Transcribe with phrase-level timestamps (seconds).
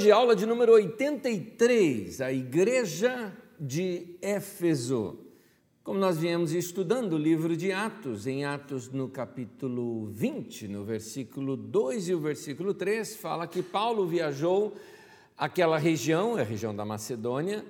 [0.00, 5.18] Hoje, aula de número 83, a Igreja de Éfeso.
[5.84, 11.54] Como nós viemos estudando o livro de Atos, em Atos no capítulo 20, no versículo
[11.54, 14.72] 2 e o versículo 3, fala que Paulo viajou
[15.36, 17.62] aquela região, a região da Macedônia,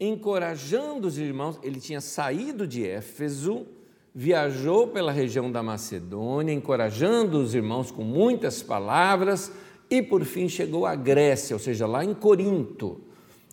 [0.00, 3.64] encorajando os irmãos, ele tinha saído de Éfeso,
[4.12, 9.52] viajou pela região da Macedônia, encorajando os irmãos com muitas palavras,
[9.90, 13.00] e por fim chegou à Grécia, ou seja, lá em Corinto,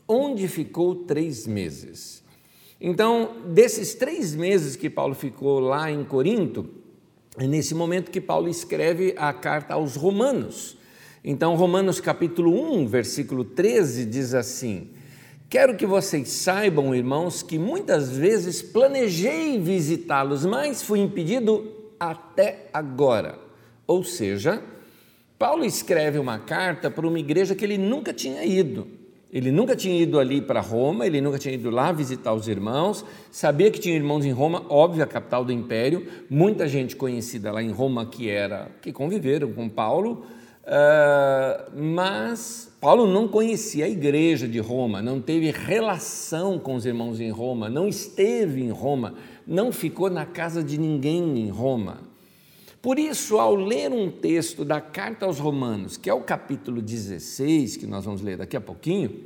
[0.07, 2.23] onde ficou três meses.
[2.81, 6.69] Então, desses três meses que Paulo ficou lá em Corinto,
[7.37, 10.77] é nesse momento que Paulo escreve a carta aos Romanos.
[11.23, 14.89] Então, Romanos capítulo 1, versículo 13 diz assim:
[15.49, 23.39] Quero que vocês saibam, irmãos, que muitas vezes planejei visitá-los, mas fui impedido até agora.
[23.87, 24.61] Ou seja,
[25.43, 28.87] Paulo escreve uma carta para uma igreja que ele nunca tinha ido.
[29.29, 33.03] Ele nunca tinha ido ali para Roma, ele nunca tinha ido lá visitar os irmãos,
[33.29, 37.61] sabia que tinha irmãos em Roma, óbvio, a capital do império, muita gente conhecida lá
[37.61, 40.23] em Roma que era que conviveram com Paulo,
[40.63, 47.19] uh, mas Paulo não conhecia a igreja de Roma, não teve relação com os irmãos
[47.19, 52.12] em Roma, não esteve em Roma, não ficou na casa de ninguém em Roma.
[52.83, 57.77] Por isso, ao ler um texto da carta aos Romanos, que é o capítulo 16,
[57.77, 59.23] que nós vamos ler daqui a pouquinho,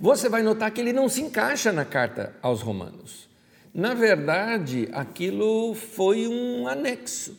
[0.00, 3.28] você vai notar que ele não se encaixa na carta aos Romanos.
[3.72, 7.38] Na verdade, aquilo foi um anexo.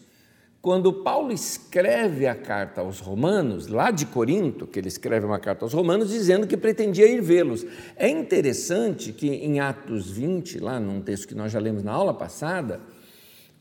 [0.62, 5.66] Quando Paulo escreve a carta aos Romanos, lá de Corinto, que ele escreve uma carta
[5.66, 7.66] aos Romanos dizendo que pretendia ir vê-los.
[7.98, 12.14] É interessante que em Atos 20, lá num texto que nós já lemos na aula
[12.14, 12.80] passada,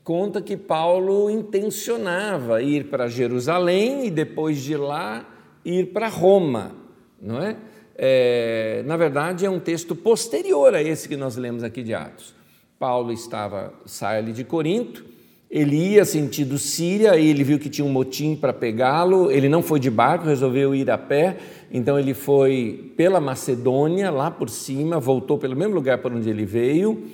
[0.05, 5.27] conta que Paulo intencionava ir para Jerusalém e depois de lá
[5.65, 6.73] ir para Roma,
[7.19, 7.57] não é?
[7.97, 8.83] é?
[8.85, 12.35] Na verdade, é um texto posterior a esse que nós lemos aqui de Atos.
[12.77, 15.03] Paulo estava, sai ali de Corinto,
[15.49, 19.79] ele ia sentido Síria, ele viu que tinha um motim para pegá-lo, ele não foi
[19.79, 21.37] de barco, resolveu ir a pé,
[21.71, 26.45] então ele foi pela Macedônia, lá por cima, voltou pelo mesmo lugar para onde ele
[26.45, 27.05] veio,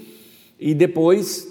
[0.59, 1.50] e depois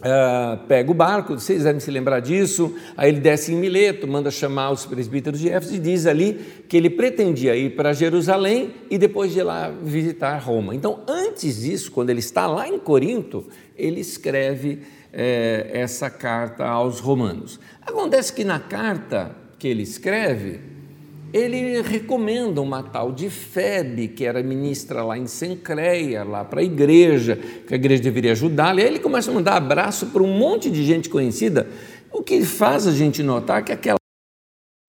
[0.00, 4.28] Uh, pega o barco, vocês devem se lembrar disso, aí ele desce em Mileto, manda
[4.28, 8.98] chamar os presbíteros de Éfeso e diz ali que ele pretendia ir para Jerusalém e
[8.98, 10.74] depois de lá visitar Roma.
[10.74, 13.46] Então, antes disso, quando ele está lá em Corinto,
[13.76, 14.80] ele escreve
[15.12, 17.60] eh, essa carta aos romanos.
[17.80, 20.60] Acontece que na carta que ele escreve,
[21.34, 26.62] ele recomenda uma tal de Febe, que era ministra lá em Sencreia, lá para a
[26.62, 27.34] igreja,
[27.66, 28.80] que a igreja deveria ajudá-la.
[28.80, 31.68] E aí ele começa a mandar abraço para um monte de gente conhecida,
[32.12, 33.98] o que faz a gente notar que aquela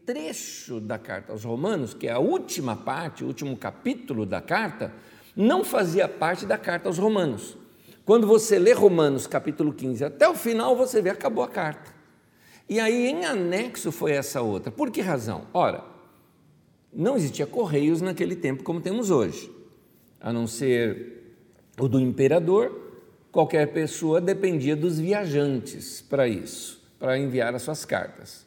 [0.05, 4.93] trecho da carta aos Romanos, que é a última parte, o último capítulo da carta,
[5.35, 7.57] não fazia parte da carta aos Romanos.
[8.05, 11.91] Quando você lê Romanos capítulo 15 até o final, você vê, acabou a carta.
[12.69, 14.71] E aí, em anexo, foi essa outra.
[14.71, 15.47] Por que razão?
[15.51, 15.94] Ora,
[16.95, 19.51] não existia correios naquele tempo como temos hoje,
[20.19, 21.35] a não ser
[21.79, 22.85] o do imperador,
[23.31, 28.45] qualquer pessoa dependia dos viajantes para isso, para enviar as suas cartas.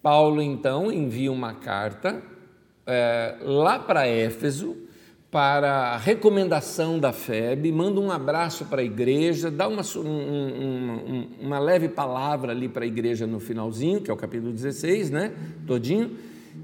[0.00, 2.22] Paulo então envia uma carta
[2.86, 4.76] é, lá para Éfeso
[5.30, 11.58] para recomendação da FEB, manda um abraço para a igreja, dá uma, um, um, uma
[11.58, 15.34] leve palavra ali para a igreja no finalzinho, que é o capítulo 16, né?
[15.66, 16.16] Todinho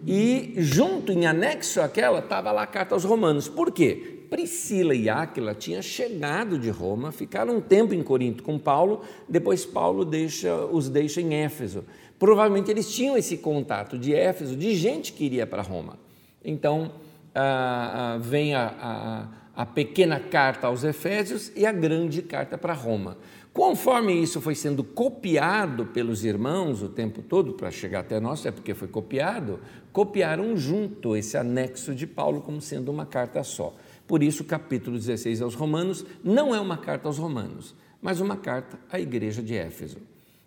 [0.06, 3.48] e junto, em anexo àquela, estava lá a carta aos romanos.
[3.48, 4.24] Por quê?
[4.28, 9.64] Priscila e Áquila tinham chegado de Roma, ficaram um tempo em Corinto com Paulo, depois
[9.64, 11.84] Paulo deixa, os deixa em Éfeso.
[12.18, 15.98] Provavelmente eles tinham esse contato de Éfeso, de gente que iria para Roma.
[16.44, 16.90] Então,
[17.34, 23.16] ah, vem a, a, a pequena carta aos Efésios e a grande carta para Roma.
[23.54, 28.50] Conforme isso foi sendo copiado pelos irmãos o tempo todo, para chegar até nós, é
[28.50, 29.60] porque foi copiado,
[29.92, 33.72] copiaram junto esse anexo de Paulo como sendo uma carta só.
[34.08, 38.36] Por isso, o capítulo 16 aos Romanos não é uma carta aos Romanos, mas uma
[38.36, 39.98] carta à igreja de Éfeso.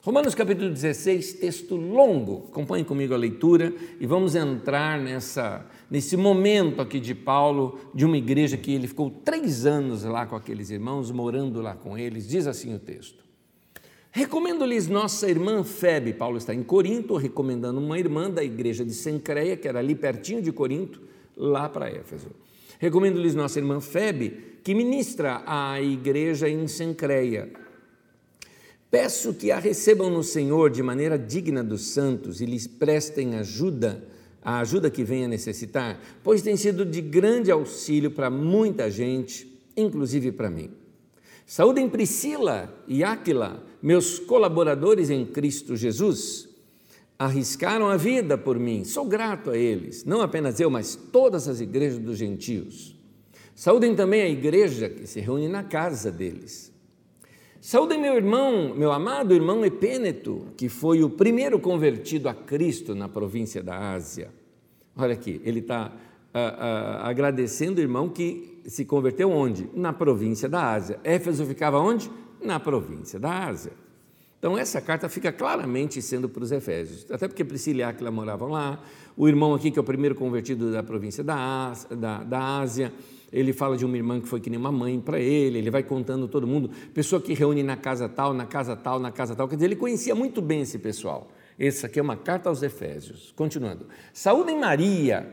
[0.01, 2.47] Romanos capítulo 16, texto longo.
[2.51, 8.17] Acompanhe comigo a leitura e vamos entrar nessa, nesse momento aqui de Paulo, de uma
[8.17, 12.27] igreja que ele ficou três anos lá com aqueles irmãos, morando lá com eles.
[12.27, 13.25] Diz assim o texto.
[14.11, 19.55] Recomendo-lhes nossa irmã Febe, Paulo está em Corinto, recomendando uma irmã da igreja de Sencreia,
[19.55, 21.01] que era ali pertinho de Corinto,
[21.35, 22.29] lá para Éfeso.
[22.79, 27.51] Recomendo-lhes nossa irmã Febe, que ministra à igreja em Sencreia
[28.89, 34.07] Peço que a recebam no Senhor de maneira digna dos santos e lhes prestem ajuda
[34.47, 39.45] a ajuda que venha necessitar, pois tem sido de grande auxílio para muita gente,
[39.75, 40.71] inclusive para mim.
[41.45, 46.47] Saúdem Priscila e Áquila, meus colaboradores em Cristo Jesus.
[47.19, 51.59] Arriscaram a vida por mim, sou grato a eles, não apenas eu, mas todas as
[51.59, 52.95] igrejas dos gentios.
[53.53, 56.71] Saúdem também a igreja que se reúne na casa deles.
[57.59, 63.09] Saúdem meu irmão, meu amado irmão Epêneto, que foi o primeiro convertido a Cristo na
[63.09, 64.29] província da Ásia.
[64.95, 65.91] Olha aqui, ele está
[66.33, 69.67] ah, ah, agradecendo o irmão que se converteu onde?
[69.73, 70.99] Na província da Ásia.
[71.03, 72.11] Éfeso ficava onde?
[72.41, 73.73] Na província da Ásia.
[74.37, 78.49] Então, essa carta fica claramente sendo para os Efésios, até porque Priscila e Áquila moravam
[78.49, 78.83] lá,
[79.15, 82.93] o irmão aqui, que é o primeiro convertido da província da, da, da Ásia,
[83.31, 85.83] ele fala de uma irmã que foi que nem uma mãe para ele, ele vai
[85.83, 89.47] contando todo mundo, pessoa que reúne na casa tal, na casa tal, na casa tal.
[89.47, 91.29] Quer dizer, ele conhecia muito bem esse pessoal.
[91.59, 93.33] Essa aqui é uma carta aos Efésios.
[93.35, 93.87] Continuando.
[94.13, 95.27] Saúdem Maria,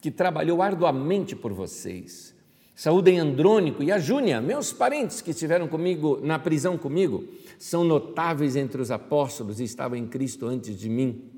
[0.00, 2.34] que trabalhou arduamente por vocês.
[2.74, 7.24] Saúdem Andrônico e a Júnia, meus parentes que estiveram comigo na prisão comigo,
[7.58, 11.37] são notáveis entre os apóstolos e estavam em Cristo antes de mim.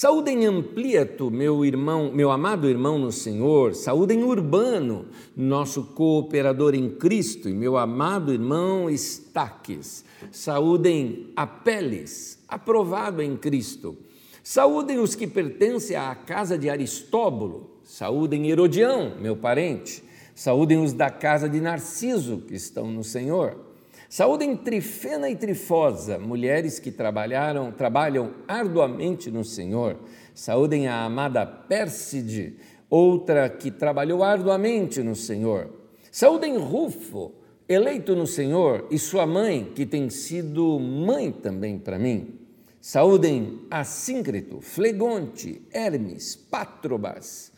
[0.00, 5.06] Saúdem Ampliato, meu irmão, meu amado irmão no Senhor, saúdem Urbano,
[5.36, 10.04] nosso cooperador em Cristo, e meu amado irmão Estaques.
[10.30, 13.96] Saúdem Apeles, aprovado em Cristo.
[14.40, 17.80] Saúdem os que pertencem à casa de Aristóbulo.
[17.82, 20.04] Saúdem Herodião, meu parente.
[20.32, 23.67] Saúdem os da casa de Narciso, que estão no Senhor.
[24.08, 29.98] Saúdem Trifena e Trifosa, mulheres que trabalharam, trabalham arduamente no Senhor.
[30.34, 32.56] Saúdem a amada Pérside,
[32.88, 35.70] outra que trabalhou arduamente no Senhor.
[36.10, 37.34] Saúdem Rufo,
[37.68, 42.38] eleito no Senhor, e sua mãe, que tem sido mãe também para mim.
[42.80, 47.52] Saúdem Assíncrito, Flegonte, Hermes, Patrobas,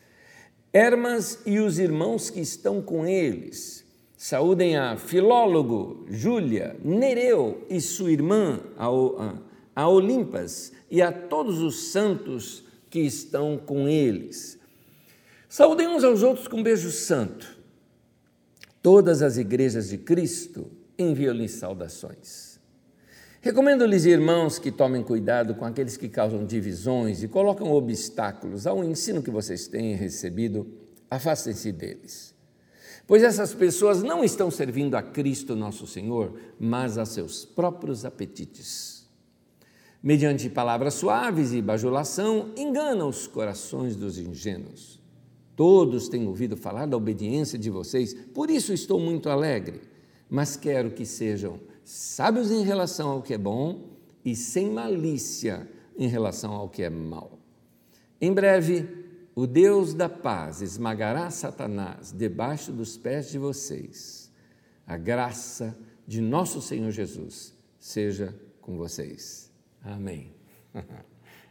[0.72, 3.79] Hermas e os irmãos que estão com eles.
[4.22, 8.60] Saúdem a Filólogo, Júlia, Nereu e sua irmã,
[9.74, 14.58] a Olimpas, e a todos os santos que estão com eles.
[15.48, 17.58] Saúdem uns aos outros com um beijo santo.
[18.82, 22.60] Todas as igrejas de Cristo enviam-lhes saudações.
[23.40, 29.22] Recomendo-lhes, irmãos, que tomem cuidado com aqueles que causam divisões e colocam obstáculos ao ensino
[29.22, 30.70] que vocês têm recebido.
[31.10, 32.38] Afastem-se deles
[33.10, 39.04] pois essas pessoas não estão servindo a Cristo nosso Senhor, mas a seus próprios apetites.
[40.00, 45.00] Mediante palavras suaves e bajulação, enganam os corações dos ingênuos.
[45.56, 49.80] Todos têm ouvido falar da obediência de vocês, por isso estou muito alegre,
[50.28, 53.88] mas quero que sejam sábios em relação ao que é bom
[54.24, 55.68] e sem malícia
[55.98, 57.40] em relação ao que é mal.
[58.20, 58.99] Em breve,
[59.40, 64.30] o Deus da paz esmagará Satanás debaixo dos pés de vocês.
[64.86, 65.74] A graça
[66.06, 69.50] de nosso Senhor Jesus seja com vocês.
[69.82, 70.34] Amém.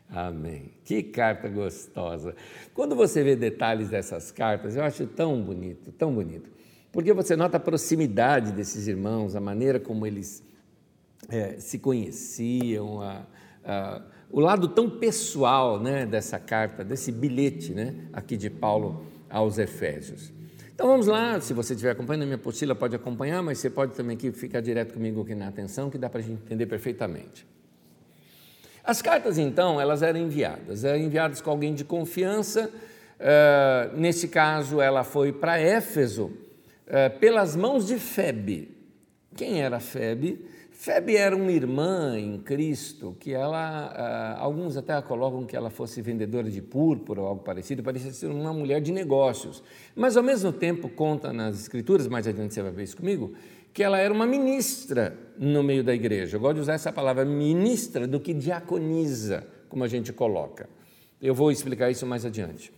[0.08, 0.74] Amém.
[0.86, 2.36] Que carta gostosa.
[2.76, 6.52] Quando você vê detalhes dessas cartas, eu acho tão bonito, tão bonito.
[6.92, 10.44] Porque você nota a proximidade desses irmãos, a maneira como eles
[11.28, 13.26] é, se conheciam, a,
[13.66, 19.58] a o lado tão pessoal né, dessa carta, desse bilhete né, aqui de Paulo aos
[19.58, 20.32] Efésios.
[20.74, 23.94] Então vamos lá, se você estiver acompanhando a minha apostila, pode acompanhar, mas você pode
[23.94, 27.46] também aqui ficar direto comigo aqui na atenção, que dá para a gente entender perfeitamente.
[28.84, 32.72] As cartas, então, elas eram enviadas, eram enviadas com alguém de confiança.
[33.20, 38.76] Uh, nesse caso, ela foi para Éfeso uh, pelas mãos de Febe.
[39.36, 40.46] Quem era Febe?
[40.80, 46.02] Febe era uma irmã em Cristo que ela, ah, alguns até colocam que ela fosse
[46.02, 49.62] vendedora de púrpura ou algo parecido, parecia ser uma mulher de negócios.
[49.94, 53.34] Mas ao mesmo tempo conta nas escrituras, mais adiante você vai ver isso comigo,
[53.74, 56.38] que ela era uma ministra no meio da igreja.
[56.38, 60.70] Eu gosto de usar essa palavra ministra do que diaconiza, como a gente coloca.
[61.22, 62.72] Eu vou explicar isso mais adiante.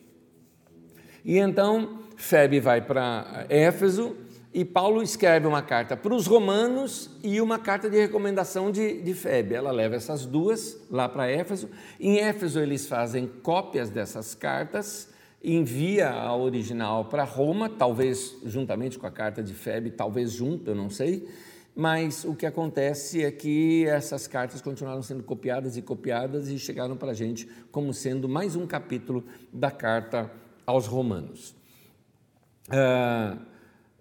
[1.23, 4.17] E então Febe vai para Éfeso,
[4.53, 9.13] e Paulo escreve uma carta para os romanos e uma carta de recomendação de, de
[9.13, 9.55] Febe.
[9.55, 11.69] Ela leva essas duas lá para Éfeso.
[11.97, 15.09] Em Éfeso, eles fazem cópias dessas cartas,
[15.41, 20.75] envia a original para Roma, talvez juntamente com a carta de Febe, talvez junto, eu
[20.75, 21.29] não sei.
[21.73, 26.97] Mas o que acontece é que essas cartas continuaram sendo copiadas e copiadas e chegaram
[26.97, 30.29] para a gente como sendo mais um capítulo da carta
[30.65, 31.55] aos Romanos.
[32.67, 33.50] Uh,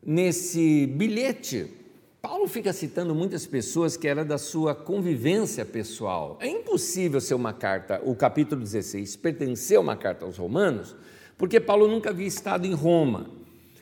[0.02, 1.80] nesse bilhete,
[2.22, 6.38] Paulo fica citando muitas pessoas que era da sua convivência pessoal.
[6.40, 10.94] É impossível ser uma carta, o capítulo 16, pertencer a uma carta aos Romanos,
[11.38, 13.30] porque Paulo nunca havia estado em Roma.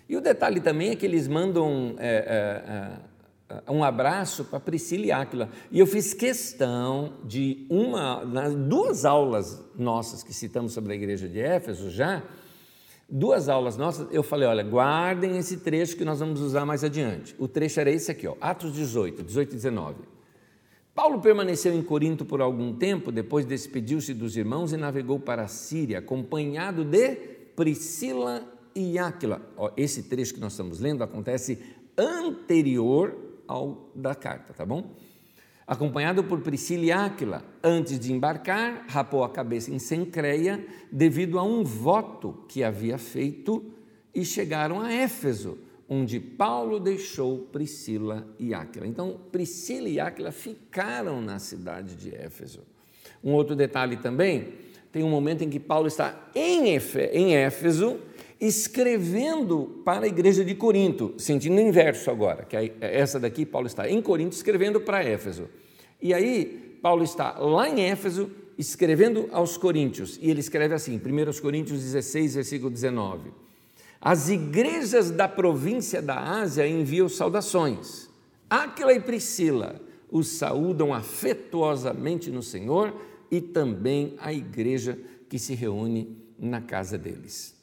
[0.08, 3.02] E o detalhe também é que eles mandam é,
[3.50, 5.50] é, é, um abraço para Priscila e Áquila.
[5.70, 11.28] E eu fiz questão de uma, nas duas aulas nossas que citamos sobre a igreja
[11.28, 12.22] de Éfeso já,
[13.08, 17.34] duas aulas nossas, eu falei, olha, guardem esse trecho que nós vamos usar mais adiante.
[17.38, 19.96] O trecho era esse aqui, ó, Atos 18, 18 e 19.
[20.94, 25.48] Paulo permaneceu em Corinto por algum tempo, depois despediu-se dos irmãos e navegou para a
[25.48, 27.14] Síria, acompanhado de
[27.54, 29.40] Priscila e Áquila.
[29.56, 31.62] Ó, esse trecho que nós estamos lendo acontece
[31.96, 34.92] anterior ao da carta, tá bom?
[35.68, 37.44] Acompanhado por Priscila e Áquila.
[37.62, 43.62] Antes de embarcar, rapou a cabeça em Sencreia devido a um voto que havia feito
[44.14, 48.86] e chegaram a Éfeso, onde Paulo deixou Priscila e Áquila.
[48.86, 52.62] Então, Priscila e Áquila ficaram na cidade de Éfeso.
[53.22, 54.54] Um outro detalhe também,
[54.90, 57.98] tem um momento em que Paulo está em Éfeso,
[58.40, 63.88] escrevendo para a igreja de Corinto, sentindo inverso agora, que é essa daqui, Paulo está
[63.88, 65.48] em Corinto escrevendo para Éfeso.
[66.00, 71.40] E aí, Paulo está lá em Éfeso escrevendo aos Coríntios, e ele escreve assim, 1
[71.40, 73.30] Coríntios 16, versículo 19:
[74.00, 78.08] As igrejas da província da Ásia enviam saudações.
[78.48, 79.80] Aquila e Priscila
[80.10, 82.94] os saúdam afetuosamente no Senhor
[83.30, 87.57] e também a igreja que se reúne na casa deles.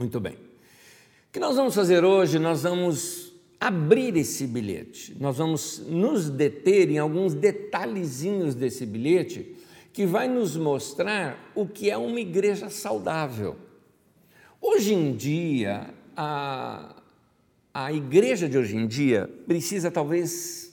[0.00, 0.32] Muito bem.
[0.32, 2.38] O que nós vamos fazer hoje?
[2.38, 5.14] Nós vamos abrir esse bilhete.
[5.20, 9.54] Nós vamos nos deter em alguns detalhezinhos desse bilhete
[9.92, 13.58] que vai nos mostrar o que é uma igreja saudável.
[14.58, 16.96] Hoje em dia, a,
[17.74, 20.69] a igreja de hoje em dia precisa talvez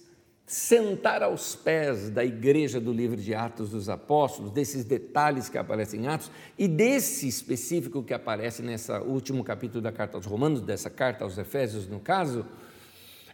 [0.48, 6.06] sentar aos pés da igreja do livro de Atos dos Apóstolos, desses detalhes que aparecem
[6.06, 10.89] em Atos e desse específico que aparece nesse último capítulo da carta aos Romanos, dessa
[10.89, 12.46] carta aos Efésios, no caso,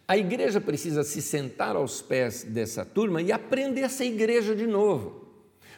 [0.07, 4.65] a igreja precisa se sentar aos pés dessa turma e aprender a ser igreja de
[4.65, 5.22] novo.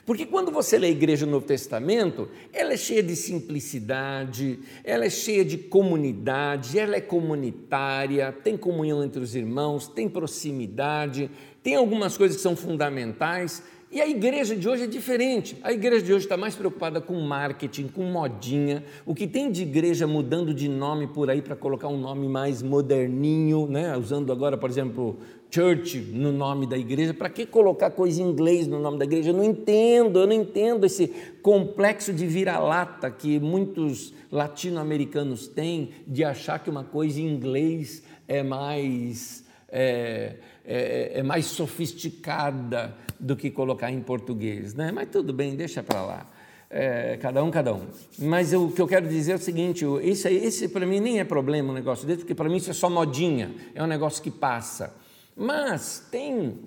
[0.05, 5.05] Porque quando você lê a igreja no Novo Testamento, ela é cheia de simplicidade, ela
[5.05, 11.31] é cheia de comunidade, ela é comunitária, tem comunhão entre os irmãos, tem proximidade,
[11.63, 13.63] tem algumas coisas que são fundamentais.
[13.91, 15.57] E a igreja de hoje é diferente.
[15.63, 18.83] A igreja de hoje está mais preocupada com marketing, com modinha.
[19.05, 22.61] O que tem de igreja mudando de nome por aí para colocar um nome mais
[22.61, 23.95] moderninho, né?
[23.95, 25.17] usando agora, por exemplo,
[25.49, 29.29] church no nome da igreja, para que colocar coisa em inglês no nome da igreja?
[29.29, 31.07] Eu não entendo, eu não entendo esse
[31.41, 38.43] complexo de vira-lata que muitos latino-americanos têm de achar que uma coisa em inglês é
[38.43, 40.35] mais, é,
[40.65, 44.91] é, é mais sofisticada do que colocar em português, né?
[44.91, 46.29] Mas tudo bem, deixa para lá.
[46.69, 47.85] É, cada um, cada um.
[48.19, 51.19] Mas eu, o que eu quero dizer é o seguinte: esse, esse para mim nem
[51.19, 54.21] é problema um negócio desse, porque para mim isso é só modinha, é um negócio
[54.21, 54.93] que passa.
[55.35, 56.59] Mas tem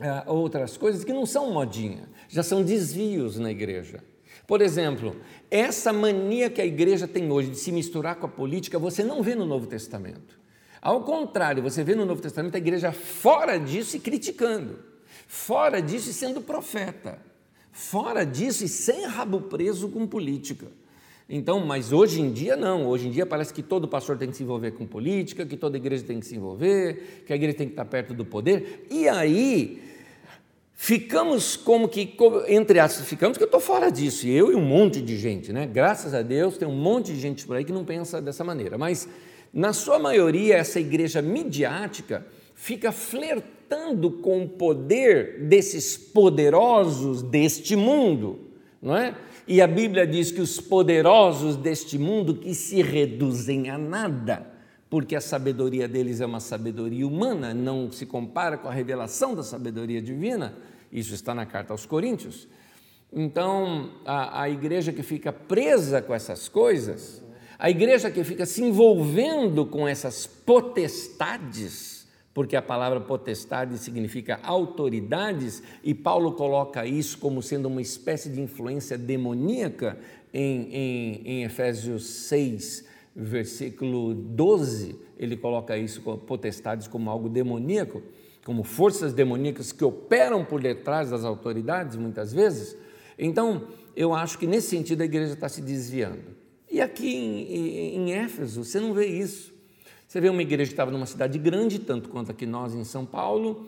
[0.00, 4.02] é, outras coisas que não são modinha, já são desvios na igreja.
[4.46, 5.16] Por exemplo,
[5.50, 9.22] essa mania que a igreja tem hoje de se misturar com a política, você não
[9.22, 10.38] vê no Novo Testamento.
[10.80, 14.78] Ao contrário, você vê no Novo Testamento a igreja fora disso e criticando,
[15.26, 17.18] fora disso e sendo profeta,
[17.72, 20.66] fora disso e sem rabo preso com política.
[21.28, 24.36] Então, mas hoje em dia não, hoje em dia parece que todo pastor tem que
[24.36, 27.66] se envolver com política, que toda igreja tem que se envolver, que a igreja tem
[27.66, 29.82] que estar perto do poder, e aí
[30.72, 32.14] ficamos como que,
[32.46, 35.66] entre aspas, ficamos que eu estou fora disso, eu e um monte de gente, né?
[35.66, 38.78] Graças a Deus tem um monte de gente por aí que não pensa dessa maneira,
[38.78, 39.08] mas
[39.52, 48.45] na sua maioria essa igreja midiática fica flertando com o poder desses poderosos deste mundo,
[48.80, 49.14] não é?
[49.46, 54.46] E a Bíblia diz que os poderosos deste mundo que se reduzem a nada,
[54.90, 59.42] porque a sabedoria deles é uma sabedoria humana, não se compara com a revelação da
[59.42, 60.54] sabedoria divina.
[60.92, 62.46] Isso está na carta aos Coríntios.
[63.12, 67.22] Então, a, a igreja que fica presa com essas coisas,
[67.58, 71.95] a igreja que fica se envolvendo com essas potestades,
[72.36, 78.42] porque a palavra potestade significa autoridades, e Paulo coloca isso como sendo uma espécie de
[78.42, 79.98] influência demoníaca
[80.34, 82.84] em, em, em Efésios 6,
[83.16, 88.02] versículo 12, ele coloca isso, potestades, como algo demoníaco,
[88.44, 92.76] como forças demoníacas que operam por detrás das autoridades, muitas vezes.
[93.18, 96.36] Então, eu acho que nesse sentido a igreja está se desviando.
[96.70, 99.55] E aqui em, em, Éfeso, você não vê isso.
[100.06, 103.04] Você vê uma igreja que estava numa cidade grande, tanto quanto aqui nós em São
[103.04, 103.66] Paulo.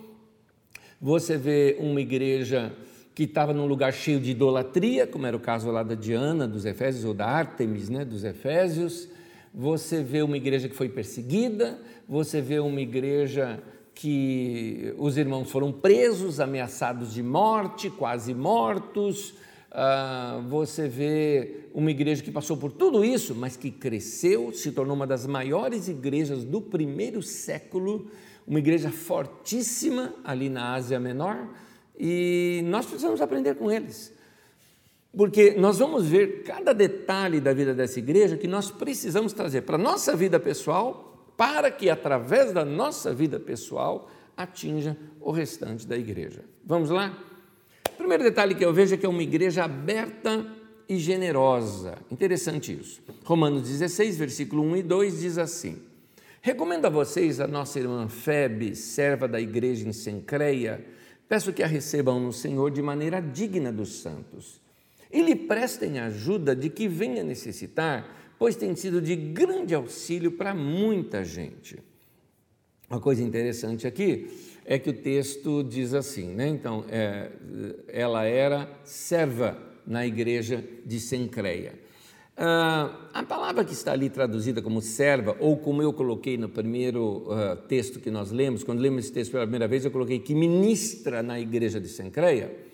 [1.00, 2.72] Você vê uma igreja
[3.12, 6.64] que estava num lugar cheio de idolatria, como era o caso lá da Diana, dos
[6.64, 9.08] Efésios, ou da Ártemis, né, dos Efésios.
[9.52, 13.60] Você vê uma igreja que foi perseguida, você vê uma igreja
[13.92, 19.34] que os irmãos foram presos, ameaçados de morte, quase mortos.
[19.70, 24.96] Ah, você vê uma igreja que passou por tudo isso, mas que cresceu, se tornou
[24.96, 28.10] uma das maiores igrejas do primeiro século,
[28.46, 31.48] uma igreja fortíssima ali na Ásia Menor,
[31.98, 34.12] e nós precisamos aprender com eles.
[35.14, 39.76] Porque nós vamos ver cada detalhe da vida dessa igreja que nós precisamos trazer para
[39.76, 45.96] a nossa vida pessoal, para que através da nossa vida pessoal atinja o restante da
[45.96, 46.44] igreja.
[46.64, 47.27] Vamos lá?
[47.94, 50.46] O primeiro detalhe que eu vejo é que é uma igreja aberta
[50.88, 51.98] e generosa.
[52.10, 53.02] Interessante isso.
[53.24, 55.82] Romanos 16, versículo 1 e 2 diz assim:
[56.40, 60.84] Recomendo a vocês a nossa irmã Febe, serva da igreja em Sencreia,
[61.28, 64.60] peço que a recebam no Senhor de maneira digna dos santos
[65.12, 70.54] e lhe prestem ajuda de que venha necessitar, pois tem sido de grande auxílio para
[70.54, 71.78] muita gente.
[72.88, 74.28] Uma coisa interessante aqui
[74.70, 76.46] é que o texto diz assim, né?
[76.46, 77.30] Então, é,
[77.88, 79.56] ela era serva
[79.86, 81.72] na igreja de Sencreia.
[82.36, 87.24] Uh, a palavra que está ali traduzida como serva, ou como eu coloquei no primeiro
[87.26, 90.34] uh, texto que nós lemos, quando lemos esse texto pela primeira vez, eu coloquei que
[90.34, 92.68] ministra na igreja de Sencreia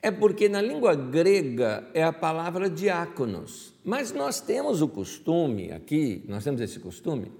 [0.00, 3.72] é porque na língua grega é a palavra diáconos.
[3.82, 7.32] Mas nós temos o costume aqui, nós temos esse costume,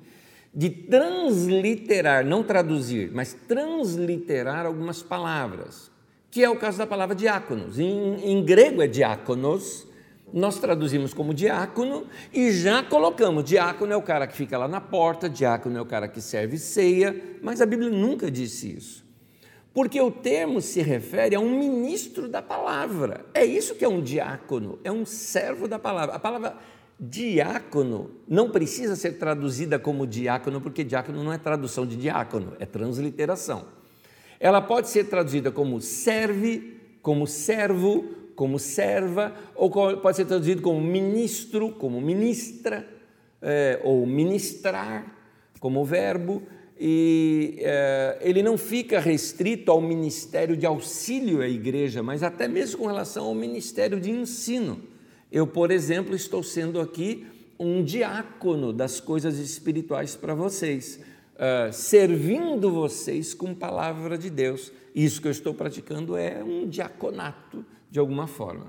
[0.55, 5.91] de transliterar, não traduzir, mas transliterar algumas palavras,
[6.31, 7.79] que é o caso da palavra diáconos.
[7.79, 9.87] Em, em grego é diáconos,
[10.33, 14.81] nós traduzimos como diácono e já colocamos: diácono é o cara que fica lá na
[14.81, 19.05] porta, diácono é o cara que serve ceia, mas a Bíblia nunca disse isso
[19.75, 23.27] porque o termo se refere a um ministro da palavra.
[23.35, 26.15] É isso que é um diácono, é um servo da palavra.
[26.15, 26.57] A palavra
[26.99, 32.67] diácono não precisa ser traduzida como diácono, porque diácono não é tradução de diácono, é
[32.67, 33.67] transliteração.
[34.39, 38.05] Ela pode ser traduzida como serve, como servo,
[38.37, 42.89] como serva, ou pode ser traduzido como ministro, como ministra,
[43.41, 45.17] é, ou ministrar,
[45.61, 46.43] como verbo
[46.79, 52.81] e é, ele não fica restrito ao ministério de auxílio à igreja, mas até mesmo
[52.81, 54.83] com relação ao ministério de ensino.
[55.35, 57.27] Eu, por exemplo, estou sendo aqui
[57.59, 61.01] um diácono das coisas espirituais para vocês,
[61.35, 64.71] uh, servindo vocês com palavra de Deus.
[64.95, 68.69] Isso que eu estou praticando é um diaconato, de alguma forma.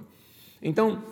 [0.60, 1.04] Então,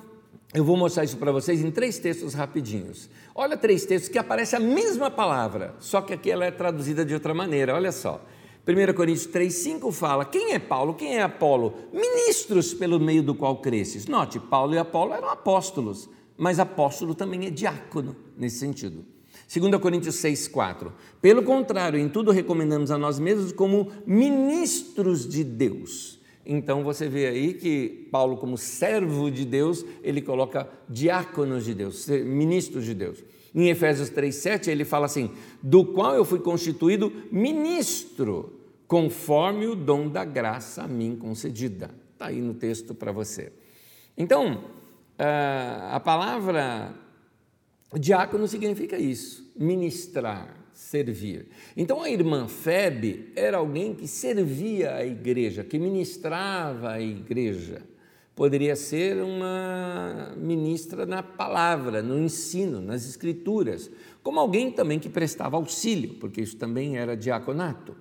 [0.56, 3.08] eu vou mostrar isso para vocês em três textos rapidinhos.
[3.36, 7.13] Olha três textos que aparece a mesma palavra, só que aqui ela é traduzida de
[7.13, 7.76] outra maneira.
[7.76, 8.26] Olha só.
[8.65, 10.93] 1 Coríntios 3,5 fala: Quem é Paulo?
[10.93, 11.73] Quem é Apolo?
[11.91, 14.06] Ministros pelo meio do qual cresces.
[14.08, 19.06] Note, Paulo e Apolo eram apóstolos, mas apóstolo também é diácono nesse sentido.
[19.54, 26.23] 2 Coríntios 6,4 Pelo contrário, em tudo recomendamos a nós mesmos como ministros de Deus
[26.45, 32.08] então você vê aí que Paulo, como servo de Deus, ele coloca diáconos de Deus,
[32.08, 33.23] ministros de Deus.
[33.54, 40.08] Em Efésios 3,7 ele fala assim: do qual eu fui constituído ministro, conforme o dom
[40.08, 41.92] da graça a mim concedida.
[42.13, 43.52] Está aí no texto para você.
[44.18, 44.66] Então,
[45.92, 46.94] a palavra
[48.00, 51.48] diácono significa isso, ministrar servir.
[51.78, 57.82] Então a irmã Febe era alguém que servia a igreja, que ministrava a igreja.
[58.36, 63.91] Poderia ser uma ministra na palavra, no ensino, nas escrituras,
[64.24, 67.96] como alguém também que prestava auxílio, porque isso também era diaconato.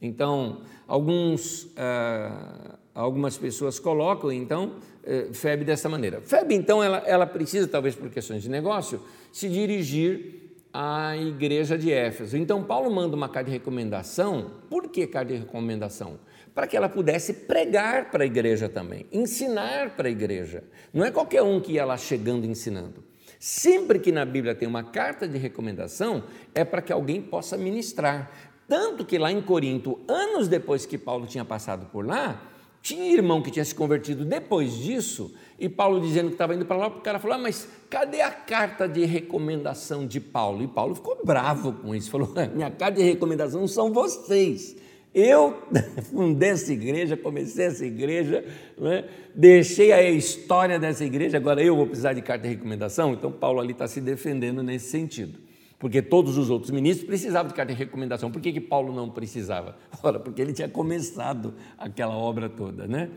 [0.00, 4.72] Então, alguns, ah, algumas pessoas colocam, então,
[5.04, 6.20] eh, Febe dessa maneira.
[6.20, 9.00] Febe, então, ela, ela precisa, talvez por questões de negócio,
[9.32, 12.36] se dirigir à igreja de Éfeso.
[12.36, 14.50] Então, Paulo manda uma carta de recomendação.
[14.68, 16.18] Por que carta de recomendação?
[16.58, 20.64] Para que ela pudesse pregar para a igreja também, ensinar para a igreja.
[20.92, 23.04] Não é qualquer um que ia lá chegando ensinando.
[23.38, 28.28] Sempre que na Bíblia tem uma carta de recomendação, é para que alguém possa ministrar.
[28.66, 32.42] Tanto que lá em Corinto, anos depois que Paulo tinha passado por lá,
[32.82, 36.76] tinha irmão que tinha se convertido depois disso, e Paulo dizendo que estava indo para
[36.76, 40.64] lá, o cara falou: ah, Mas cadê a carta de recomendação de Paulo?
[40.64, 44.87] E Paulo ficou bravo com isso, falou: Minha carta de recomendação são vocês.
[45.14, 45.62] Eu
[46.10, 48.44] fundei essa igreja, comecei essa igreja,
[48.76, 49.04] né?
[49.34, 53.12] deixei a história dessa igreja, agora eu vou precisar de carta de recomendação.
[53.12, 55.38] Então, Paulo ali está se defendendo nesse sentido.
[55.78, 58.32] Porque todos os outros ministros precisavam de carta de recomendação.
[58.32, 59.76] Por que, que Paulo não precisava?
[60.02, 63.10] Ora, porque ele tinha começado aquela obra toda, né?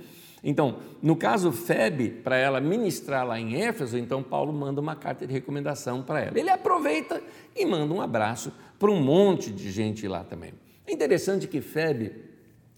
[0.44, 5.26] Então, no caso Febe, para ela ministrar lá em Éfeso, então Paulo manda uma carta
[5.26, 6.40] de recomendação para ela.
[6.40, 7.22] Ele aproveita
[7.56, 10.54] e manda um abraço para um monte de gente lá também.
[10.86, 12.14] É interessante que Febe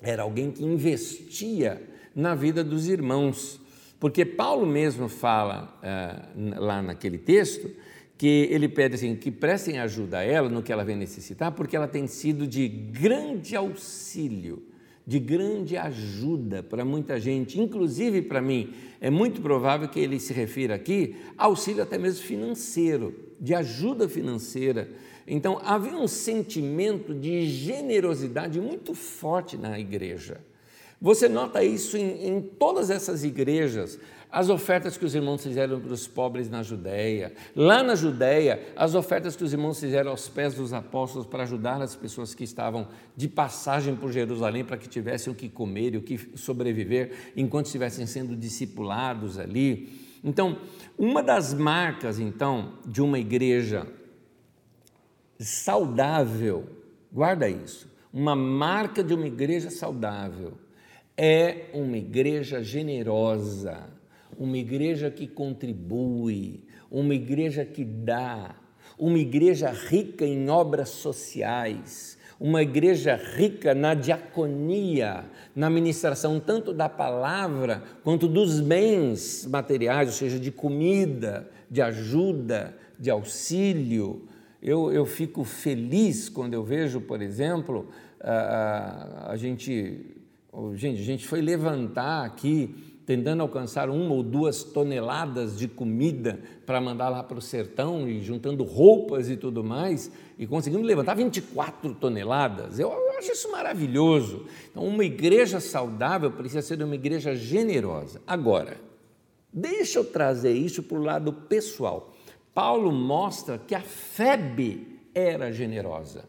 [0.02, 1.82] era alguém que investia
[2.16, 3.60] na vida dos irmãos,
[4.00, 7.72] porque Paulo mesmo fala uh, lá naquele texto
[8.18, 11.76] que ele pede assim, que prestem ajuda a ela no que ela vem necessitar, porque
[11.76, 14.64] ela tem sido de grande auxílio,
[15.06, 18.74] de grande ajuda para muita gente, inclusive para mim.
[19.02, 24.08] É muito provável que ele se refira aqui a auxílio até mesmo financeiro, de ajuda
[24.08, 24.90] financeira.
[25.28, 30.42] Então havia um sentimento de generosidade muito forte na igreja.
[31.04, 34.00] Você nota isso em, em, todas essas igrejas,
[34.32, 37.34] as ofertas que os irmãos fizeram para os pobres na Judéia.
[37.54, 41.82] Lá na Judéia, as ofertas que os irmãos fizeram aos pés dos apóstolos para ajudar
[41.82, 45.98] as pessoas que estavam de passagem por Jerusalém para que tivessem o que comer e
[45.98, 50.00] o que sobreviver enquanto estivessem sendo discipulados ali.
[50.24, 50.58] Então,
[50.98, 53.86] uma das marcas, então, de uma igreja
[55.44, 56.66] saudável,
[57.12, 60.54] guarda isso, uma marca de uma igreja saudável
[61.18, 63.88] é uma igreja generosa,
[64.38, 68.56] uma igreja que contribui, uma igreja que dá,
[68.98, 75.26] uma igreja rica em obras sociais, uma igreja rica na diaconia,
[75.56, 82.76] na ministração tanto da palavra quanto dos bens materiais, ou seja, de comida, de ajuda,
[83.00, 84.28] de auxílio.
[84.64, 87.88] Eu, eu fico feliz quando eu vejo, por exemplo,
[88.20, 90.14] a, a, a gente
[90.76, 96.80] Gente, a gente foi levantar aqui, tentando alcançar uma ou duas toneladas de comida para
[96.80, 101.96] mandar lá para o sertão e juntando roupas e tudo mais, e conseguimos levantar 24
[101.96, 102.78] toneladas.
[102.78, 104.46] Eu, eu acho isso maravilhoso.
[104.70, 108.22] Então, uma igreja saudável precisa ser uma igreja generosa.
[108.28, 108.78] Agora,
[109.52, 112.13] deixa eu trazer isso para o lado pessoal.
[112.54, 116.26] Paulo mostra que a Febe era generosa.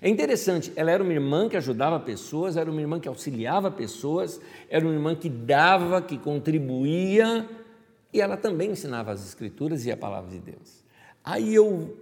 [0.00, 4.40] É interessante, ela era uma irmã que ajudava pessoas, era uma irmã que auxiliava pessoas,
[4.68, 7.48] era uma irmã que dava, que contribuía,
[8.12, 10.84] e ela também ensinava as Escrituras e a palavra de Deus.
[11.24, 11.96] Aí eu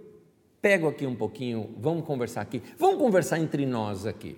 [0.61, 4.37] pego aqui um pouquinho, vamos conversar aqui, vamos conversar entre nós aqui.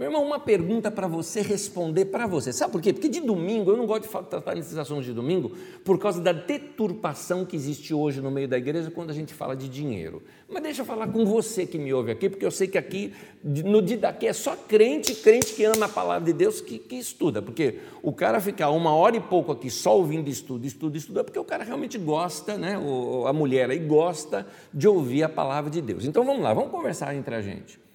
[0.00, 2.54] Meu irmão, uma pergunta para você responder para você.
[2.54, 2.90] Sabe por quê?
[2.90, 5.52] Porque de domingo, eu não gosto de tratar nesses assuntos de domingo,
[5.84, 9.54] por causa da deturpação que existe hoje no meio da igreja quando a gente fala
[9.54, 10.22] de dinheiro.
[10.48, 13.12] Mas deixa eu falar com você que me ouve aqui, porque eu sei que aqui,
[13.44, 16.96] no dia daqui, é só crente, crente que ama a palavra de Deus que, que
[16.96, 17.42] estuda.
[17.42, 21.22] Porque o cara ficar uma hora e pouco aqui só ouvindo estudo, estudo, estudo, é
[21.22, 22.80] porque o cara realmente gosta, né?
[23.26, 26.06] a mulher aí gosta de ouvir a palavra de Deus.
[26.06, 27.89] Então vamos lá, vamos conversar entre a gente.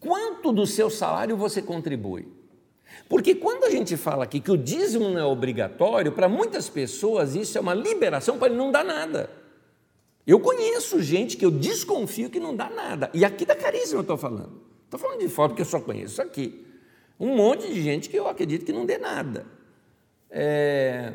[0.00, 2.28] Quanto do seu salário você contribui?
[3.08, 7.34] Porque quando a gente fala aqui que o dízimo não é obrigatório, para muitas pessoas
[7.34, 9.30] isso é uma liberação para ele não dar nada.
[10.26, 13.10] Eu conheço gente que eu desconfio que não dá nada.
[13.14, 14.60] E aqui da caríssima eu estou falando.
[14.84, 16.66] Estou falando de fora porque eu só conheço aqui.
[17.18, 19.46] Um monte de gente que eu acredito que não dê nada.
[20.30, 21.14] É...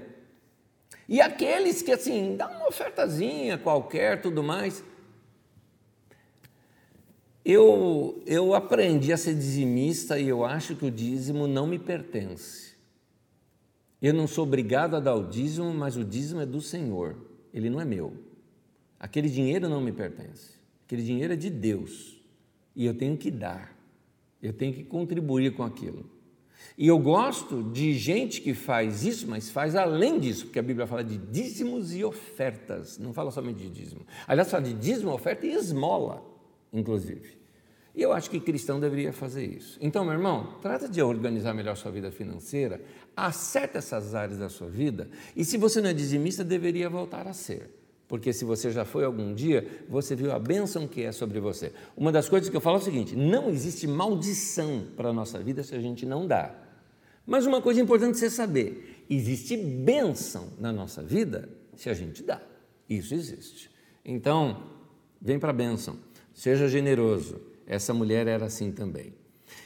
[1.08, 4.84] E aqueles que assim, dá uma ofertazinha qualquer, tudo mais.
[7.46, 12.74] Eu, eu aprendi a ser dizimista e eu acho que o dízimo não me pertence.
[14.02, 17.18] Eu não sou obrigado a dar o dízimo, mas o dízimo é do Senhor,
[17.54, 18.14] ele não é meu.
[18.98, 20.54] Aquele dinheiro não me pertence,
[20.86, 22.18] aquele dinheiro é de Deus
[22.74, 23.78] e eu tenho que dar,
[24.42, 26.10] eu tenho que contribuir com aquilo.
[26.78, 30.88] E eu gosto de gente que faz isso, mas faz além disso, porque a Bíblia
[30.88, 34.06] fala de dízimos e ofertas, não fala somente de dízimo.
[34.26, 36.33] Aliás, fala de dízimo, oferta e esmola
[36.74, 37.38] inclusive.
[37.96, 39.78] E eu acho que cristão deveria fazer isso.
[39.80, 42.82] Então, meu irmão, trata de organizar melhor sua vida financeira,
[43.16, 47.34] acerta essas áreas da sua vida, e se você não é dizimista, deveria voltar a
[47.34, 47.70] ser.
[48.08, 51.72] Porque se você já foi algum dia, você viu a bênção que é sobre você.
[51.96, 55.40] Uma das coisas que eu falo é o seguinte: não existe maldição para a nossa
[55.40, 56.54] vida se a gente não dá.
[57.26, 62.42] Mas uma coisa importante você saber: existe bênção na nossa vida se a gente dá.
[62.90, 63.72] Isso existe.
[64.04, 64.62] Então,
[65.22, 65.98] vem para a bênção.
[66.34, 67.40] Seja generoso.
[67.68, 69.14] Essa mulher era assim também.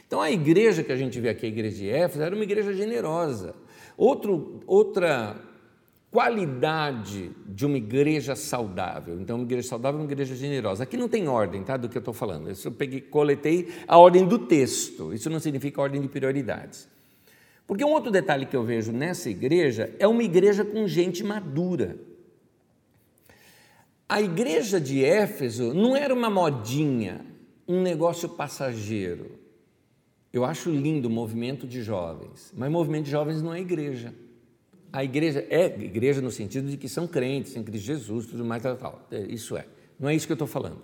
[0.06, 2.72] Então a igreja que a gente vê aqui, a igreja de Éfeso, era uma igreja
[2.72, 3.54] generosa.
[3.96, 5.36] Outro, outra
[6.10, 9.20] qualidade de uma igreja saudável.
[9.20, 10.84] Então, uma igreja saudável é uma igreja generosa.
[10.84, 12.48] Aqui não tem ordem, tá, do que eu estou falando.
[12.48, 15.12] Eu peguei, coletei a ordem do texto.
[15.12, 16.88] Isso não significa ordem de prioridades.
[17.66, 21.96] Porque um outro detalhe que eu vejo nessa igreja é uma igreja com gente madura.
[24.08, 27.26] A igreja de Éfeso não era uma modinha,
[27.66, 29.38] um negócio passageiro.
[30.32, 34.14] Eu acho lindo o movimento de jovens, mas movimento de jovens não é igreja.
[34.90, 38.62] A igreja é igreja no sentido de que são crentes em Cristo Jesus, tudo mais,
[38.62, 39.06] tal, tal.
[39.10, 39.66] É, isso é.
[40.00, 40.78] Não é isso que eu estou falando.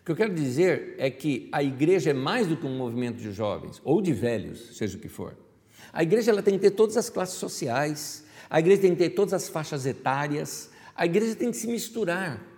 [0.00, 3.18] O que eu quero dizer é que a igreja é mais do que um movimento
[3.18, 5.36] de jovens ou de velhos, seja o que for.
[5.92, 9.10] A igreja ela tem que ter todas as classes sociais, a igreja tem que ter
[9.10, 12.49] todas as faixas etárias, a igreja tem que se misturar.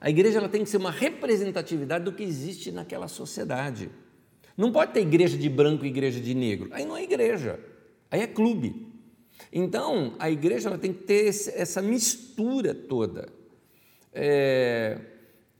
[0.00, 3.90] A igreja ela tem que ser uma representatividade do que existe naquela sociedade.
[4.56, 6.68] Não pode ter igreja de branco e igreja de negro.
[6.72, 7.60] Aí não é igreja,
[8.10, 8.88] aí é clube.
[9.52, 13.28] Então, a igreja ela tem que ter essa mistura toda.
[14.12, 14.98] É,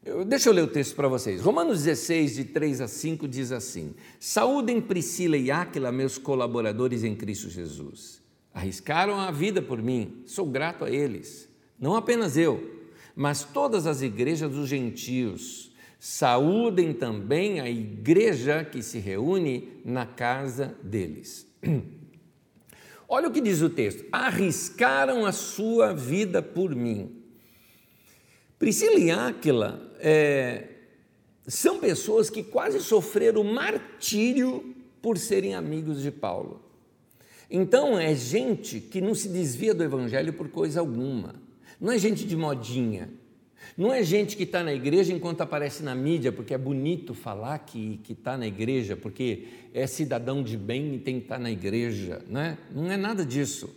[0.05, 1.40] eu, deixa eu ler o texto para vocês.
[1.40, 7.14] Romanos 16, de 3 a 5, diz assim: Saúdem Priscila e Áquila, meus colaboradores em
[7.14, 8.20] Cristo Jesus.
[8.53, 11.48] Arriscaram a vida por mim, sou grato a eles.
[11.79, 12.77] Não apenas eu,
[13.18, 15.72] mas todas as igrejas dos gentios.
[15.98, 21.44] Saúdem também a igreja que se reúne na casa deles.
[23.09, 27.24] Olha o que diz o texto: arriscaram a sua vida por mim.
[28.57, 30.68] Priscila e Áquila é,
[31.44, 36.62] são pessoas que quase sofreram martírio por serem amigos de Paulo.
[37.50, 41.47] Então, é gente que não se desvia do evangelho por coisa alguma.
[41.80, 43.08] Não é gente de modinha.
[43.76, 47.58] Não é gente que está na igreja enquanto aparece na mídia, porque é bonito falar
[47.60, 51.50] que está na igreja, porque é cidadão de bem e tem que estar tá na
[51.50, 52.22] igreja.
[52.28, 52.58] Né?
[52.74, 53.70] Não é nada disso.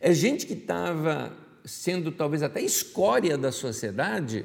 [0.00, 1.32] É gente que estava
[1.64, 4.44] sendo talvez até escória da sociedade,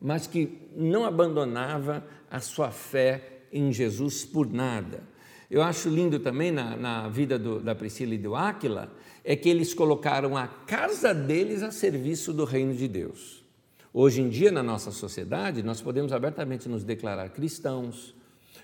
[0.00, 5.02] mas que não abandonava a sua fé em Jesus por nada.
[5.50, 8.90] Eu acho lindo também na, na vida do, da Priscila e do Áquila,
[9.24, 13.42] é que eles colocaram a casa deles a serviço do reino de Deus.
[13.94, 18.14] Hoje em dia, na nossa sociedade, nós podemos abertamente nos declarar cristãos,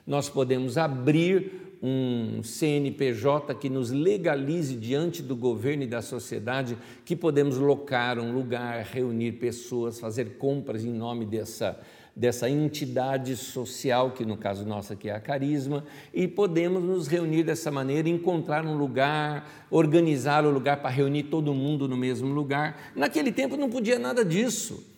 [0.07, 7.15] nós podemos abrir um CNPJ que nos legalize diante do governo e da sociedade, que
[7.15, 11.79] podemos locar um lugar, reunir pessoas, fazer compras em nome dessa,
[12.19, 17.45] dessa entidade social, que no caso nosso aqui é a Carisma, e podemos nos reunir
[17.45, 22.91] dessa maneira, encontrar um lugar, organizar o lugar para reunir todo mundo no mesmo lugar.
[22.97, 24.98] Naquele tempo não podia nada disso.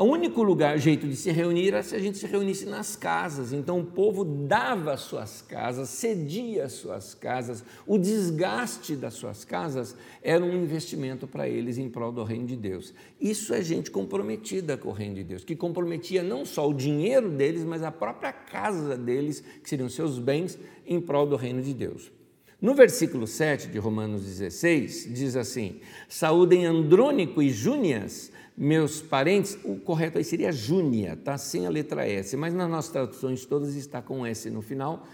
[0.00, 3.52] O único lugar, jeito de se reunir era se a gente se reunisse nas casas.
[3.52, 7.62] Então o povo dava as suas casas, cedia as suas casas.
[7.86, 12.56] O desgaste das suas casas era um investimento para eles em prol do reino de
[12.56, 12.94] Deus.
[13.20, 17.28] Isso é gente comprometida com o reino de Deus, que comprometia não só o dinheiro
[17.28, 21.74] deles, mas a própria casa deles, que seriam seus bens, em prol do reino de
[21.74, 22.10] Deus.
[22.58, 28.29] No versículo 7 de Romanos 16, diz assim: Saúdem Andrônico e Júnias
[28.62, 31.38] meus parentes, o correto aí seria Júnia, tá?
[31.38, 35.06] Sem a letra S, mas nas nossas traduções todas está com S no final,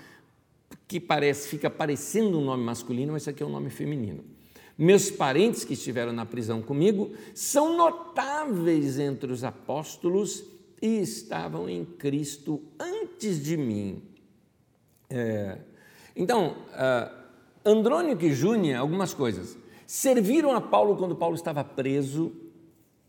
[0.89, 4.25] que parece, fica parecendo um nome masculino, mas isso aqui é um nome feminino.
[4.77, 10.43] Meus parentes que estiveram na prisão comigo são notáveis entre os apóstolos
[10.83, 14.03] e estavam em Cristo antes de mim.
[15.09, 15.59] É,
[16.17, 17.17] então, uh,
[17.65, 19.57] Andrônico e Júnia, algumas coisas.
[19.87, 22.46] Serviram a Paulo quando Paulo estava preso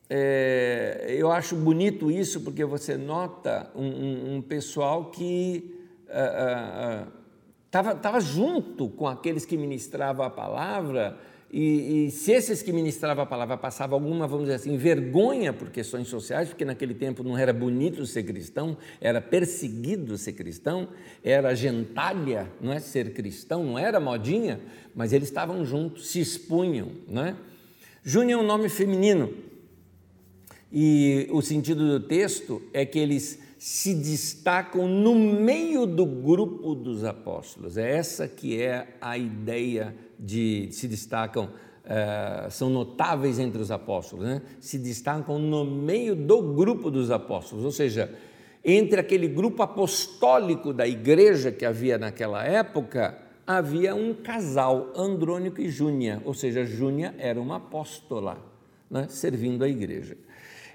[0.10, 5.76] é, eu acho bonito isso porque você nota um, um, um pessoal que
[7.66, 11.18] estava uh, uh, junto com aqueles que ministravam a palavra
[11.52, 15.70] e, e, se esses que ministravam a palavra passavam alguma, vamos dizer assim, vergonha por
[15.70, 20.90] questões sociais, porque naquele tempo não era bonito ser cristão, era perseguido ser cristão,
[21.24, 24.60] era gentalha, não é ser cristão, não era modinha,
[24.94, 27.36] mas eles estavam juntos, se expunham, não é?
[28.04, 29.34] Júnior é um nome feminino,
[30.72, 37.04] e o sentido do texto é que eles se destacam no meio do grupo dos
[37.04, 37.78] apóstolos.
[37.78, 44.26] É essa que é a ideia de se destacam, uh, são notáveis entre os apóstolos,
[44.26, 44.42] né?
[44.60, 48.14] se destacam no meio do grupo dos apóstolos, ou seja,
[48.64, 55.70] entre aquele grupo apostólico da igreja que havia naquela época, havia um casal, Andrônico e
[55.70, 58.38] Júnia, ou seja, Júnia era uma apóstola,
[58.90, 59.08] né?
[59.10, 60.18] servindo a igreja.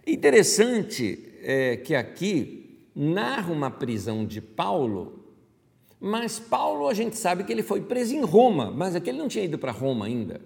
[0.07, 5.25] Interessante é, que aqui narra uma prisão de Paulo,
[6.01, 9.45] mas Paulo a gente sabe que ele foi preso em Roma, mas aquele não tinha
[9.45, 10.41] ido para Roma ainda.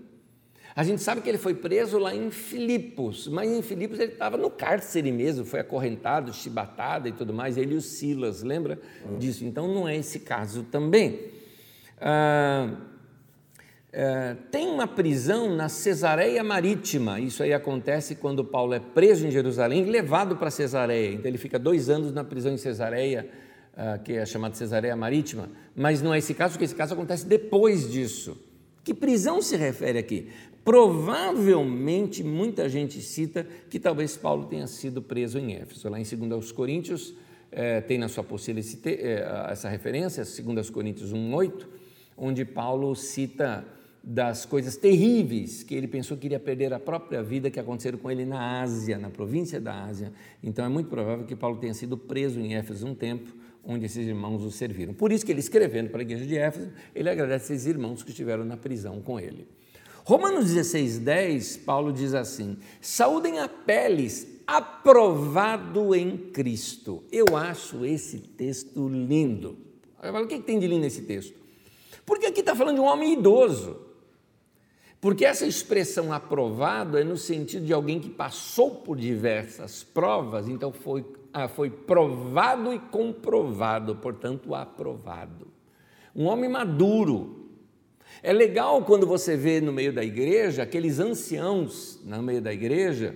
[0.74, 4.36] A gente sabe que ele foi preso lá em Filipos, mas em Filipos ele estava
[4.36, 8.78] no cárcere mesmo, foi acorrentado, chibatado e tudo mais, ele e o Silas, lembra
[9.18, 9.42] disso?
[9.46, 11.30] Então não é esse caso também.
[11.98, 12.76] Ah,
[13.98, 17.18] é, tem uma prisão na Cesareia Marítima.
[17.18, 21.14] Isso aí acontece quando Paulo é preso em Jerusalém e levado para Cesareia.
[21.14, 23.26] Então ele fica dois anos na prisão em Cesareia,
[23.72, 25.48] uh, que é chamada Cesareia Marítima.
[25.74, 28.36] Mas não é esse caso, porque esse caso acontece depois disso.
[28.84, 30.28] Que prisão se refere aqui?
[30.62, 35.88] Provavelmente muita gente cita que talvez Paulo tenha sido preso em Éfeso.
[35.88, 37.14] Lá em 2 Coríntios
[37.50, 41.66] eh, tem na sua apostila eh, essa referência, 2 Coríntios 1,8,
[42.14, 43.64] onde Paulo cita
[44.08, 48.08] das coisas terríveis que ele pensou que iria perder a própria vida que aconteceram com
[48.08, 50.12] ele na Ásia, na província da Ásia.
[50.40, 54.06] Então é muito provável que Paulo tenha sido preso em Éfeso um tempo, onde esses
[54.06, 54.94] irmãos o serviram.
[54.94, 58.10] Por isso que ele escrevendo para a igreja de Éfeso, ele agradece esses irmãos que
[58.10, 59.48] estiveram na prisão com ele.
[60.04, 67.02] Romanos 16, 10, Paulo diz assim: saúdem a Peles, aprovado em Cristo.
[67.10, 69.58] Eu acho esse texto lindo.
[70.00, 71.34] o que tem de lindo nesse texto?
[72.04, 73.85] Porque aqui está falando de um homem idoso.
[75.00, 80.72] Porque essa expressão aprovado é no sentido de alguém que passou por diversas provas, então
[80.72, 85.48] foi, ah, foi provado e comprovado, portanto, aprovado.
[86.14, 87.50] Um homem maduro.
[88.22, 93.14] É legal quando você vê no meio da igreja aqueles anciãos no meio da igreja,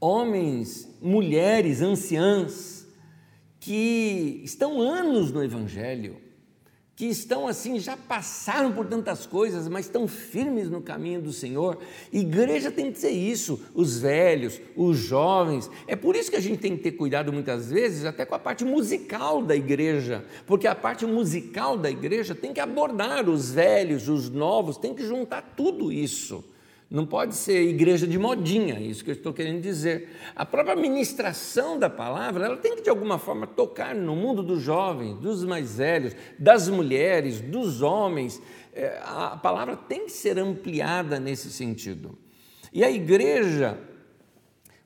[0.00, 2.86] homens, mulheres, anciãs,
[3.60, 6.16] que estão anos no Evangelho,
[6.96, 11.78] que estão assim, já passaram por tantas coisas, mas estão firmes no caminho do Senhor.
[12.12, 15.68] Igreja tem que ser isso, os velhos, os jovens.
[15.88, 18.38] É por isso que a gente tem que ter cuidado muitas vezes até com a
[18.38, 24.08] parte musical da igreja, porque a parte musical da igreja tem que abordar os velhos,
[24.08, 26.44] os novos, tem que juntar tudo isso.
[26.94, 30.10] Não pode ser igreja de modinha, isso que eu estou querendo dizer.
[30.36, 34.62] A própria ministração da palavra, ela tem que de alguma forma tocar no mundo dos
[34.62, 38.40] jovens, dos mais velhos, das mulheres, dos homens.
[38.72, 42.16] É, a palavra tem que ser ampliada nesse sentido.
[42.72, 43.76] E a igreja,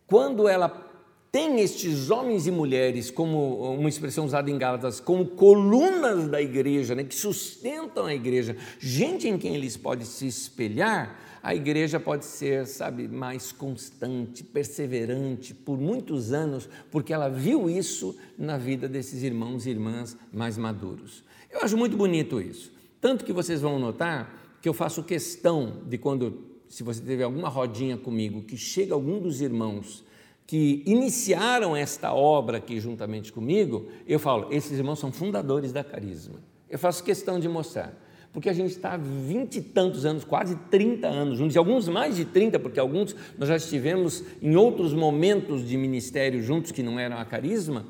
[0.06, 0.88] quando ela
[1.30, 6.94] tem estes homens e mulheres, como uma expressão usada em Gálatas, como colunas da igreja,
[6.94, 12.24] né, que sustentam a igreja, gente em quem eles podem se espelhar, a igreja pode
[12.24, 19.22] ser, sabe, mais constante, perseverante por muitos anos, porque ela viu isso na vida desses
[19.22, 21.24] irmãos e irmãs mais maduros.
[21.50, 22.72] Eu acho muito bonito isso.
[23.00, 27.48] Tanto que vocês vão notar que eu faço questão de quando, se você teve alguma
[27.48, 30.04] rodinha comigo, que chega algum dos irmãos
[30.46, 36.40] que iniciaram esta obra aqui juntamente comigo, eu falo, esses irmãos são fundadores da Carisma.
[36.68, 40.56] Eu faço questão de mostrar porque a gente está há vinte e tantos anos, quase
[40.70, 44.92] 30 anos juntos, e alguns mais de 30, porque alguns nós já estivemos em outros
[44.92, 47.86] momentos de ministério juntos que não eram a carisma.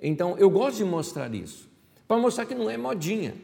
[0.00, 1.68] Então, eu gosto de mostrar isso,
[2.08, 3.34] para mostrar que não é modinha.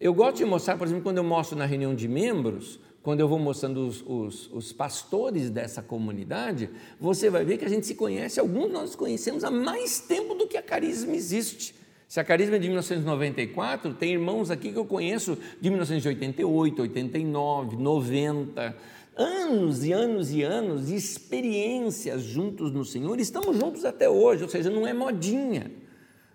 [0.00, 3.28] Eu gosto de mostrar, por exemplo, quando eu mostro na reunião de membros, quando eu
[3.28, 7.94] vou mostrando os, os, os, pastores dessa comunidade, você vai ver que a gente se
[7.94, 11.74] conhece, alguns nós conhecemos há mais tempo do que a carisma existe.
[12.10, 17.76] Se a Carisma é de 1994, tem irmãos aqui que eu conheço de 1988, 89,
[17.76, 18.76] 90,
[19.16, 24.48] anos e anos e anos de experiências juntos no Senhor, estamos juntos até hoje, ou
[24.48, 25.70] seja, não é modinha.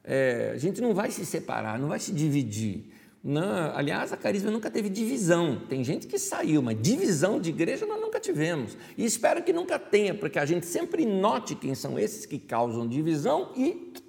[0.02, 2.86] É, a gente não vai se separar, não vai se dividir.
[3.22, 5.62] Não, aliás, a Carisma nunca teve divisão.
[5.68, 8.78] Tem gente que saiu, mas divisão de igreja nós nunca tivemos.
[8.98, 12.88] E espero que nunca tenha, porque a gente sempre note quem são esses que causam
[12.88, 14.05] divisão e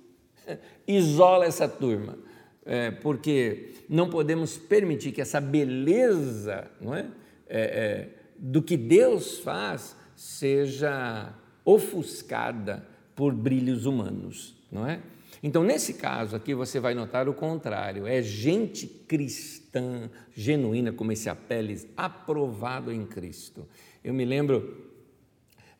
[0.86, 2.18] isola essa turma,
[2.64, 7.06] é, porque não podemos permitir que essa beleza não é?
[7.48, 11.32] é, é do que Deus faz seja
[11.64, 15.00] ofuscada por brilhos humanos, não é?
[15.42, 21.28] Então, nesse caso aqui, você vai notar o contrário: é gente cristã, genuína, como esse
[21.28, 23.66] Apeles, aprovado em Cristo.
[24.02, 24.90] Eu me lembro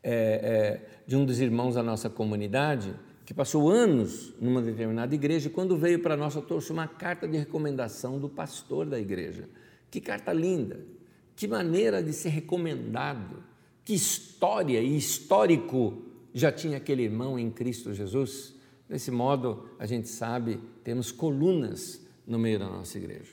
[0.03, 2.95] é, é, de um dos irmãos da nossa comunidade
[3.27, 7.27] que passou anos numa determinada igreja, e quando veio para nós, eu trouxe uma carta
[7.27, 9.49] de recomendação do pastor da igreja.
[9.91, 10.87] Que carta linda!
[11.35, 13.43] Que maneira de ser recomendado!
[13.85, 18.55] Que história e histórico já tinha aquele irmão em Cristo Jesus?
[18.89, 23.33] Desse modo, a gente sabe, temos colunas no meio da nossa igreja.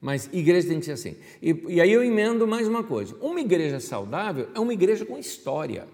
[0.00, 1.16] Mas igreja tem que ser assim.
[1.42, 5.18] E, e aí eu emendo mais uma coisa: uma igreja saudável é uma igreja com
[5.18, 5.88] história.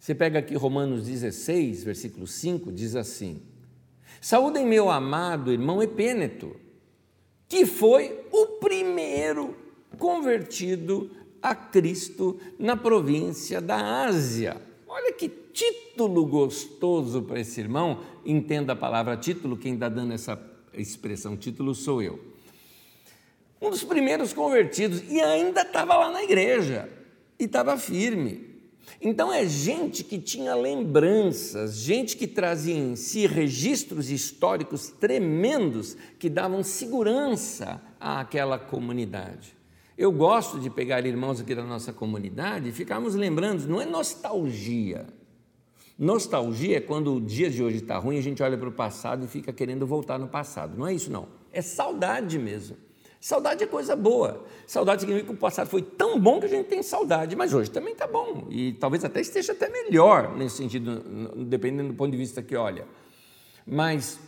[0.00, 3.42] Você pega aqui Romanos 16, versículo 5, diz assim:
[4.18, 6.56] Saúdem meu amado irmão Epêneto,
[7.46, 9.54] que foi o primeiro
[9.98, 11.10] convertido
[11.42, 14.56] a Cristo na província da Ásia.
[14.88, 18.00] Olha que título gostoso para esse irmão.
[18.24, 20.40] Entenda a palavra título, quem está dando essa
[20.72, 22.18] expressão título sou eu.
[23.60, 26.88] um dos primeiros convertidos, e ainda estava lá na igreja,
[27.38, 28.49] e estava firme.
[29.02, 36.28] Então é gente que tinha lembranças, gente que trazia em si registros históricos tremendos que
[36.28, 39.56] davam segurança àquela comunidade.
[39.96, 45.06] Eu gosto de pegar irmãos aqui da nossa comunidade e ficarmos lembrando, não é nostalgia.
[45.98, 49.24] Nostalgia é quando o dia de hoje está ruim, a gente olha para o passado
[49.24, 50.76] e fica querendo voltar no passado.
[50.76, 51.28] Não é isso, não.
[51.52, 52.76] É saudade mesmo.
[53.20, 54.46] Saudade é coisa boa.
[54.66, 57.70] Saudade significa que o passado foi tão bom que a gente tem saudade, mas hoje
[57.70, 58.46] também está bom.
[58.48, 62.86] E talvez até esteja até melhor nesse sentido, dependendo do ponto de vista que olha.
[63.66, 64.18] Mas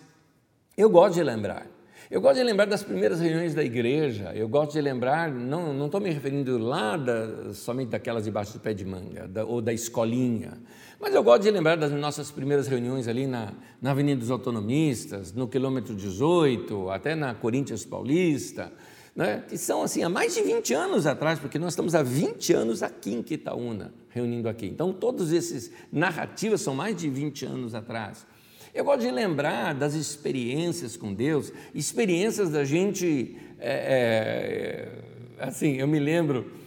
[0.76, 1.66] eu gosto de lembrar.
[2.10, 5.98] Eu gosto de lembrar das primeiras reuniões da igreja, eu gosto de lembrar, não estou
[5.98, 10.60] me referindo lá da, somente daquelas debaixo do pé de manga, da, ou da escolinha,
[11.02, 15.32] mas eu gosto de lembrar das nossas primeiras reuniões ali na, na Avenida dos Autonomistas,
[15.32, 18.72] no quilômetro 18, até na Corinthians Paulista,
[19.12, 22.52] né, que são assim há mais de 20 anos atrás, porque nós estamos há 20
[22.52, 24.66] anos aqui em Quitaúna, reunindo aqui.
[24.66, 28.24] Então, todos esses narrativas são mais de 20 anos atrás.
[28.72, 34.92] Eu gosto de lembrar das experiências com Deus, experiências da gente, é,
[35.40, 36.61] é, assim, eu me lembro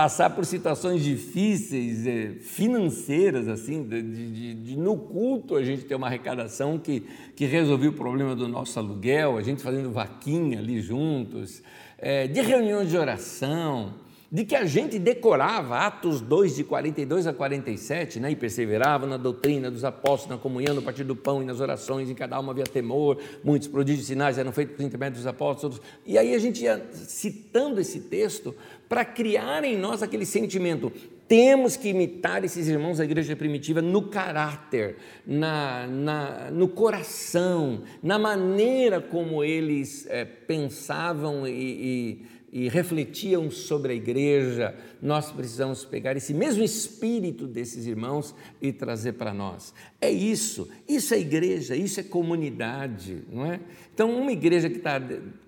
[0.00, 5.94] passar por situações difíceis, é, financeiras, assim, de, de, de, no culto a gente ter
[5.94, 7.02] uma arrecadação que,
[7.36, 11.62] que resolvia o problema do nosso aluguel, a gente fazendo vaquinha ali juntos,
[11.98, 13.92] é, de reuniões de oração,
[14.32, 19.18] de que a gente decorava Atos 2, de 42 a 47, né, e perseverava na
[19.18, 22.52] doutrina dos apóstolos, na comunhão, no partir do pão e nas orações, em cada alma
[22.52, 25.78] havia temor, muitos prodígios e sinais eram feitos por intermédio dos apóstolos.
[26.06, 28.54] E aí a gente ia citando esse texto
[28.90, 30.92] para criar em nós aquele sentimento.
[31.28, 38.18] Temos que imitar esses irmãos da igreja primitiva no caráter, na, na no coração, na
[38.18, 46.16] maneira como eles é, pensavam e, e e refletiam sobre a igreja, nós precisamos pegar
[46.16, 49.72] esse mesmo espírito desses irmãos e trazer para nós.
[50.00, 53.60] É isso, isso é igreja, isso é comunidade, não é?
[53.94, 55.00] Então, uma igreja que, tá,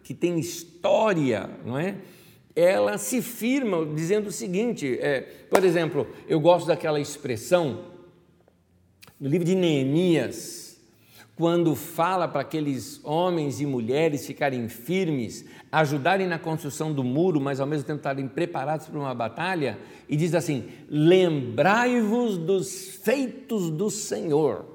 [0.04, 1.96] que tem história, não é?
[2.54, 7.92] Ela se firma dizendo o seguinte: é, por exemplo, eu gosto daquela expressão
[9.18, 10.76] no livro de Neemias,
[11.36, 17.60] quando fala para aqueles homens e mulheres ficarem firmes, ajudarem na construção do muro, mas
[17.60, 19.78] ao mesmo tempo estarem preparados para uma batalha,
[20.08, 24.71] e diz assim: lembrai-vos dos feitos do Senhor.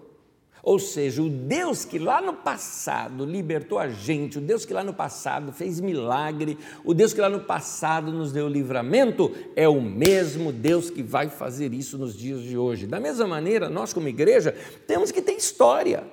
[0.68, 4.84] Ou seja, o Deus que lá no passado libertou a gente, o Deus que lá
[4.84, 9.80] no passado fez milagre, o Deus que lá no passado nos deu livramento, é o
[9.80, 12.86] mesmo Deus que vai fazer isso nos dias de hoje.
[12.86, 14.54] Da mesma maneira, nós, como igreja,
[14.86, 16.04] temos que ter história.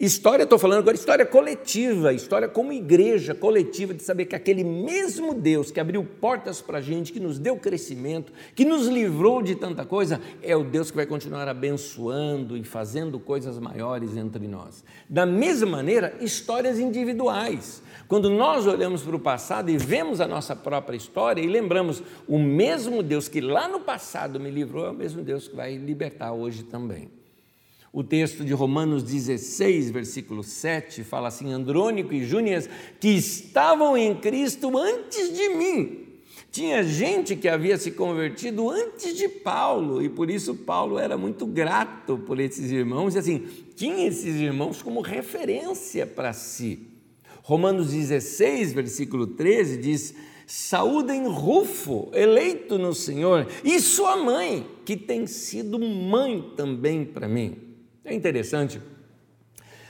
[0.00, 5.34] História, estou falando agora, história coletiva, história como igreja coletiva, de saber que aquele mesmo
[5.34, 9.54] Deus que abriu portas para a gente, que nos deu crescimento, que nos livrou de
[9.54, 14.82] tanta coisa, é o Deus que vai continuar abençoando e fazendo coisas maiores entre nós.
[15.06, 17.82] Da mesma maneira, histórias individuais.
[18.08, 22.38] Quando nós olhamos para o passado e vemos a nossa própria história e lembramos, o
[22.38, 26.32] mesmo Deus que lá no passado me livrou é o mesmo Deus que vai libertar
[26.32, 27.19] hoje também.
[27.92, 32.70] O texto de Romanos 16, versículo 7, fala assim: Andrônico e Júnias,
[33.00, 36.06] que estavam em Cristo antes de mim.
[36.52, 41.46] Tinha gente que havia se convertido antes de Paulo, e por isso Paulo era muito
[41.46, 46.88] grato por esses irmãos, e assim, tinha esses irmãos como referência para si.
[47.42, 50.14] Romanos 16, versículo 13 diz:
[50.46, 57.69] Saúdem Rufo, eleito no Senhor, e sua mãe, que tem sido mãe também para mim.
[58.10, 58.80] É interessante.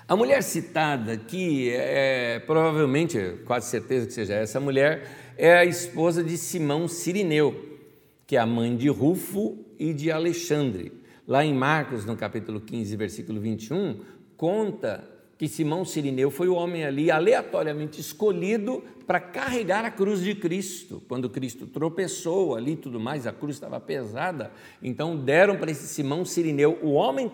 [0.06, 6.22] A mulher citada aqui, é, provavelmente, quase certeza que seja essa mulher, é a esposa
[6.22, 7.78] de Simão Sirineu,
[8.26, 10.92] que é a mãe de Rufo e de Alexandre.
[11.26, 14.00] Lá em Marcos, no capítulo 15, versículo 21,
[14.36, 15.02] conta
[15.38, 21.02] que Simão Sirineu foi o homem ali aleatoriamente escolhido para carregar a cruz de Cristo.
[21.08, 24.52] Quando Cristo tropeçou ali tudo mais, a cruz estava pesada,
[24.82, 27.32] então deram para esse Simão Sirineu, o homem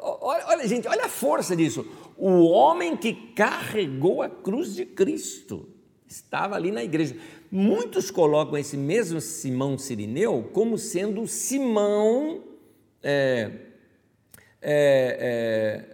[0.00, 1.86] Olha, olha, gente, olha a força disso.
[2.16, 5.68] O homem que carregou a cruz de Cristo
[6.06, 7.16] estava ali na igreja.
[7.50, 12.44] Muitos colocam esse mesmo Simão Sirineu como sendo Simão
[13.02, 13.52] é,
[14.60, 15.86] é,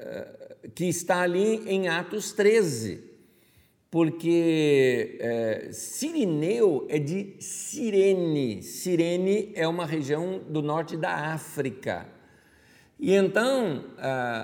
[0.00, 3.08] é, que está ali em Atos 13
[3.90, 8.62] porque é, Sirineu é de Cirene.
[8.62, 12.17] Cirene é uma região do norte da África.
[13.00, 13.84] E então,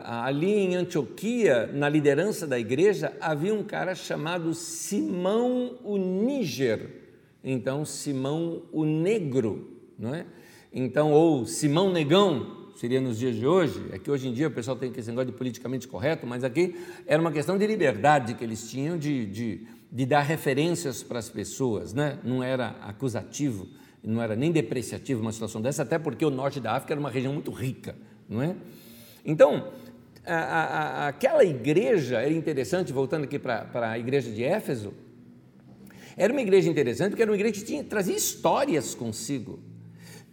[0.05, 6.89] ali em Antioquia, na liderança da igreja, havia um cara chamado Simão o Níger.
[7.43, 10.25] Então, Simão o Negro, não é?
[10.73, 13.87] Então, ou Simão Negão, seria nos dias de hoje.
[13.91, 16.77] É que hoje em dia o pessoal tem esse negócio de politicamente correto, mas aqui
[17.09, 21.29] era uma questão de liberdade que eles tinham de, de, de dar referências para as
[21.29, 22.21] pessoas, né?
[22.23, 23.67] não era acusativo,
[24.03, 27.11] não era nem depreciativo uma situação dessa, até porque o norte da África era uma
[27.11, 27.97] região muito rica
[28.29, 28.55] não é?
[29.25, 29.73] Então,
[30.25, 34.93] a, a, aquela igreja era interessante, voltando aqui para a igreja de Éfeso,
[36.17, 39.59] era uma igreja interessante porque era uma igreja que tinha, trazia histórias consigo.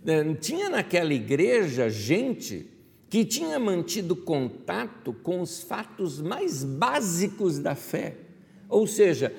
[0.06, 2.68] É, tinha naquela igreja gente
[3.10, 8.16] que tinha mantido contato com os fatos mais básicos da fé.
[8.70, 9.34] Ou seja,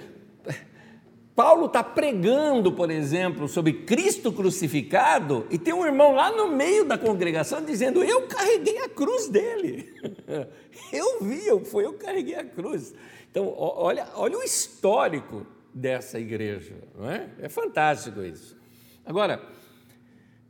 [1.34, 6.84] Paulo está pregando, por exemplo, sobre Cristo crucificado e tem um irmão lá no meio
[6.84, 9.92] da congregação dizendo: Eu carreguei a cruz dele.
[10.90, 12.94] Eu vi, eu, foi eu que carreguei a cruz.
[13.30, 17.28] Então, olha, olha o histórico dessa igreja, não é?
[17.38, 18.56] É fantástico isso.
[19.04, 19.42] Agora,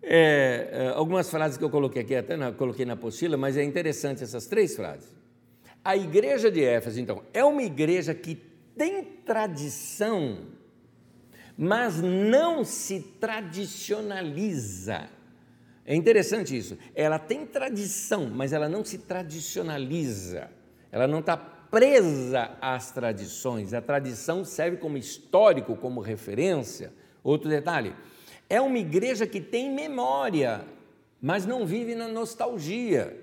[0.02, 3.62] é, é, algumas frases que eu coloquei aqui, até na, coloquei na apostila, mas é
[3.62, 5.08] interessante essas três frases.
[5.84, 8.34] A igreja de Éfeso, então, é uma igreja que
[8.76, 10.38] tem tradição
[11.56, 15.08] mas não se tradicionaliza.
[15.84, 16.78] É interessante isso.
[16.94, 20.48] Ela tem tradição, mas ela não se tradicionaliza.
[20.90, 23.72] Ela não está presa às tradições.
[23.74, 26.92] A tradição serve como histórico, como referência.
[27.24, 27.94] Outro detalhe:
[28.48, 30.64] é uma igreja que tem memória,
[31.20, 33.18] mas não vive na nostalgia.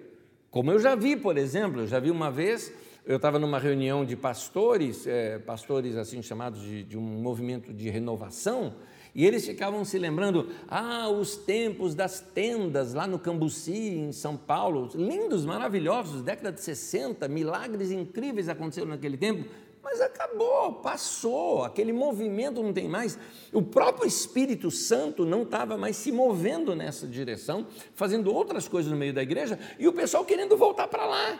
[0.49, 2.73] Como eu já vi, por exemplo, eu já vi uma vez
[3.09, 7.89] eu estava numa reunião de pastores, é, pastores assim chamados de, de um movimento de
[7.89, 8.75] renovação,
[9.15, 14.37] e eles ficavam se lembrando, ah, os tempos das tendas lá no Cambuci, em São
[14.37, 19.49] Paulo, lindos, maravilhosos, década de 60, milagres incríveis aconteceram naquele tempo,
[19.83, 23.17] mas acabou, passou, aquele movimento não tem mais.
[23.51, 28.97] O próprio Espírito Santo não estava mais se movendo nessa direção, fazendo outras coisas no
[28.97, 31.39] meio da igreja, e o pessoal querendo voltar para lá.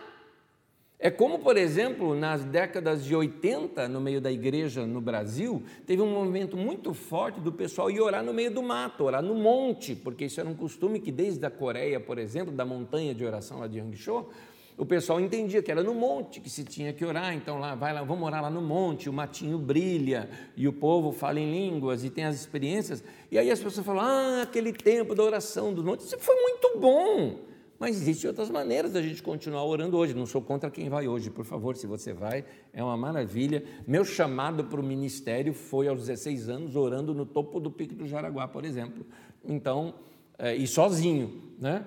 [1.02, 6.02] É como, por exemplo, nas décadas de 80, no meio da igreja no Brasil, teve
[6.02, 9.96] um movimento muito forte do pessoal ir orar no meio do mato, orar no monte,
[9.96, 13.60] porque isso era um costume que desde a Coreia, por exemplo, da montanha de oração
[13.60, 14.28] lá de Yangshuo,
[14.76, 17.94] o pessoal entendia que era no monte que se tinha que orar, então lá, vai
[17.94, 22.04] lá, vamos orar lá no monte, o matinho brilha e o povo fala em línguas
[22.04, 23.02] e tem as experiências.
[23.30, 26.78] E aí as pessoas falam: "Ah, aquele tempo da oração dos montes, isso foi muito
[26.78, 27.49] bom".
[27.80, 30.12] Mas existem outras maneiras da gente continuar orando hoje.
[30.12, 33.64] Não sou contra quem vai hoje, por favor, se você vai, é uma maravilha.
[33.86, 38.06] Meu chamado para o ministério foi aos 16 anos, orando no topo do Pico do
[38.06, 39.06] Jaraguá, por exemplo.
[39.42, 39.94] Então,
[40.38, 41.86] é, e sozinho, né?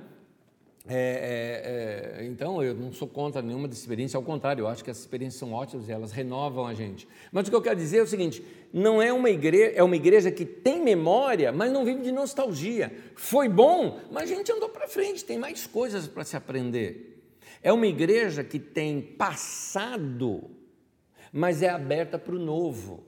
[0.85, 4.83] É, é, é, então, eu não sou contra nenhuma dessa experiência, ao contrário, eu acho
[4.83, 7.07] que as experiências são ótimas e elas renovam a gente.
[7.31, 9.95] Mas o que eu quero dizer é o seguinte: não é uma igreja, é uma
[9.95, 12.91] igreja que tem memória, mas não vive de nostalgia.
[13.15, 17.23] Foi bom, mas a gente andou para frente, tem mais coisas para se aprender.
[17.61, 20.51] É uma igreja que tem passado,
[21.31, 23.05] mas é aberta para o novo.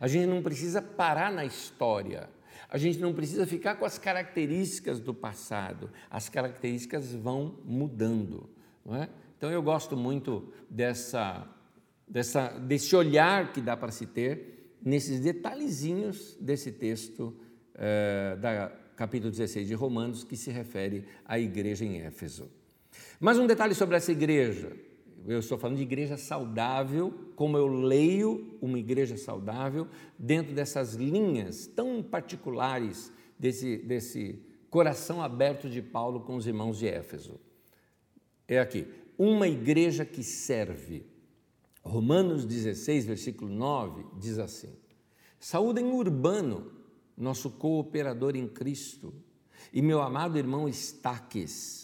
[0.00, 2.30] A gente não precisa parar na história.
[2.70, 8.48] A gente não precisa ficar com as características do passado, as características vão mudando.
[8.92, 9.08] É?
[9.36, 11.46] Então eu gosto muito dessa,
[12.06, 17.36] dessa, desse olhar que dá para se ter nesses detalhezinhos desse texto
[17.74, 22.50] eh, da capítulo 16 de Romanos que se refere à igreja em Éfeso.
[23.18, 24.72] Mais um detalhe sobre essa igreja.
[25.30, 29.86] Eu estou falando de igreja saudável, como eu leio uma igreja saudável
[30.18, 36.88] dentro dessas linhas tão particulares desse, desse coração aberto de Paulo com os irmãos de
[36.88, 37.38] Éfeso.
[38.48, 41.06] É aqui, uma igreja que serve.
[41.84, 44.74] Romanos 16, versículo 9, diz assim:
[45.38, 46.72] Saúdem Urbano,
[47.16, 49.14] nosso cooperador em Cristo,
[49.72, 51.79] e meu amado irmão Estaques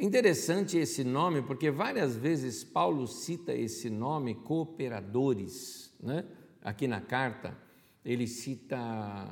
[0.00, 6.24] Interessante esse nome, porque várias vezes Paulo cita esse nome, cooperadores, né?
[6.62, 7.54] aqui na carta,
[8.02, 9.28] ele cita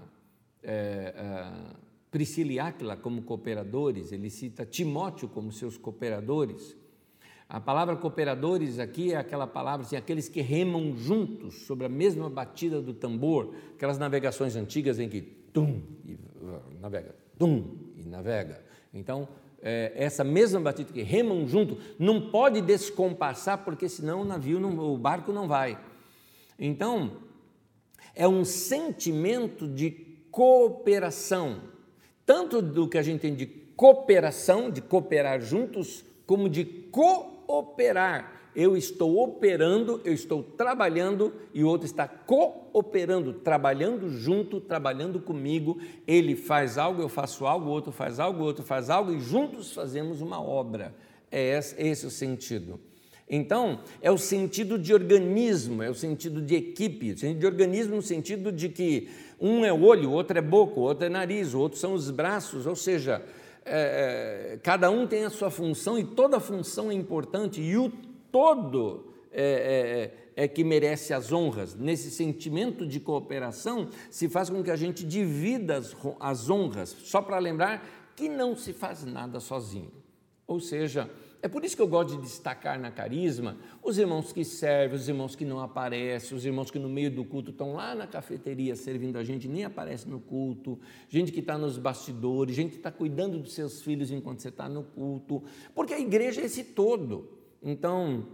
[0.62, 1.76] é, é,
[2.10, 6.76] Priscila e Áquila como cooperadores, ele cita Timóteo como seus cooperadores.
[7.48, 12.28] A palavra cooperadores aqui é aquela palavra, assim, aqueles que remam juntos sobre a mesma
[12.28, 16.18] batida do tambor, aquelas navegações antigas em que tum, e
[16.78, 18.62] navega, tum, e navega.
[18.92, 19.26] Então,
[19.62, 24.78] é, essa mesma batida que remam junto, não pode descompassar, porque senão o navio, não,
[24.78, 25.78] o barco não vai.
[26.58, 27.18] Então,
[28.14, 29.90] é um sentimento de
[30.30, 31.62] cooperação,
[32.24, 38.37] tanto do que a gente tem de cooperação, de cooperar juntos, como de cooperar.
[38.60, 45.78] Eu estou operando, eu estou trabalhando e o outro está cooperando, trabalhando junto, trabalhando comigo.
[46.04, 49.20] Ele faz algo, eu faço algo, o outro faz algo, o outro faz algo e
[49.20, 50.92] juntos fazemos uma obra.
[51.30, 52.80] É esse o sentido.
[53.30, 57.94] Então, é o sentido de organismo, é o sentido de equipe, o sentido de organismo
[57.94, 59.08] no sentido de que
[59.40, 62.10] um é olho, o outro é boca, o outro é nariz, o outro são os
[62.10, 63.22] braços, ou seja,
[63.64, 67.92] é, é, cada um tem a sua função e toda função é importante e o
[68.38, 71.74] todo é, é, é que merece as honras.
[71.74, 77.20] Nesse sentimento de cooperação, se faz com que a gente divida as, as honras, só
[77.20, 77.84] para lembrar
[78.14, 79.90] que não se faz nada sozinho.
[80.46, 81.10] Ou seja,
[81.42, 85.08] é por isso que eu gosto de destacar na carisma os irmãos que servem, os
[85.08, 88.76] irmãos que não aparecem, os irmãos que no meio do culto estão lá na cafeteria
[88.76, 90.78] servindo a gente, nem aparece no culto,
[91.08, 94.68] gente que está nos bastidores, gente que está cuidando dos seus filhos enquanto você está
[94.68, 95.42] no culto,
[95.74, 97.37] porque a igreja é esse todo.
[97.62, 98.26] Então,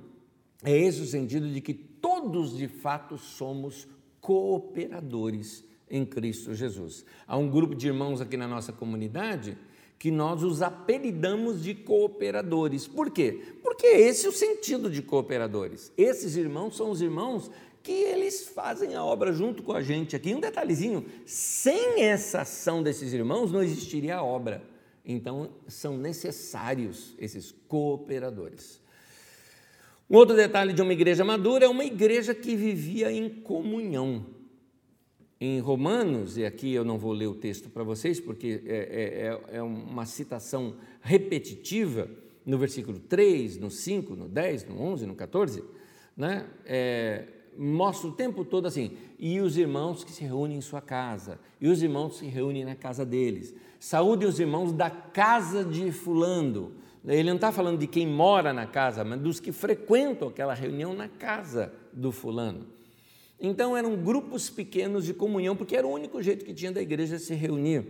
[0.62, 3.87] é esse o sentido de que todos de fato somos
[4.20, 7.05] cooperadores em Cristo Jesus.
[7.27, 9.57] Há um grupo de irmãos aqui na nossa comunidade
[9.99, 12.87] que nós os apelidamos de cooperadores.
[12.87, 13.41] Por quê?
[13.62, 15.93] Porque esse é o sentido de cooperadores.
[15.97, 17.51] Esses irmãos são os irmãos
[17.83, 20.35] que eles fazem a obra junto com a gente aqui.
[20.35, 24.62] Um detalhezinho: sem essa ação desses irmãos não existiria a obra.
[25.07, 28.84] Então, são necessários esses cooperadores.
[30.09, 34.26] Um outro detalhe de uma igreja madura é uma igreja que vivia em comunhão
[35.40, 39.57] em Romanos, e aqui eu não vou ler o texto para vocês, porque é, é,
[39.57, 42.09] é, uma citação repetitiva,
[42.46, 45.64] no versículo 3, no 5, no 10, no 11, no 14,
[46.16, 46.46] né?
[46.64, 47.24] É,
[47.57, 51.68] mostra o tempo todo assim, e os irmãos que se reúnem em sua casa, e
[51.68, 53.55] os irmãos que se reúnem na casa deles.
[53.78, 56.72] Saúde os irmãos da casa de fulano.
[57.07, 60.94] Ele não está falando de quem mora na casa, mas dos que frequentam aquela reunião
[60.94, 62.66] na casa do fulano.
[63.38, 67.18] Então eram grupos pequenos de comunhão, porque era o único jeito que tinha da igreja
[67.18, 67.84] se reunir.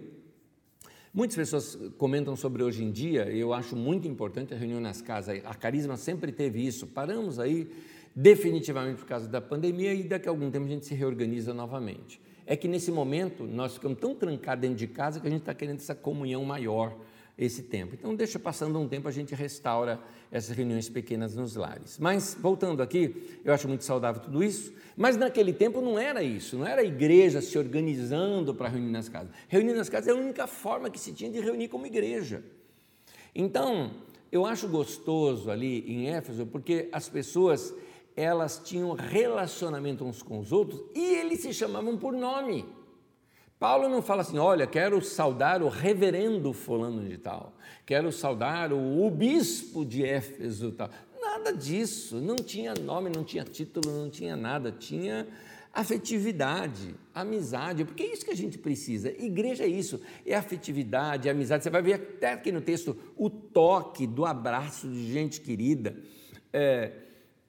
[1.12, 5.00] Muitas pessoas comentam sobre hoje em dia, e eu acho muito importante a reunião nas
[5.00, 5.40] casas.
[5.44, 6.88] A Carisma sempre teve isso.
[6.88, 7.70] Paramos aí
[8.16, 12.20] definitivamente por causa da pandemia e daqui a algum tempo a gente se reorganiza novamente.
[12.44, 15.54] É que nesse momento nós ficamos tão trancados dentro de casa que a gente está
[15.54, 16.96] querendo essa comunhão maior
[17.37, 17.95] esse tempo.
[17.95, 21.99] Então, deixa passando um tempo, a gente restaura essas reuniões pequenas nos lares.
[21.99, 26.57] Mas, voltando aqui, eu acho muito saudável tudo isso, mas naquele tempo não era isso,
[26.57, 29.30] não era a igreja se organizando para reunir nas casas.
[29.49, 32.45] Reunir nas casas é a única forma que se tinha de reunir como igreja.
[33.35, 33.91] Então,
[34.30, 37.74] eu acho gostoso ali em Éfeso, porque as pessoas,
[38.16, 42.64] elas tinham relacionamento uns com os outros e eles se chamavam por nome.
[43.64, 47.56] Paulo não fala assim, olha, quero saudar o reverendo fulano de tal,
[47.86, 50.90] quero saudar o, o bispo de Éfeso tal.
[51.18, 55.26] Nada disso, não tinha nome, não tinha título, não tinha nada, tinha
[55.72, 59.08] afetividade, amizade, porque é isso que a gente precisa.
[59.08, 61.64] Igreja é isso, é afetividade, é amizade.
[61.64, 65.96] Você vai ver até aqui no texto o toque do abraço de gente querida.
[66.52, 66.92] É,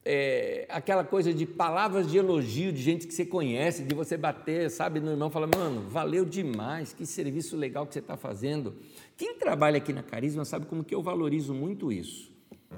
[0.08, 4.70] é, aquela coisa de palavras de elogio de gente que você conhece, de você bater,
[4.70, 8.76] sabe, no irmão, falar, mano, valeu demais, que serviço legal que você está fazendo.
[9.18, 12.32] Quem trabalha aqui na Carisma sabe como que eu valorizo muito isso.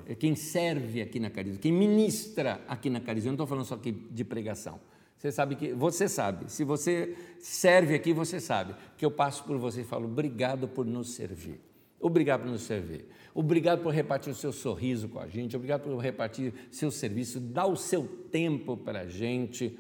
[0.06, 3.66] É quem serve aqui na Carisma, quem ministra aqui na Carisma, eu não estou falando
[3.66, 4.80] só aqui de pregação.
[5.18, 9.58] Você sabe que, você sabe, se você serve aqui, você sabe que eu passo por
[9.58, 11.60] você e falo, obrigado por nos servir.
[12.00, 13.06] Obrigado por nos servir.
[13.34, 15.56] Obrigado por repartir o seu sorriso com a gente.
[15.56, 17.40] Obrigado por repartir seu serviço.
[17.40, 19.78] Dá o seu tempo para a gente.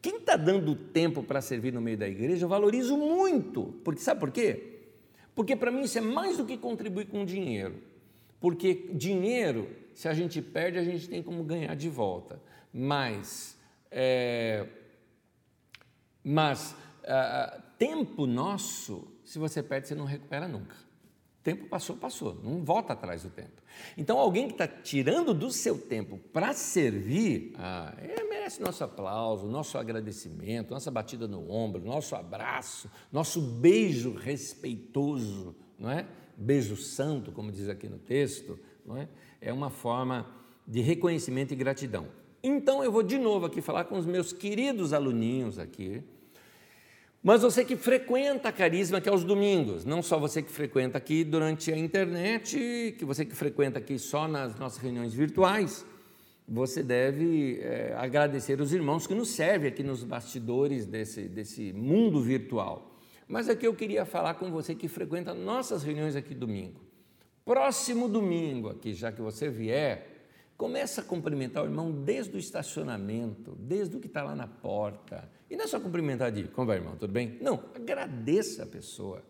[0.00, 3.74] Quem está dando tempo para servir no meio da igreja, eu valorizo muito.
[3.84, 4.80] Porque sabe por quê?
[5.34, 7.76] Porque para mim isso é mais do que contribuir com dinheiro.
[8.40, 12.40] Porque dinheiro, se a gente perde, a gente tem como ganhar de volta.
[12.72, 13.56] Mas,
[13.90, 14.66] é,
[16.24, 20.91] mas uh, tempo nosso, se você perde, você não recupera nunca
[21.42, 23.62] tempo passou, passou, não volta atrás do tempo.
[23.96, 29.46] Então, alguém que está tirando do seu tempo para servir, ah, é, merece nosso aplauso,
[29.46, 36.06] nosso agradecimento, nossa batida no ombro, nosso abraço, nosso beijo respeitoso, não é?
[36.36, 39.08] Beijo santo, como diz aqui no texto, não é?
[39.40, 40.26] É uma forma
[40.66, 42.06] de reconhecimento e gratidão.
[42.42, 46.02] Então, eu vou de novo aqui falar com os meus queridos aluninhos aqui,
[47.22, 50.98] mas você que frequenta a Carisma, que é aos domingos, não só você que frequenta
[50.98, 55.86] aqui durante a internet, que você que frequenta aqui só nas nossas reuniões virtuais,
[56.48, 62.20] você deve é, agradecer os irmãos que nos servem aqui nos bastidores desse, desse mundo
[62.20, 62.98] virtual.
[63.28, 66.80] Mas aqui eu queria falar com você que frequenta nossas reuniões aqui domingo.
[67.44, 73.56] Próximo domingo aqui, já que você vier, começa a cumprimentar o irmão desde o estacionamento,
[73.58, 75.30] desde o que está lá na porta.
[75.52, 77.36] E não é só cumprimentar de como vai, irmão, tudo bem?
[77.42, 79.22] Não, agradeça a pessoa.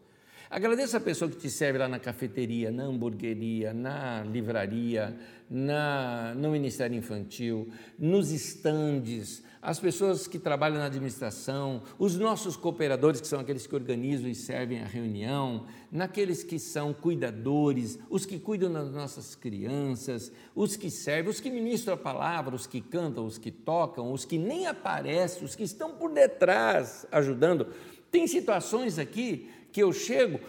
[0.49, 5.17] Agradeça a pessoa que te serve lá na cafeteria, na hamburgueria, na livraria,
[5.51, 13.21] na, no Ministério Infantil, nos estandes, as pessoas que trabalham na administração, os nossos cooperadores,
[13.21, 18.41] que são aqueles que organizam e servem a reunião, naqueles que são cuidadores, os que
[18.41, 23.25] cuidam das nossas crianças, os que servem, os que ministram a palavra, os que cantam,
[23.25, 27.69] os que tocam, os que nem aparecem, os que estão por detrás ajudando.
[28.11, 30.41] Tem situações aqui que eu chego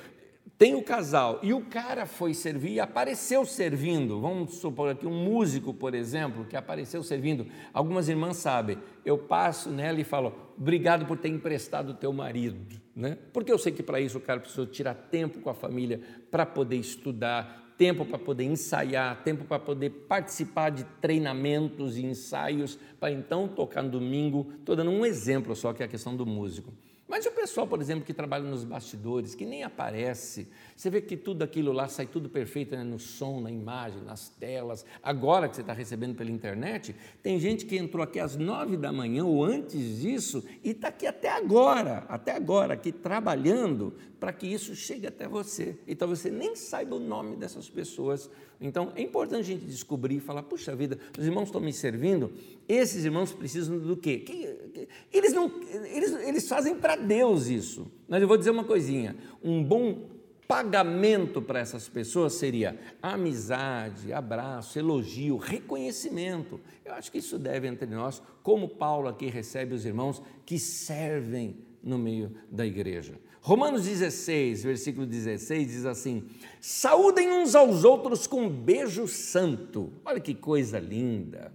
[0.57, 4.21] tem o casal e o cara foi servir e apareceu servindo.
[4.21, 7.47] Vamos supor aqui um músico, por exemplo, que apareceu servindo.
[7.73, 8.77] Algumas irmãs sabem.
[9.03, 13.17] Eu passo nela e falo: "Obrigado por ter emprestado o teu marido", né?
[13.33, 15.99] Porque eu sei que para isso o cara precisa tirar tempo com a família
[16.29, 22.77] para poder estudar, tempo para poder ensaiar, tempo para poder participar de treinamentos e ensaios,
[22.99, 24.53] para então tocar no domingo.
[24.59, 26.71] Estou dando um exemplo só que é a questão do músico.
[27.07, 30.47] Mas o pessoal, por exemplo, que trabalha nos bastidores, que nem aparece,
[30.83, 32.83] você vê que tudo aquilo lá sai tudo perfeito né?
[32.83, 34.85] no som, na imagem, nas telas.
[35.01, 38.91] Agora que você está recebendo pela internet, tem gente que entrou aqui às nove da
[38.91, 44.45] manhã ou antes disso e está aqui até agora, até agora, aqui trabalhando para que
[44.45, 45.77] isso chegue até você.
[45.87, 48.29] Então você nem saiba o nome dessas pessoas.
[48.59, 52.29] Então é importante a gente descobrir e falar: puxa vida, os irmãos estão me servindo,
[52.67, 54.17] esses irmãos precisam do quê?
[54.17, 55.49] Que, eles, não,
[55.85, 57.89] eles, eles fazem para Deus isso.
[58.05, 60.12] Mas eu vou dizer uma coisinha: um bom
[60.47, 66.59] pagamento para essas pessoas seria amizade, abraço, elogio, reconhecimento.
[66.83, 71.57] Eu acho que isso deve entre nós, como Paulo aqui recebe os irmãos que servem
[71.81, 73.19] no meio da igreja.
[73.41, 76.23] Romanos 16, versículo 16 diz assim:
[76.61, 79.91] Saúdem uns aos outros com um beijo santo.
[80.05, 81.51] Olha que coisa linda.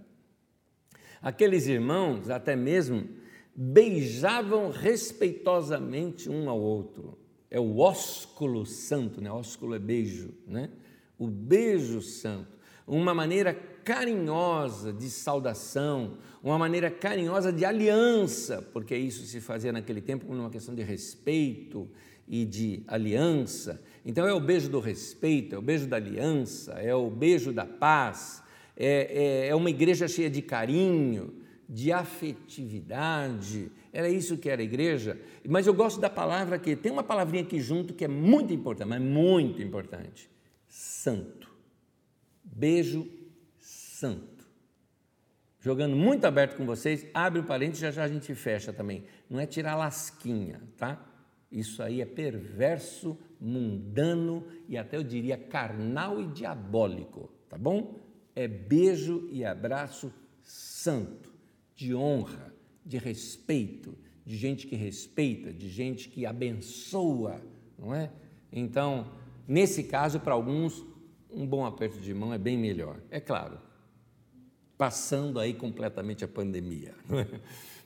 [1.21, 3.09] Aqueles irmãos, até mesmo,
[3.55, 7.18] beijavam respeitosamente um ao outro.
[7.49, 9.31] É o ósculo santo, né?
[9.31, 10.69] Ósculo é beijo, né?
[11.17, 19.23] O beijo santo uma maneira carinhosa de saudação, uma maneira carinhosa de aliança, porque isso
[19.25, 21.87] se fazia naquele tempo por uma questão de respeito
[22.27, 23.81] e de aliança.
[24.03, 27.65] Então é o beijo do respeito, é o beijo da aliança, é o beijo da
[27.65, 28.41] paz,
[28.75, 31.33] é, é, é uma igreja cheia de carinho,
[31.67, 33.71] de afetividade.
[33.91, 35.19] Era isso que era igreja.
[35.47, 38.87] Mas eu gosto da palavra que tem uma palavrinha aqui junto que é muito importante,
[38.87, 40.29] mas muito importante:
[40.67, 41.49] santo.
[42.43, 43.07] Beijo
[43.59, 44.47] santo.
[45.59, 49.03] Jogando muito aberto com vocês, abre o parênteses, já já a gente fecha também.
[49.29, 51.05] Não é tirar lasquinha, tá?
[51.51, 57.99] Isso aí é perverso, mundano e até eu diria carnal e diabólico, tá bom?
[58.35, 61.33] É beijo e abraço santo,
[61.75, 62.48] de honra,
[62.89, 67.39] de respeito, de gente que respeita, de gente que abençoa,
[67.77, 68.11] não é?
[68.51, 69.11] Então,
[69.47, 70.83] nesse caso, para alguns,
[71.29, 72.99] um bom aperto de mão é bem melhor.
[73.11, 73.59] É claro,
[74.75, 76.95] passando aí completamente a pandemia.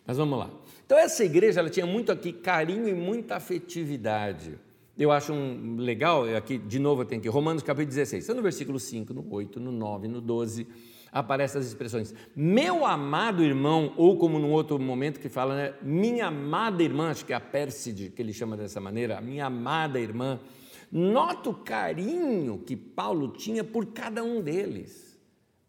[0.08, 0.50] Mas vamos lá.
[0.86, 4.58] Então essa igreja ela tinha muito aqui carinho e muita afetividade.
[4.98, 8.42] Eu acho um legal, aqui de novo eu tenho aqui, Romanos capítulo 16, então no
[8.42, 10.66] versículo 5, no 8, no 9, no 12,
[11.14, 16.28] aparecem as expressões, meu amado irmão, ou como num outro momento que fala, né, minha
[16.28, 20.40] amada irmã, acho que é a Pérside, que ele chama dessa maneira, minha amada irmã,
[20.96, 25.20] Nota o carinho que Paulo tinha por cada um deles.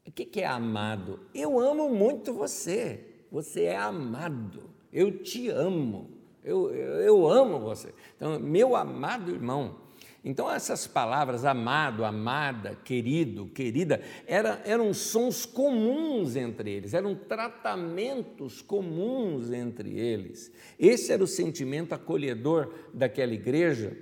[0.07, 1.19] O que é amado?
[1.35, 3.25] Eu amo muito você.
[3.33, 4.65] Você é amado.
[4.93, 6.11] Eu te amo.
[6.45, 7.95] Eu, eu, eu amo você.
[8.15, 9.77] Então, meu amado irmão.
[10.25, 18.63] Então, essas palavras, amado, amada, querido, querida, era, eram sons comuns entre eles, eram tratamentos
[18.63, 20.51] comuns entre eles.
[20.79, 23.95] Esse era o sentimento acolhedor daquela igreja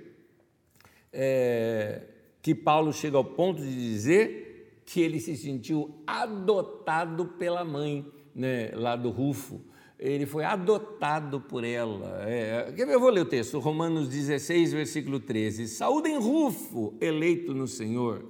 [1.11, 2.03] é,
[2.41, 8.71] que Paulo chega ao ponto de dizer que ele se sentiu adotado pela mãe, né,
[8.73, 9.61] lá do Rufo.
[10.05, 12.23] Ele foi adotado por ela.
[12.27, 15.67] É, eu vou ler o texto, Romanos 16, versículo 13.
[15.67, 18.25] Saúdem Rufo, eleito no Senhor,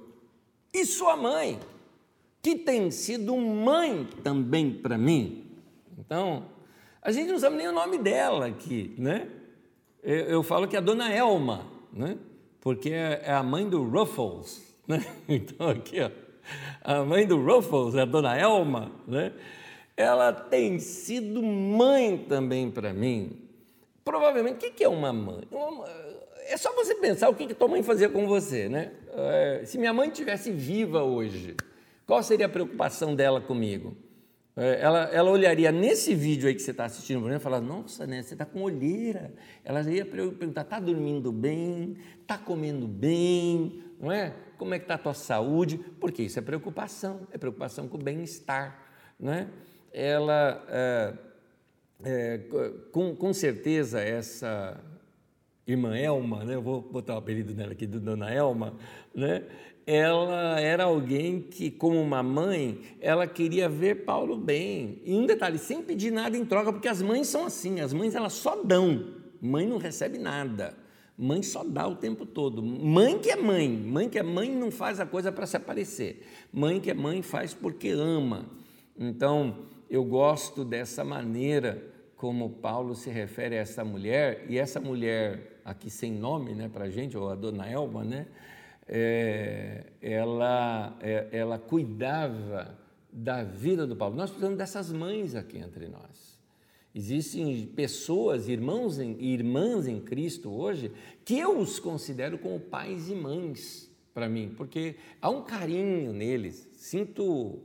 [0.72, 1.58] e sua mãe,
[2.40, 5.50] que tem sido mãe também para mim.
[5.98, 6.44] Então,
[7.02, 9.28] a gente não sabe nem o nome dela aqui, né?
[10.00, 12.16] Eu, eu falo que é a dona Elma, né?
[12.64, 15.04] porque é, é a mãe do Ruffles, né?
[15.28, 16.10] Então aqui, ó,
[16.82, 19.32] a mãe do Ruffles, a dona Elma, né?
[19.96, 23.40] Ela tem sido mãe também para mim.
[24.04, 25.48] Provavelmente, o que é uma mãe?
[26.46, 28.92] é só você pensar o que, que tua mãe fazia com você, né?
[29.14, 31.56] É, se minha mãe tivesse viva hoje,
[32.06, 33.96] qual seria a preocupação dela comigo?
[34.56, 38.22] É, ela, ela olharia nesse vídeo aí que você está assistindo e falar, nossa, né,
[38.22, 39.32] você está com olheira.
[39.64, 41.96] Ela ia perguntar, está dormindo bem?
[42.20, 43.82] Está comendo bem?
[43.98, 44.34] Não é?
[44.58, 45.78] Como é que está a tua saúde?
[45.98, 48.80] Porque isso é preocupação, é preocupação com o bem-estar.
[49.18, 49.48] Não é?
[49.94, 51.14] Ela, é,
[52.04, 52.38] é,
[52.90, 54.78] com, com certeza, essa
[55.64, 56.56] irmã Elma, né?
[56.56, 58.74] eu vou botar o apelido dela aqui, do Dona Elma,
[59.14, 59.44] né?
[59.86, 65.00] ela era alguém que, como uma mãe, ela queria ver Paulo bem.
[65.04, 68.14] E um detalhe, sem pedir nada em troca, porque as mães são assim, as mães
[68.14, 70.74] elas só dão, mãe não recebe nada.
[71.16, 72.60] Mãe só dá o tempo todo.
[72.60, 76.26] Mãe que é mãe, mãe que é mãe não faz a coisa para se aparecer.
[76.52, 78.46] Mãe que é mãe faz porque ama.
[78.98, 79.58] Então,
[79.94, 81.82] eu gosto dessa maneira
[82.16, 86.84] como Paulo se refere a essa mulher, e essa mulher aqui sem nome né, para
[86.84, 88.26] a gente, ou a dona Elma, né?
[88.88, 92.78] é, ela, é, ela cuidava
[93.12, 94.16] da vida do Paulo.
[94.16, 96.34] Nós precisamos dessas mães aqui entre nós.
[96.94, 100.92] Existem pessoas, irmãos e irmãs em Cristo hoje,
[101.24, 106.68] que eu os considero como pais e mães para mim, porque há um carinho neles,
[106.74, 107.58] sinto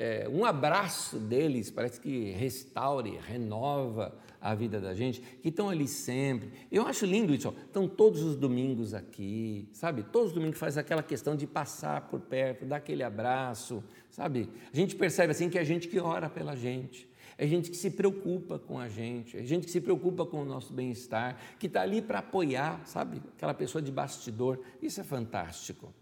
[0.00, 5.88] é, um abraço deles, parece que restaure, renova a vida da gente, que estão ali
[5.88, 6.52] sempre.
[6.70, 7.50] Eu acho lindo isso, ó.
[7.50, 10.04] estão todos os domingos aqui, sabe?
[10.04, 14.48] Todos os domingos faz aquela questão de passar por perto, dar aquele abraço, sabe?
[14.72, 17.90] A gente percebe assim que é gente que ora pela gente, é gente que se
[17.90, 21.82] preocupa com a gente, é gente que se preocupa com o nosso bem-estar, que está
[21.82, 23.20] ali para apoiar, sabe?
[23.36, 24.60] Aquela pessoa de bastidor.
[24.80, 25.92] Isso é fantástico.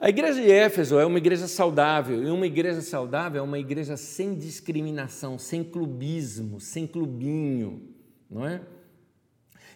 [0.00, 3.96] A igreja de Éfeso é uma igreja saudável, e uma igreja saudável é uma igreja
[3.96, 7.82] sem discriminação, sem clubismo, sem clubinho,
[8.30, 8.62] não é?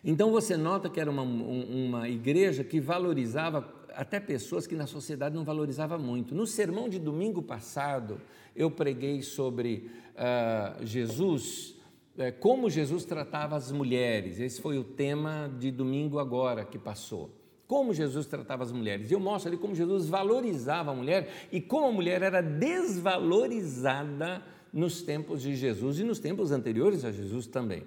[0.05, 5.35] Então você nota que era uma, uma igreja que valorizava até pessoas que na sociedade
[5.35, 6.37] não valorizava muito.
[6.37, 8.21] No sermão de domingo passado,
[8.55, 11.75] eu preguei sobre uh, Jesus,
[12.17, 14.39] uh, como Jesus tratava as mulheres.
[14.39, 19.11] Esse foi o tema de domingo agora que passou como Jesus tratava as mulheres.
[19.11, 24.43] E eu mostro ali como Jesus valorizava a mulher e como a mulher era desvalorizada
[24.73, 27.83] nos tempos de Jesus e nos tempos anteriores a Jesus também.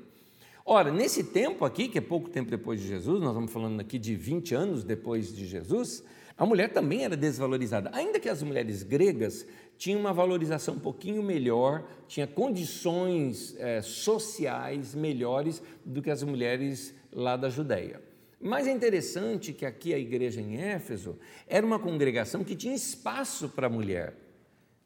[0.65, 3.99] Ora, nesse tempo aqui, que é pouco tempo depois de Jesus, nós estamos falando aqui
[3.99, 6.03] de 20 anos depois de Jesus,
[6.37, 7.91] a mulher também era desvalorizada.
[7.93, 9.45] Ainda que as mulheres gregas
[9.77, 16.95] tinham uma valorização um pouquinho melhor, tinha condições é, sociais melhores do que as mulheres
[17.11, 18.01] lá da Judéia.
[18.45, 21.17] Mas é interessante que aqui a igreja em Éfeso
[21.47, 24.13] era uma congregação que tinha espaço para a mulher.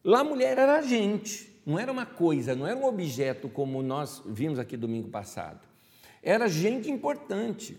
[0.02, 3.84] Lá a mulher era a gente, não era uma coisa, não era um objeto como
[3.84, 5.60] nós vimos aqui domingo passado.
[6.24, 7.78] Era gente importante.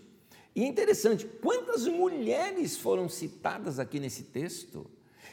[0.55, 4.85] E é interessante, quantas mulheres foram citadas aqui nesse texto?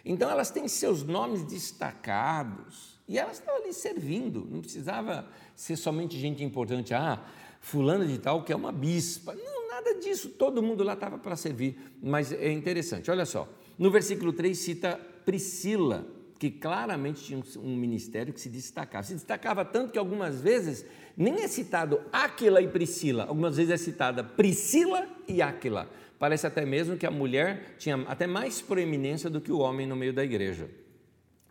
[0.02, 6.18] Então elas têm seus nomes destacados e elas estão ali servindo, não precisava ser somente
[6.18, 7.22] gente importante, ah,
[7.60, 9.34] fulana de tal que é uma bispa.
[9.34, 11.78] Não, Nada disso, todo mundo lá estava para servir.
[12.02, 13.48] Mas é interessante, olha só.
[13.78, 16.06] No versículo 3 cita Priscila,
[16.38, 19.04] que claramente tinha um ministério que se destacava.
[19.04, 23.76] Se destacava tanto que algumas vezes nem é citado Áquila e Priscila, algumas vezes é
[23.76, 25.90] citada Priscila e Áquila.
[26.18, 29.94] Parece até mesmo que a mulher tinha até mais proeminência do que o homem no
[29.94, 30.68] meio da igreja,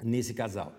[0.04, 0.74] nesse casal.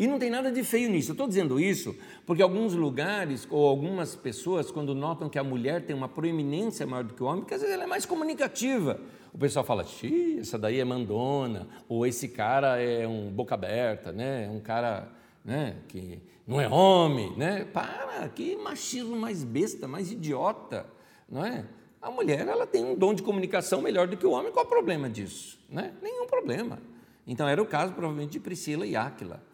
[0.00, 1.10] E não tem nada de feio nisso.
[1.10, 1.94] Eu estou dizendo isso
[2.24, 7.04] porque alguns lugares ou algumas pessoas, quando notam que a mulher tem uma proeminência maior
[7.04, 8.98] do que o homem, porque às vezes ela é mais comunicativa.
[9.30, 14.10] O pessoal fala, Xii, essa daí é mandona, ou esse cara é um boca aberta,
[14.10, 14.46] né?
[14.46, 15.06] É um cara
[15.44, 17.66] né, que não é homem, né?
[17.70, 20.86] Para, que machismo mais besta, mais idiota,
[21.28, 21.66] não é?
[22.00, 24.68] A mulher ela tem um dom de comunicação melhor do que o homem, qual o
[24.68, 25.60] problema disso?
[25.68, 25.92] Né?
[26.00, 26.78] Nenhum problema.
[27.26, 29.49] Então era o caso provavelmente de Priscila e Áquila.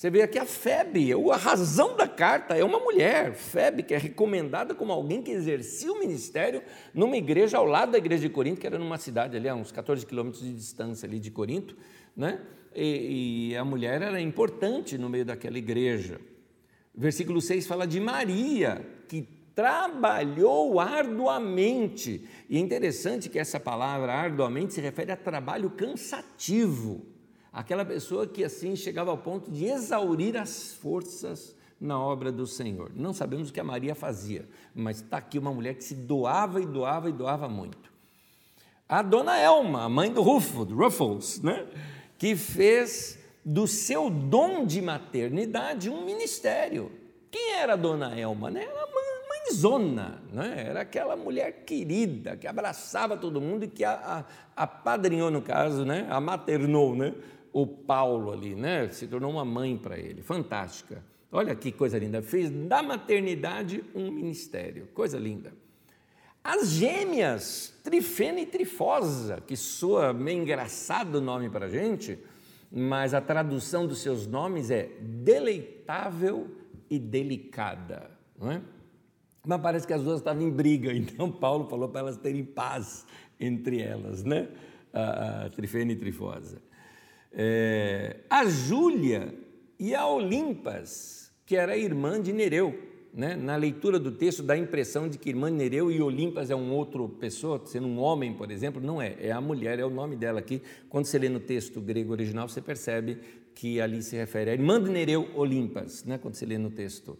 [0.00, 3.98] Você vê aqui a Febe, a razão da carta é uma mulher, Febe, que é
[3.98, 6.62] recomendada como alguém que exercia o ministério
[6.94, 9.70] numa igreja ao lado da igreja de Corinto, que era numa cidade ali a uns
[9.70, 11.76] 14 quilômetros de distância ali de Corinto,
[12.16, 12.40] né?
[12.74, 16.18] E, e a mulher era importante no meio daquela igreja.
[16.94, 22.26] Versículo 6 fala de Maria, que trabalhou arduamente.
[22.48, 27.09] E é interessante que essa palavra arduamente se refere a trabalho cansativo.
[27.52, 32.92] Aquela pessoa que assim chegava ao ponto de exaurir as forças na obra do Senhor.
[32.94, 36.60] Não sabemos o que a Maria fazia, mas está aqui uma mulher que se doava
[36.60, 37.90] e doava e doava muito.
[38.88, 41.66] A dona Elma, a mãe do Rufo, do Ruffles, né?
[42.18, 46.92] que fez do seu dom de maternidade um ministério.
[47.30, 48.50] Quem era a dona Elma?
[48.50, 48.64] Né?
[48.64, 49.10] Era a mãe
[49.50, 50.64] mãezona, né?
[50.68, 54.24] era aquela mulher querida que abraçava todo mundo e que a,
[54.56, 56.06] a, apadrinhou, no caso, né?
[56.10, 57.14] a maternou né?
[57.52, 58.88] O Paulo ali, né?
[58.90, 61.02] se tornou uma mãe para ele, fantástica.
[61.32, 65.52] Olha que coisa linda, fez da maternidade um ministério, coisa linda.
[66.42, 72.18] As gêmeas, Trifena e Trifosa, que soa meio engraçado o nome para a gente,
[72.72, 76.48] mas a tradução dos seus nomes é deleitável
[76.88, 78.62] e delicada, não é?
[79.46, 83.06] Mas parece que as duas estavam em briga, então Paulo falou para elas terem paz
[83.38, 84.48] entre elas, né?
[84.92, 86.58] A, a Trifena e Trifosa.
[87.32, 89.34] É, a Júlia
[89.78, 92.74] e a Olimpas, que era irmã de Nereu,
[93.12, 96.54] né, na leitura do texto dá a impressão de que irmã Nereu e Olimpas é
[96.54, 99.90] um outro pessoa, sendo um homem, por exemplo, não é, é a mulher, é o
[99.90, 100.62] nome dela aqui.
[100.88, 103.18] Quando você lê no texto grego original, você percebe
[103.54, 107.18] que ali se refere a irmã de Nereu, Olimpas, né, quando você lê no texto.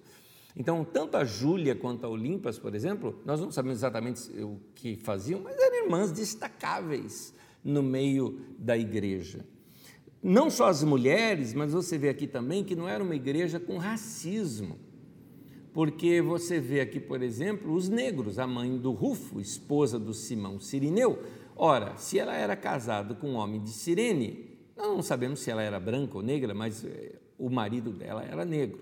[0.56, 4.96] Então, tanto a Júlia quanto a Olimpas, por exemplo, nós não sabemos exatamente o que
[4.96, 7.32] faziam, mas eram irmãs destacáveis
[7.62, 9.44] no meio da igreja.
[10.22, 13.78] Não só as mulheres, mas você vê aqui também que não era uma igreja com
[13.78, 14.78] racismo
[15.72, 20.58] porque você vê aqui, por exemplo, os negros, a mãe do Rufo, esposa do Simão
[20.58, 21.22] Sirineu.
[21.54, 25.62] Ora, se ela era casada com um homem de Cirene, nós não sabemos se ela
[25.62, 28.80] era branca ou negra, mas eh, o marido dela era negro.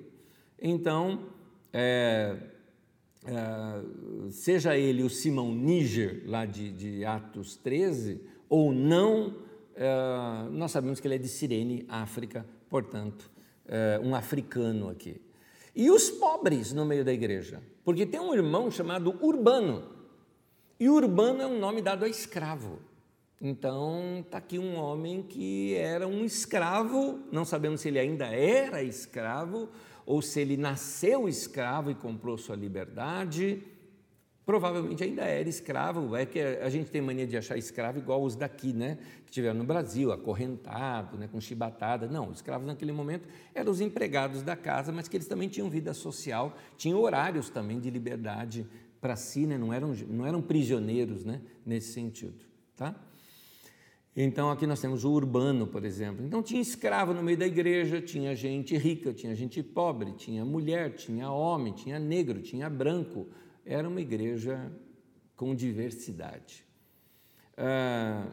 [0.60, 1.26] Então,
[1.72, 2.36] é,
[3.26, 9.34] é, seja ele o Simão Níger, lá de, de Atos 13, ou não,
[9.80, 13.30] é, nós sabemos que ele é de Cirene, África, portanto,
[14.02, 15.20] um africano aqui.
[15.76, 19.84] E os pobres no meio da igreja, porque tem um irmão chamado Urbano,
[20.80, 22.80] e Urbano é um nome dado a escravo.
[23.40, 28.82] Então, está aqui um homem que era um escravo, não sabemos se ele ainda era
[28.82, 29.68] escravo
[30.04, 33.62] ou se ele nasceu escravo e comprou sua liberdade
[34.48, 36.16] provavelmente ainda era escravo.
[36.16, 38.96] É que a gente tem mania de achar escravo igual os daqui, né?
[39.26, 41.28] Que tiveram no Brasil, acorrentado, né?
[41.30, 42.08] com chibatada.
[42.08, 45.68] Não, os escravos naquele momento eram os empregados da casa, mas que eles também tinham
[45.68, 48.66] vida social, tinham horários também de liberdade
[49.02, 49.58] para si, né?
[49.58, 51.42] não, eram, não eram prisioneiros né?
[51.66, 52.46] nesse sentido.
[52.74, 52.94] Tá?
[54.16, 56.24] Então aqui nós temos o urbano, por exemplo.
[56.24, 60.94] Então tinha escravo no meio da igreja, tinha gente rica, tinha gente pobre, tinha mulher,
[60.94, 63.28] tinha homem, tinha negro, tinha branco,
[63.68, 64.72] era uma igreja
[65.36, 66.64] com diversidade.
[67.52, 68.32] Uh,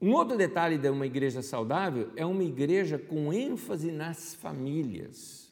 [0.00, 5.44] um outro detalhe de uma igreja saudável é uma igreja com ênfase nas famílias.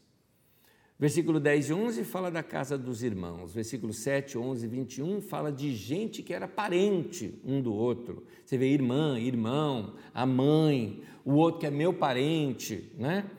[0.98, 3.54] Versículo 10 e 11 fala da casa dos irmãos.
[3.54, 8.26] Versículo 7, 11 e 21 fala de gente que era parente um do outro.
[8.44, 13.30] Você vê irmã, irmão, a mãe, o outro que é meu parente, né?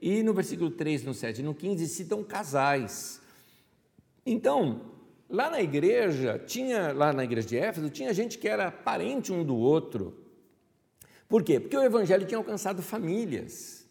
[0.00, 3.20] E no versículo 3, no 7 e no 15 citam casais.
[4.24, 4.93] Então,
[5.28, 9.44] Lá na igreja, tinha, lá na igreja de Éfeso, tinha gente que era parente um
[9.44, 10.16] do outro.
[11.28, 11.58] Por quê?
[11.58, 13.84] Porque o evangelho tinha alcançado famílias.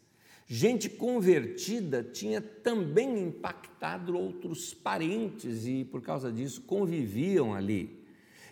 [0.46, 8.04] Gente convertida tinha também impactado outros parentes e, por causa disso, conviviam ali.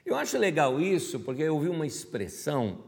[0.05, 2.85] Eu acho legal isso porque eu ouvi uma expressão,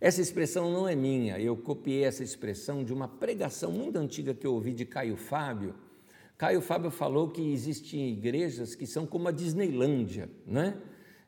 [0.00, 4.46] essa expressão não é minha, eu copiei essa expressão de uma pregação muito antiga que
[4.46, 5.74] eu ouvi de Caio Fábio,
[6.42, 10.74] Caio Fábio falou que existem igrejas que são como a Disneylândia, né?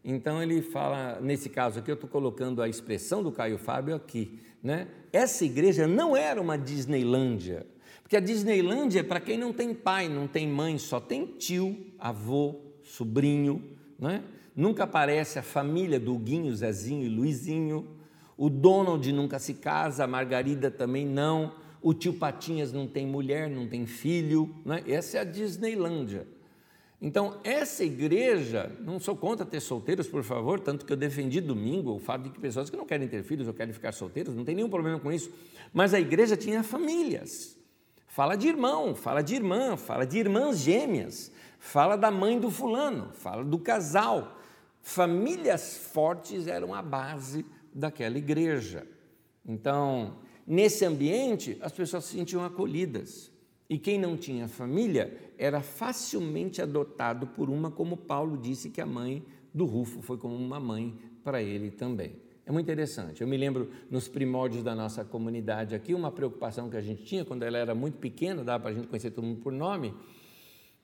[0.05, 4.41] Então ele fala, nesse caso aqui, eu estou colocando a expressão do Caio Fábio aqui,
[4.61, 4.89] né?
[5.12, 7.65] Essa igreja não era uma Disneylândia,
[8.03, 11.77] porque a Disneylândia é para quem não tem pai, não tem mãe, só tem tio,
[11.97, 13.62] avô, sobrinho,
[13.97, 14.25] né?
[14.53, 17.87] Nunca aparece a família do Guinho, Zezinho e Luizinho.
[18.37, 23.51] O Donald nunca se casa, a Margarida também não o tio Patinhas não tem mulher,
[23.51, 24.82] não tem filho, né?
[24.87, 26.26] essa é a Disneylândia.
[26.99, 31.95] Então, essa igreja, não sou contra ter solteiros, por favor, tanto que eu defendi domingo
[31.95, 34.47] o fato de que pessoas que não querem ter filhos ou querem ficar solteiros, não
[34.47, 35.30] tem nenhum problema com isso,
[35.74, 37.55] mas a igreja tinha famílias.
[38.07, 43.11] Fala de irmão, fala de irmã, fala de irmãs gêmeas, fala da mãe do fulano,
[43.12, 44.41] fala do casal.
[44.80, 48.87] Famílias fortes eram a base daquela igreja.
[49.45, 50.16] Então,
[50.47, 53.32] Nesse ambiente, as pessoas se sentiam acolhidas.
[53.68, 58.86] E quem não tinha família era facilmente adotado por uma, como Paulo disse que a
[58.86, 62.16] mãe do Rufo foi como uma mãe para ele também.
[62.47, 63.22] É muito interessante.
[63.22, 67.24] Eu me lembro nos primórdios da nossa comunidade aqui, uma preocupação que a gente tinha
[67.24, 69.95] quando ela era muito pequena, dava para a gente conhecer todo mundo por nome,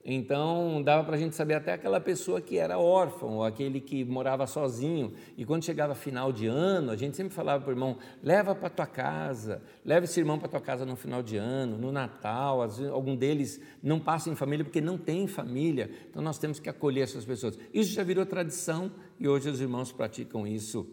[0.02, 4.02] Então, dava para a gente saber até aquela pessoa que era órfão, ou aquele que
[4.02, 5.12] morava sozinho.
[5.36, 8.70] E quando chegava final de ano, a gente sempre falava para o irmão: leva para
[8.70, 12.66] tua casa, leva esse irmão para tua casa no final de ano, no Natal.
[12.66, 15.90] Vezes, algum deles não passa em família porque não tem família.
[16.08, 17.58] Então, nós temos que acolher essas pessoas.
[17.72, 20.88] Isso já virou tradição e hoje os irmãos praticam isso,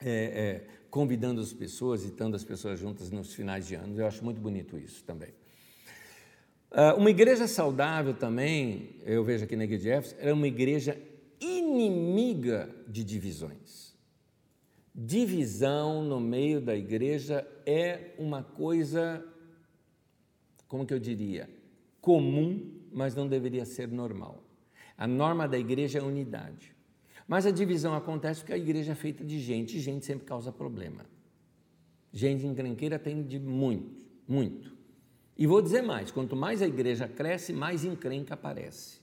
[0.00, 3.98] é, é, convidando as pessoas e estando as pessoas juntas nos finais de ano.
[3.98, 5.39] Eu acho muito bonito isso também.
[6.72, 10.96] Ah, uma igreja saudável também, eu vejo aqui na igreja de Éfeso, era uma igreja
[11.40, 13.98] inimiga de divisões.
[14.94, 19.24] Divisão no meio da igreja é uma coisa,
[20.68, 21.50] como que eu diria,
[22.00, 24.44] comum, mas não deveria ser normal.
[24.96, 26.74] A norma da igreja é unidade.
[27.26, 30.52] Mas a divisão acontece porque a igreja é feita de gente, e gente sempre causa
[30.52, 31.06] problema.
[32.12, 33.94] Gente encrenqueira tem de muito,
[34.26, 34.79] muito.
[35.40, 39.00] E vou dizer mais: quanto mais a igreja cresce, mais encrenca aparece.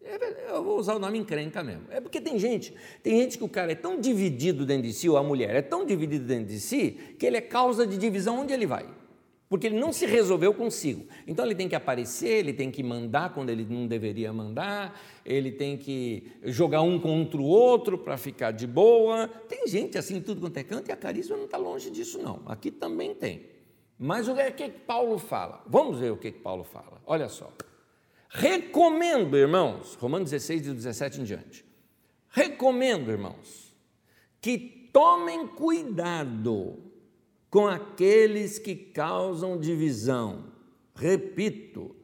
[0.00, 1.86] É eu vou usar o nome encrenca mesmo.
[1.90, 2.72] É porque tem gente,
[3.02, 5.62] tem gente que o cara é tão dividido dentro de si, ou a mulher é
[5.62, 8.86] tão dividida dentro de si, que ele é causa de divisão onde ele vai.
[9.48, 11.06] Porque ele não se resolveu consigo.
[11.26, 15.50] Então ele tem que aparecer, ele tem que mandar quando ele não deveria mandar, ele
[15.50, 19.26] tem que jogar um contra o outro para ficar de boa.
[19.48, 22.42] Tem gente assim, tudo quanto é canto, e a carisma não está longe disso, não.
[22.46, 23.53] Aqui também tem.
[23.98, 25.62] Mas o que, que Paulo fala?
[25.66, 27.00] Vamos ver o que, que Paulo fala.
[27.06, 27.52] Olha só.
[28.28, 31.64] Recomendo, irmãos, Romanos 16, 17 em diante.
[32.28, 33.72] Recomendo, irmãos,
[34.40, 36.78] que tomem cuidado
[37.48, 40.46] com aqueles que causam divisão.
[40.96, 41.94] Repito,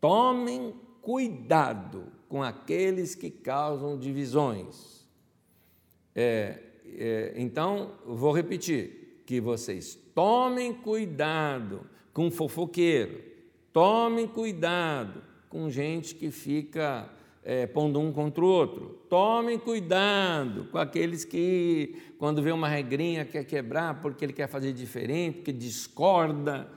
[0.00, 5.04] tomem cuidado com aqueles que causam divisões.
[6.14, 9.01] É, é, então, vou repetir:
[9.32, 13.18] que vocês Tomem cuidado com fofoqueiro,
[13.72, 17.08] tomem cuidado com gente que fica
[17.42, 19.00] é, pondo um contra o outro.
[19.08, 24.74] Tomem cuidado com aqueles que, quando vê uma regrinha, quer quebrar porque ele quer fazer
[24.74, 26.68] diferente, que discorda.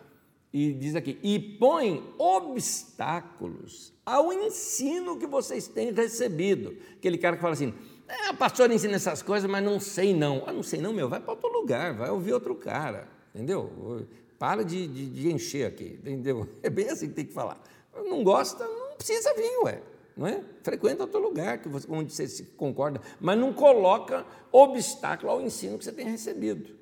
[0.54, 6.74] E diz aqui: e põe obstáculos ao ensino que vocês têm recebido.
[6.96, 7.74] Aquele cara que fala assim:
[8.08, 10.44] é, a pastora ensina essas coisas, mas não sei não.
[10.46, 14.08] Ah, não sei não, meu, vai para outro lugar, vai ouvir outro cara entendeu?
[14.40, 16.48] Para de, de, de, encher aqui, entendeu?
[16.64, 17.62] É bem assim que tem que falar.
[17.94, 19.82] Não gosta, não precisa vir, ué.
[20.16, 20.42] Não é?
[20.64, 25.78] Frequenta outro lugar que você, onde você se concorda, mas não coloca obstáculo ao ensino
[25.78, 26.74] que você tem recebido.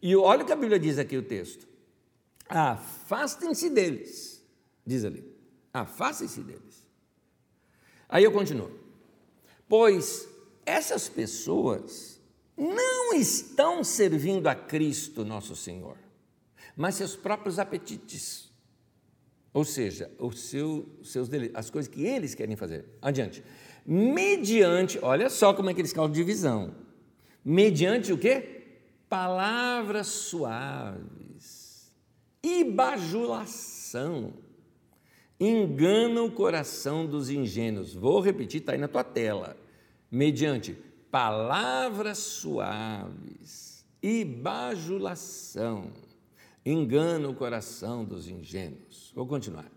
[0.00, 1.68] E olha o que a Bíblia diz aqui o texto.
[2.48, 4.42] Afastem-se deles,
[4.86, 5.22] diz ali.
[5.72, 6.86] Afastem-se deles.
[8.08, 8.70] Aí eu continuo.
[9.68, 10.26] Pois
[10.68, 12.20] essas pessoas
[12.56, 15.96] não estão servindo a Cristo, nosso Senhor,
[16.76, 18.52] mas seus próprios apetites.
[19.52, 22.84] Ou seja, o seu, seus as coisas que eles querem fazer.
[23.00, 23.42] Adiante.
[23.86, 26.74] Mediante, olha só como é que eles causam divisão.
[27.42, 28.66] Mediante o quê?
[29.08, 31.90] Palavras suaves
[32.42, 34.34] e bajulação.
[35.40, 37.94] Engana o coração dos ingênuos.
[37.94, 39.56] Vou repetir, está aí na tua tela.
[40.10, 40.76] Mediante
[41.10, 45.92] palavras suaves e bajulação
[46.64, 49.12] engana o coração dos ingênuos.
[49.14, 49.70] Vou continuar.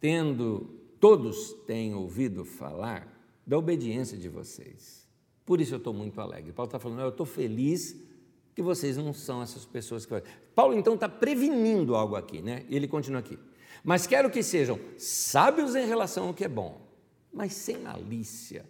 [0.00, 3.08] Tendo todos têm ouvido falar
[3.46, 5.08] da obediência de vocês.
[5.44, 6.52] Por isso eu estou muito alegre.
[6.52, 7.96] Paulo está falando, eu estou feliz
[8.54, 10.14] que vocês não são essas pessoas que.
[10.54, 12.64] Paulo então está prevenindo algo aqui, né?
[12.68, 13.38] E ele continua aqui.
[13.84, 16.80] Mas quero que sejam sábios em relação ao que é bom,
[17.32, 18.64] mas sem malícia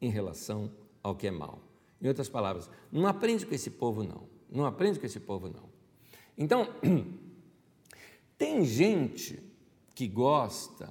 [0.00, 0.70] em relação
[1.02, 1.60] ao que é mal.
[2.00, 4.28] Em outras palavras, não aprende com esse povo, não.
[4.50, 5.68] Não aprende com esse povo, não.
[6.36, 6.68] Então,
[8.38, 9.42] tem gente
[9.94, 10.88] que gosta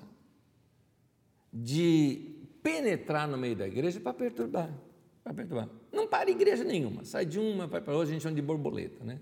[1.51, 4.69] de penetrar no meio da igreja para perturbar.
[5.23, 5.69] Para perturbar.
[5.91, 7.03] Não para igreja nenhuma.
[7.03, 9.19] Sai de uma, vai para outra, a gente chama de borboleta, né?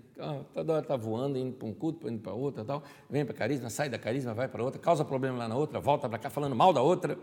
[0.52, 2.82] Toda hora está voando, indo para um culto, indo para outra, tal.
[3.08, 6.08] vem para carisma, sai da carisma, vai para outra, causa problema lá na outra, volta
[6.08, 7.18] para cá falando mal da outra.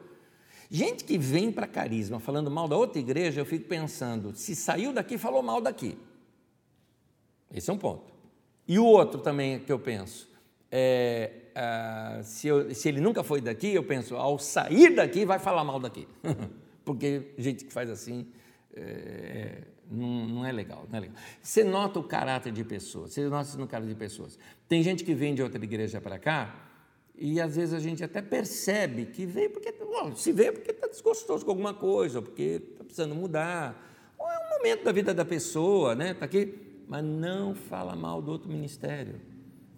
[0.70, 4.92] Gente que vem para carisma falando mal da outra igreja, eu fico pensando, se saiu
[4.92, 5.98] daqui, falou mal daqui.
[7.54, 8.14] Esse é um ponto.
[8.68, 10.30] E o outro também que eu penso,
[10.72, 15.40] é, ah, se, eu, se, ele nunca foi daqui, eu penso, ao sair daqui, vai
[15.40, 16.08] falar mal daqui.
[16.84, 18.28] Porque gente que faz assim
[18.76, 21.16] é, não, não, é legal, não é legal.
[21.42, 24.38] Você nota o caráter de pessoas, você nota no caráter de pessoas.
[24.68, 26.56] Tem gente que vem de outra igreja para cá,
[27.18, 30.88] e às vezes a gente até percebe que veio porque bom, se vê porque está
[30.88, 35.24] desgostoso com alguma coisa, porque está precisando mudar, ou é um momento da vida da
[35.24, 36.12] pessoa, né?
[36.12, 36.54] Está aqui,
[36.88, 39.22] mas não fala mal do outro ministério.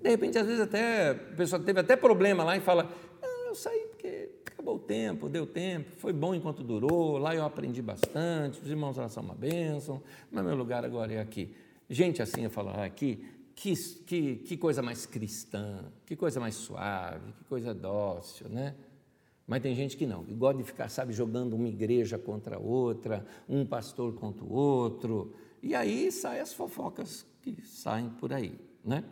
[0.01, 2.89] De repente, às vezes até a pessoa teve até problema lá e fala,
[3.21, 7.43] não, eu saí porque acabou o tempo, deu tempo, foi bom enquanto durou, lá eu
[7.43, 10.01] aprendi bastante, os irmãos lá são uma bênção,
[10.31, 11.53] mas meu lugar agora é aqui.
[11.89, 13.23] Gente assim eu falo, ah, aqui,
[13.57, 13.75] que,
[14.05, 18.75] que, que coisa mais cristã, que coisa mais suave, que coisa dócil, né?
[19.47, 23.25] Mas tem gente que não, que gosta de ficar, sabe, jogando uma igreja contra outra,
[23.49, 29.03] um pastor contra o outro, e aí saem as fofocas que saem por aí, né?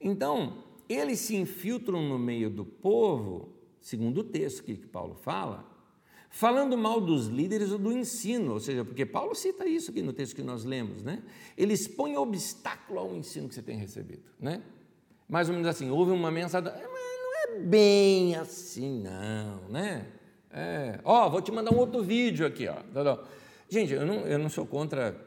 [0.00, 3.50] Então, eles se infiltram no meio do povo,
[3.80, 5.64] segundo o texto que Paulo fala,
[6.36, 10.12] falando mal dos líderes ou do ensino, ou seja, porque Paulo cita isso aqui no
[10.12, 11.22] texto que nós lemos, né?
[11.56, 14.62] Eles põem obstáculo ao ensino que você tem recebido, né?
[15.26, 20.08] Mais ou menos assim, houve uma mensagem, é, mas não é bem assim, não, né?
[20.50, 22.76] É, ó, vou te mandar um outro vídeo aqui, ó.
[23.70, 25.18] Gente, eu não, eu não sou contra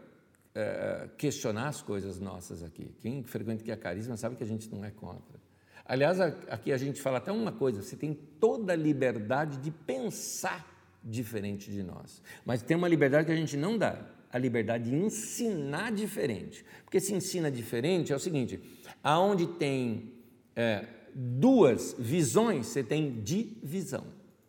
[0.54, 2.94] é, questionar as coisas nossas aqui.
[3.02, 5.40] Quem frequenta aqui a Carisma sabe que a gente não é contra.
[5.84, 10.69] Aliás, aqui a gente fala até uma coisa: você tem toda a liberdade de pensar
[11.04, 14.96] diferente de nós, mas tem uma liberdade que a gente não dá a liberdade de
[14.96, 16.64] ensinar diferente.
[16.84, 18.60] Porque se ensina diferente é o seguinte:
[19.04, 20.14] aonde tem
[20.56, 24.06] é, duas visões, você tem divisão.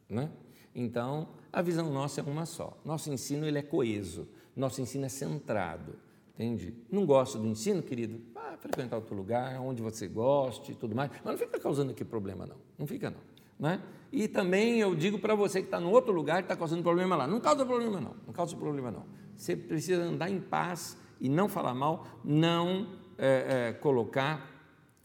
[0.08, 0.30] Né?
[0.74, 2.78] Então, a visão nossa é uma só.
[2.84, 5.94] Nosso ensino ele é coeso, nosso ensino é centrado.
[6.34, 6.74] Entende?
[6.90, 8.18] Não gosta do ensino, querido?
[8.32, 11.10] Vá frequentar outro lugar, onde você goste e tudo mais.
[11.22, 12.56] Mas não fica causando aqui problema, não.
[12.78, 13.20] Não fica, não.
[13.60, 13.80] Né?
[14.10, 17.14] E também eu digo para você que está no outro lugar, que está causando problema
[17.14, 17.26] lá.
[17.26, 18.16] Não causa problema, não.
[18.26, 19.04] Não causa problema, não.
[19.36, 22.88] Você precisa andar em paz e não falar mal, não
[23.18, 24.50] é, é, colocar,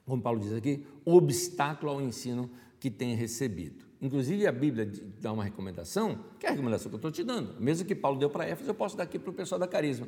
[0.06, 2.49] como Paulo diz aqui, obstáculo ao ensino
[2.80, 3.86] que tem recebido.
[4.02, 7.60] Inclusive, a Bíblia dá uma recomendação, que é a recomendação que eu estou te dando.
[7.60, 10.07] Mesmo que Paulo deu para Éfeso, eu posso dar aqui para o pessoal da Carisma.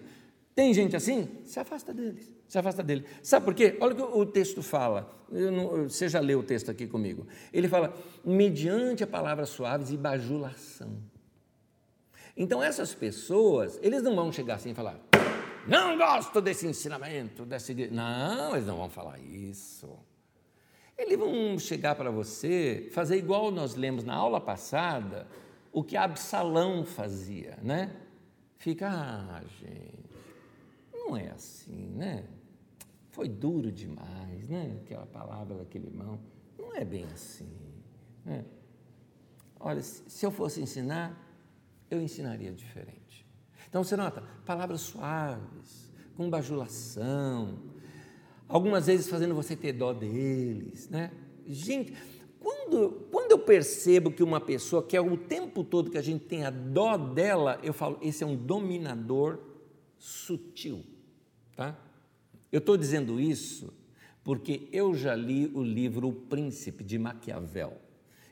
[0.58, 1.30] Tem gente assim?
[1.44, 2.36] Se afasta deles.
[2.48, 3.06] Se afasta dele.
[3.22, 3.78] Sabe por quê?
[3.80, 5.08] Olha o que o texto fala.
[5.30, 7.28] Não, você já leu o texto aqui comigo.
[7.54, 7.94] Ele fala,
[8.26, 10.98] mediante a palavras suaves e bajulação.
[12.36, 15.00] Então, essas pessoas, eles não vão chegar assim e falar,
[15.68, 17.76] não gosto desse ensinamento, desse.
[17.92, 19.88] Não, eles não vão falar isso.
[20.98, 25.28] Eles vão chegar para você, fazer igual nós lemos na aula passada,
[25.72, 27.96] o que Absalão fazia, né?
[28.58, 30.07] Fica, ah, gente
[31.08, 32.26] não é assim, né?
[33.10, 34.78] Foi duro demais, né?
[34.84, 36.20] Aquela palavra daquele irmão.
[36.58, 37.50] Não é bem assim.
[38.26, 38.46] Né?
[39.60, 41.18] Olha, se eu fosse ensinar,
[41.90, 43.26] eu ensinaria diferente.
[43.70, 47.58] Então você nota, palavras suaves, com bajulação,
[48.48, 51.12] algumas vezes fazendo você ter dó deles, né?
[51.46, 51.96] Gente,
[52.40, 56.52] quando, quando eu percebo que uma pessoa quer o tempo todo que a gente tenha
[56.52, 59.40] dó dela, eu falo, esse é um dominador
[59.98, 60.84] sutil.
[61.58, 61.76] Tá?
[62.52, 63.74] Eu estou dizendo isso
[64.24, 67.82] porque eu já li o livro O Príncipe de Maquiavel.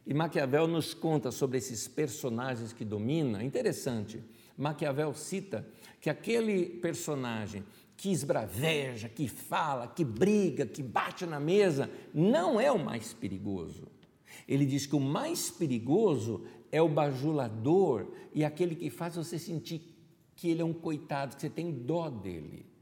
[0.06, 3.44] E Maquiavel nos conta sobre esses personagens que domina.
[3.44, 4.24] Interessante,
[4.56, 5.68] Maquiavel cita
[6.00, 7.64] que aquele personagem
[7.98, 13.88] que esbraveja, que fala, que briga, que bate na mesa, não é o mais perigoso.
[14.48, 19.82] Ele diz que o mais perigoso é o bajulador e aquele que faz você sentir
[20.36, 22.75] que ele é um coitado, que você tem dó dele.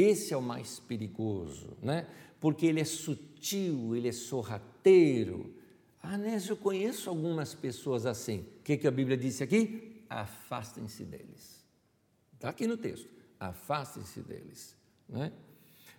[0.00, 2.06] Esse é o mais perigoso, né?
[2.40, 5.52] porque ele é sutil, ele é sorrateiro.
[6.00, 8.46] Ah, né, eu conheço algumas pessoas assim.
[8.60, 10.04] O que, que a Bíblia disse aqui?
[10.08, 11.64] Afastem-se deles.
[12.34, 13.08] Está aqui no texto.
[13.40, 14.76] Afastem-se deles.
[15.08, 15.32] Né?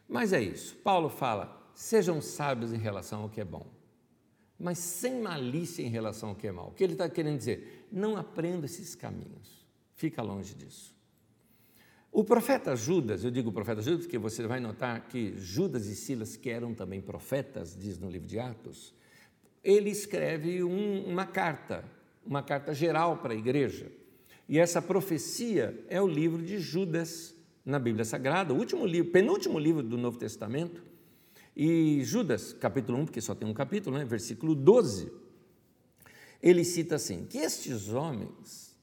[0.07, 0.77] Mas é isso.
[0.77, 3.67] Paulo fala: sejam sábios em relação ao que é bom,
[4.57, 6.69] mas sem malícia em relação ao que é mal.
[6.69, 7.87] O que ele está querendo dizer?
[7.91, 9.67] Não aprenda esses caminhos.
[9.93, 10.95] Fica longe disso.
[12.11, 16.35] O profeta Judas, eu digo profeta Judas porque você vai notar que Judas e Silas,
[16.35, 18.93] que eram também profetas, diz no livro de Atos,
[19.63, 21.85] ele escreve um, uma carta,
[22.25, 23.91] uma carta geral para a igreja.
[24.47, 29.59] E essa profecia é o livro de Judas na Bíblia Sagrada, o último livro, penúltimo
[29.59, 30.81] livro do Novo Testamento.
[31.55, 34.05] E Judas, capítulo 1, porque só tem um capítulo, né?
[34.05, 35.11] versículo 12,
[36.41, 38.75] ele cita assim: que estes homens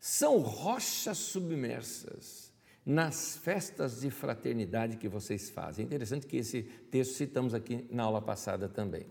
[0.00, 2.45] são rochas submersas
[2.86, 5.82] nas festas de fraternidade que vocês fazem.
[5.82, 9.06] É interessante que esse texto citamos aqui na aula passada também.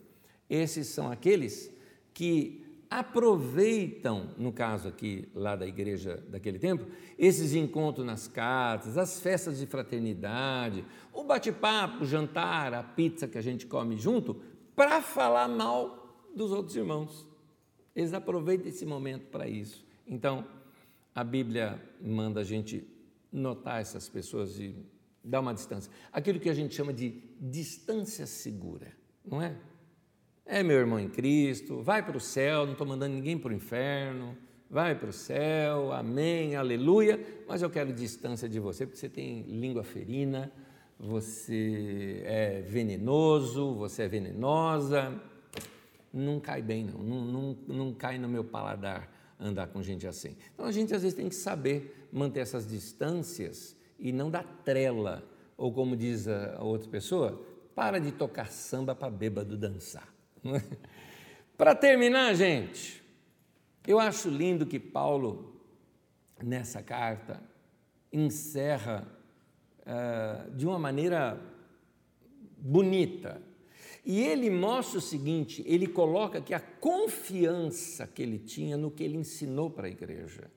[0.50, 1.70] Esses são aqueles
[2.14, 6.86] que aproveitam, no caso aqui lá da igreja daquele tempo,
[7.20, 13.38] esses encontros nas casas, as festas de fraternidade, o bate-papo, o jantar, a pizza que
[13.38, 14.36] a gente come junto,
[14.74, 17.28] para falar mal dos outros irmãos.
[17.94, 19.86] Eles aproveitam esse momento para isso.
[20.08, 20.46] Então,
[21.14, 22.95] a Bíblia manda a gente
[23.36, 24.76] notar essas pessoas e
[25.24, 25.92] dar uma distância.
[26.12, 28.92] Aquilo que a gente chama de distância segura,
[29.26, 29.56] não é?
[30.46, 33.56] é meu irmão em Cristo, vai para o céu, não estou mandando ninguém para o
[33.56, 34.38] inferno,
[34.70, 39.42] vai para o céu, amém, aleluia, mas eu quero distância de você, porque você tem
[39.44, 40.52] língua ferina,
[41.00, 45.22] você é venenoso, você é venenosa,
[46.14, 50.36] não cai bem não, não, não, não cai no meu paladar andar com gente assim.
[50.54, 55.22] Então a gente às vezes tem que saber manter essas distâncias e não dar trela,
[55.58, 60.08] ou como diz a outra pessoa, para de tocar samba para bêbado dançar.
[61.58, 63.04] para terminar, gente,
[63.86, 65.62] eu acho lindo que Paulo,
[66.42, 67.44] nessa carta,
[68.14, 69.06] encerra
[69.82, 71.38] uh, de uma maneira
[72.58, 73.42] bonita.
[74.06, 79.04] E ele mostra o seguinte: ele coloca que a confiança que ele tinha no que
[79.04, 80.55] ele ensinou para a igreja.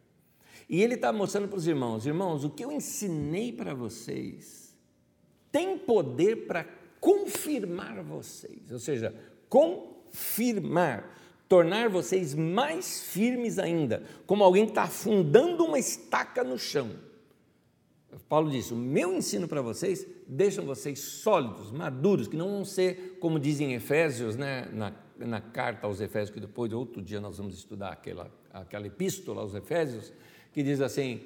[0.68, 4.76] E ele está mostrando para os irmãos: irmãos, o que eu ensinei para vocês
[5.50, 6.66] tem poder para
[7.00, 9.14] confirmar vocês, ou seja,
[9.48, 11.16] confirmar,
[11.48, 16.90] tornar vocês mais firmes ainda, como alguém que está afundando uma estaca no chão.
[18.28, 23.18] Paulo disse: o meu ensino para vocês deixam vocês sólidos, maduros, que não vão ser,
[23.20, 27.54] como dizem Efésios, né, na, na carta aos Efésios, que depois, outro dia, nós vamos
[27.54, 30.12] estudar aquela, aquela epístola aos Efésios,
[30.52, 31.20] que diz assim: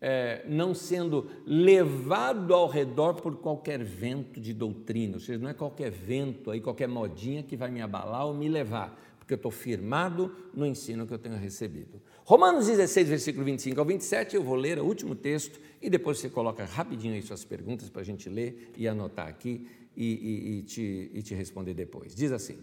[0.00, 5.54] é, não sendo levado ao redor por qualquer vento de doutrina, ou seja, não é
[5.54, 9.50] qualquer vento aí, qualquer modinha que vai me abalar ou me levar, porque eu estou
[9.50, 12.00] firmado no ensino que eu tenho recebido.
[12.24, 16.28] Romanos 16, versículo 25 ao 27, eu vou ler o último texto e depois você
[16.28, 20.62] coloca rapidinho aí suas perguntas para a gente ler e anotar aqui e, e, e,
[20.62, 22.14] te, e te responder depois.
[22.14, 22.58] Diz assim: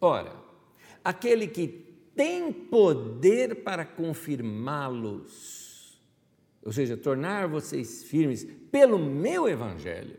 [0.00, 0.32] Ora,
[1.02, 1.87] aquele que
[2.18, 5.96] tem poder para confirmá-los,
[6.64, 10.16] ou seja, tornar vocês firmes pelo meu evangelho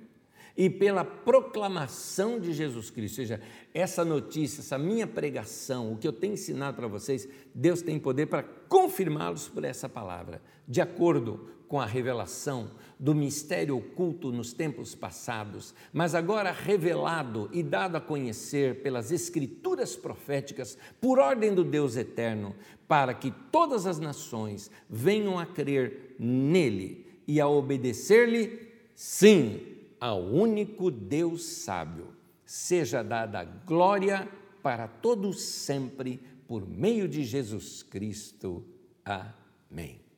[0.55, 3.41] e pela proclamação de Jesus Cristo, ou seja,
[3.73, 8.27] essa notícia, essa minha pregação, o que eu tenho ensinado para vocês, Deus tem poder
[8.27, 14.93] para confirmá-los por essa palavra, de acordo com a revelação do mistério oculto nos tempos
[14.93, 21.95] passados, mas agora revelado e dado a conhecer pelas escrituras proféticas, por ordem do Deus
[21.95, 22.53] eterno,
[22.87, 29.61] para que todas as nações venham a crer nele e a obedecer-lhe, sim,
[29.99, 32.09] ao único Deus sábio.
[32.45, 34.27] Seja dada glória
[34.61, 38.65] para todos sempre, por meio de Jesus Cristo.
[39.05, 40.08] Amém.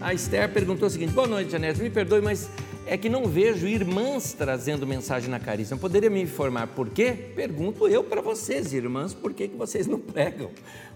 [0.00, 2.48] A Esther perguntou o seguinte: Boa noite, Janete, me perdoe, mas
[2.86, 5.76] é que não vejo irmãs trazendo mensagem na carícia.
[5.76, 7.12] Poderia me informar por quê?
[7.36, 10.50] Pergunto eu para vocês, irmãs, por que, que vocês não pregam?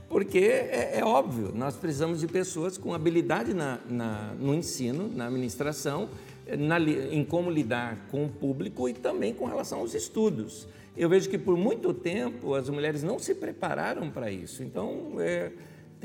[0.08, 5.26] Porque é, é óbvio, nós precisamos de pessoas com habilidade na, na, no ensino, na
[5.26, 6.08] administração,
[6.58, 10.66] na, em como lidar com o público e também com relação aos estudos.
[10.96, 14.62] Eu vejo que por muito tempo as mulheres não se prepararam para isso.
[14.62, 15.50] Então, é,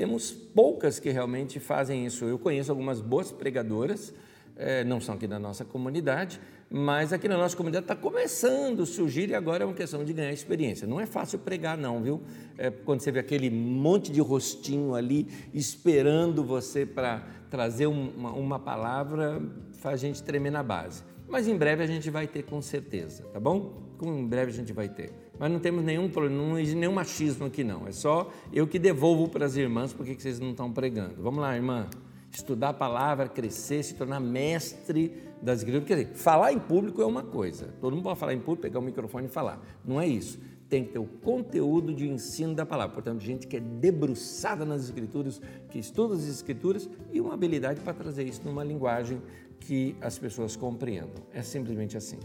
[0.00, 2.24] temos poucas que realmente fazem isso.
[2.24, 4.14] Eu conheço algumas boas pregadoras,
[4.56, 6.40] é, não são aqui da nossa comunidade,
[6.70, 10.14] mas aqui na nossa comunidade está começando a surgir e agora é uma questão de
[10.14, 10.86] ganhar experiência.
[10.86, 12.22] Não é fácil pregar, não, viu?
[12.56, 18.58] É, quando você vê aquele monte de rostinho ali esperando você para trazer uma, uma
[18.58, 19.42] palavra,
[19.82, 21.04] faz a gente tremer na base.
[21.28, 23.82] Mas em breve a gente vai ter com certeza, tá bom?
[24.02, 25.12] Em breve a gente vai ter.
[25.40, 27.88] Mas não temos nenhum problema, não existe nenhum machismo aqui não.
[27.88, 31.14] É só eu que devolvo para as irmãs porque vocês não estão pregando.
[31.22, 31.88] Vamos lá, irmã.
[32.30, 35.10] Estudar a palavra, crescer, se tornar mestre
[35.40, 35.86] das igrejas.
[35.86, 37.74] Quer dizer, falar em público é uma coisa.
[37.80, 39.58] Todo mundo pode falar em público, pegar o microfone e falar.
[39.82, 40.38] Não é isso.
[40.68, 42.92] Tem que ter o conteúdo de ensino da palavra.
[42.92, 45.40] Portanto, gente que é debruçada nas escrituras,
[45.70, 49.22] que estuda as escrituras e uma habilidade para trazer isso numa linguagem
[49.58, 51.24] que as pessoas compreendam.
[51.32, 52.18] É simplesmente assim.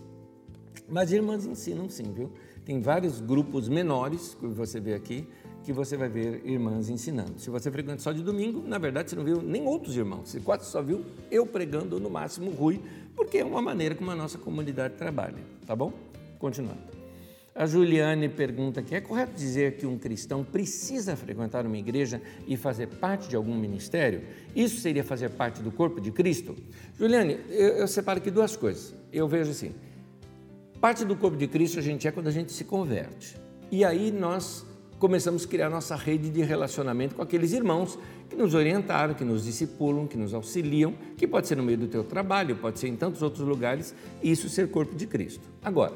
[0.89, 2.29] Mas irmãs ensinam sim, viu?
[2.65, 5.27] Tem vários grupos menores, que você vê aqui,
[5.63, 7.39] que você vai ver irmãs ensinando.
[7.39, 10.29] Se você frequenta só de domingo, na verdade você não viu nem outros irmãos.
[10.29, 12.81] Você quase só viu eu pregando, no máximo Rui,
[13.15, 15.43] porque é uma maneira como a nossa comunidade trabalha.
[15.65, 15.93] Tá bom?
[16.39, 16.95] Continuando.
[17.53, 22.57] A Juliane pergunta aqui: é correto dizer que um cristão precisa frequentar uma igreja e
[22.57, 24.23] fazer parte de algum ministério?
[24.55, 26.55] Isso seria fazer parte do corpo de Cristo?
[26.97, 28.93] Juliane, eu, eu separo aqui duas coisas.
[29.13, 29.73] Eu vejo assim:
[30.86, 33.36] Parte do corpo de Cristo a gente é quando a gente se converte.
[33.72, 34.64] E aí nós
[34.99, 37.98] começamos a criar nossa rede de relacionamento com aqueles irmãos
[38.30, 41.88] que nos orientaram, que nos discipulam, que nos auxiliam, que pode ser no meio do
[41.88, 45.41] teu trabalho, pode ser em tantos outros lugares, e isso ser corpo de Cristo.
[45.64, 45.94] Agora,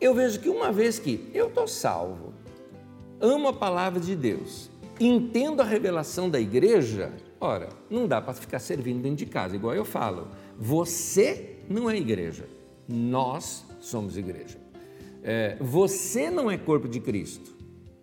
[0.00, 2.32] eu vejo que uma vez que eu estou salvo,
[3.20, 8.60] amo a palavra de Deus, entendo a revelação da igreja, ora, não dá para ficar
[8.60, 10.28] servindo dentro de casa, igual eu falo,
[10.58, 12.48] você não é igreja.
[12.88, 14.56] Nós somos igreja.
[15.22, 17.54] É, você não é corpo de Cristo,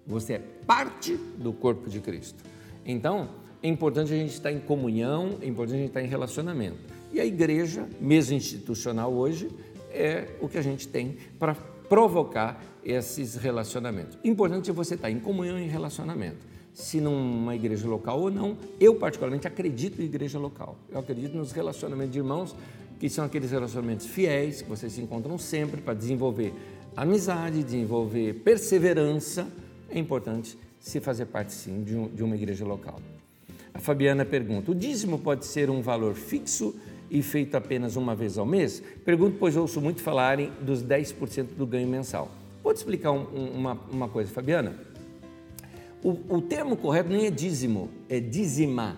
[0.06, 2.44] você é parte do corpo de Cristo.
[2.86, 3.30] Então,
[3.62, 6.78] é importante a gente estar em comunhão, é importante a gente estar em relacionamento.
[7.12, 9.50] E a igreja, mesmo institucional hoje,
[9.92, 14.18] é o que a gente tem para provocar esses relacionamentos.
[14.24, 16.48] Importante é você estar em comunhão e em relacionamento.
[16.72, 20.78] Se numa igreja local ou não, eu particularmente acredito em igreja local.
[20.90, 22.56] Eu acredito nos relacionamentos de irmãos,
[23.00, 26.54] que são aqueles relacionamentos fiéis, que vocês se encontram sempre para desenvolver
[26.96, 29.48] amizade, desenvolver perseverança.
[29.90, 33.00] É importante se fazer parte sim de, um, de uma igreja local.
[33.74, 36.76] A Fabiana pergunta: o dízimo pode ser um valor fixo
[37.10, 38.84] e feito apenas uma vez ao mês?
[39.06, 42.30] Pergunto, pois ouço muito falarem dos 10% do ganho mensal.
[42.62, 43.24] Pode explicar um,
[43.56, 44.76] uma, uma coisa, Fabiana?
[46.04, 48.96] O, o, termo correto nem é dízimo, é dizimar,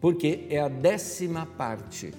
[0.00, 2.12] porque é a décima parte.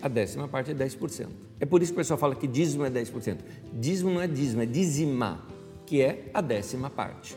[0.00, 1.28] A décima parte é 10%.
[1.58, 3.38] É por isso que o pessoal fala que dízimo é 10%.
[3.72, 5.46] Dízimo não é dízimo, é dizimar,
[5.86, 7.36] que é a décima parte.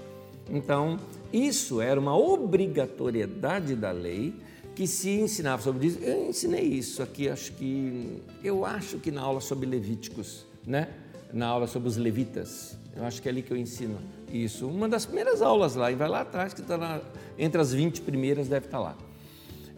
[0.52, 0.98] Então,
[1.32, 4.34] isso era uma obrigatoriedade da lei
[4.76, 6.00] que se ensinava sobre isso.
[6.00, 10.90] Eu ensinei isso aqui, acho que eu acho que na aula sobre Levíticos, né?
[11.34, 12.78] Na aula sobre os levitas.
[12.96, 14.00] Eu acho que é ali que eu ensino
[14.34, 14.68] isso.
[14.68, 17.02] Uma das primeiras aulas lá, e vai lá atrás, que está
[17.38, 18.98] entre as 20 primeiras, deve estar tá lá.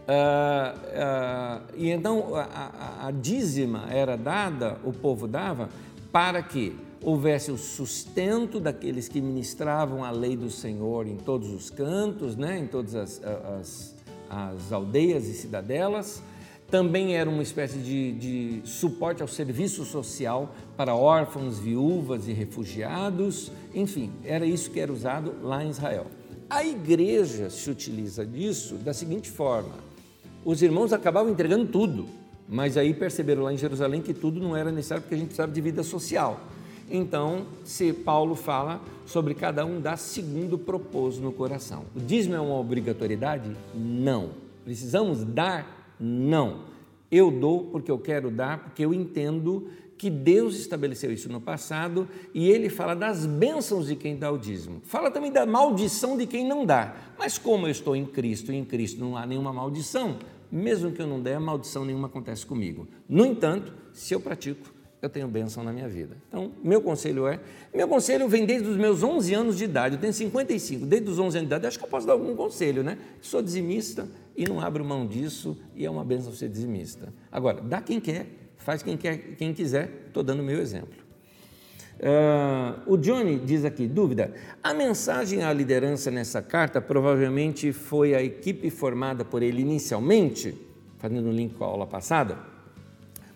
[0.02, 5.70] Uh, uh, e então a, a, a dízima era dada, o povo dava,
[6.12, 11.70] para que houvesse o sustento daqueles que ministravam a lei do Senhor em todos os
[11.70, 13.96] cantos, né, em todas as, as,
[14.30, 16.22] as aldeias e cidadelas.
[16.70, 23.52] Também era uma espécie de, de suporte ao serviço social para órfãos, viúvas e refugiados.
[23.74, 26.08] Enfim, era isso que era usado lá em Israel.
[26.50, 29.74] A igreja se utiliza disso da seguinte forma:
[30.44, 32.06] os irmãos acabavam entregando tudo,
[32.48, 35.52] mas aí perceberam lá em Jerusalém que tudo não era necessário porque a gente precisava
[35.52, 36.40] de vida social.
[36.90, 41.86] Então, se Paulo fala sobre cada um dar segundo propôs no coração.
[41.96, 43.50] O dízimo é uma obrigatoriedade?
[43.74, 44.32] Não.
[44.66, 45.96] Precisamos dar?
[46.00, 46.64] Não.
[47.10, 49.68] Eu dou porque eu quero dar, porque eu entendo
[50.02, 54.38] que Deus estabeleceu isso no passado e ele fala das bênçãos de quem dá o
[54.40, 54.82] dízimo.
[54.84, 56.96] Fala também da maldição de quem não dá.
[57.20, 60.18] Mas como eu estou em Cristo e em Cristo não há nenhuma maldição,
[60.52, 62.88] mesmo que eu não der, maldição nenhuma acontece comigo.
[63.08, 64.74] No entanto, se eu pratico,
[65.04, 66.18] eu tenho bênção na minha vida.
[66.30, 67.40] Então, meu conselho é,
[67.72, 71.20] meu conselho vem desde os meus 11 anos de idade, eu tenho 55, desde os
[71.20, 72.98] 11 anos de idade, acho que eu posso dar algum conselho, né?
[73.22, 77.14] Sou dizimista e não abro mão disso e é uma bênção ser dizimista.
[77.32, 81.02] Agora, dá quem quer, faz quem, quer, quem quiser, estou dando o meu exemplo.
[82.00, 84.34] Uh, o Johnny diz aqui, dúvida,
[84.64, 90.56] a mensagem à liderança nessa carta provavelmente foi a equipe formada por ele inicialmente,
[90.98, 92.52] fazendo um link com a aula passada,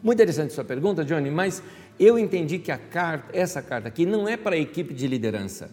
[0.06, 1.64] muito interessante sua pergunta, Johnny, mas
[2.00, 5.72] eu entendi que a carta, essa carta aqui não é para a equipe de liderança.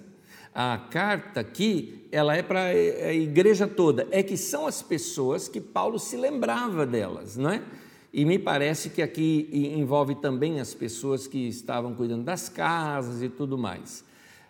[0.54, 4.08] A carta aqui, ela é para a igreja toda.
[4.10, 7.62] É que são as pessoas que Paulo se lembrava delas, não é?
[8.12, 13.28] E me parece que aqui envolve também as pessoas que estavam cuidando das casas e
[13.28, 14.04] tudo mais.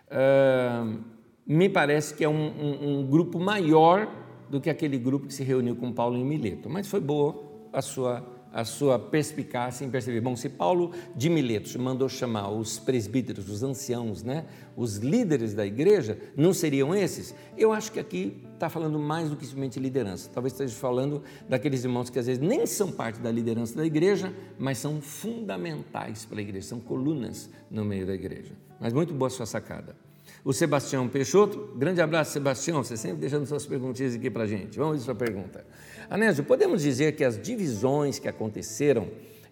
[0.09, 0.99] Uh,
[1.47, 4.07] me parece que é um, um, um grupo maior
[4.49, 7.41] do que aquele grupo que se reuniu com Paulo em Mileto, mas foi boa
[7.71, 12.77] a sua a sua perspicácia em perceber, bom, se Paulo de Miletos mandou chamar os
[12.77, 14.45] presbíteros, os anciãos, né,
[14.77, 17.33] os líderes da igreja, não seriam esses?
[17.57, 20.29] Eu acho que aqui está falando mais do que simplesmente liderança.
[20.31, 24.31] Talvez esteja falando daqueles irmãos que às vezes nem são parte da liderança da igreja,
[24.59, 28.53] mas são fundamentais para a igreja, são colunas no meio da igreja.
[28.79, 30.02] Mas muito boa sua sacada.
[30.45, 34.77] O Sebastião Peixoto, grande abraço, Sebastião, você sempre deixando suas perguntinhas aqui para a gente.
[34.77, 35.65] Vamos ver sua pergunta.
[36.09, 39.07] Anésio, podemos dizer que as divisões que aconteceram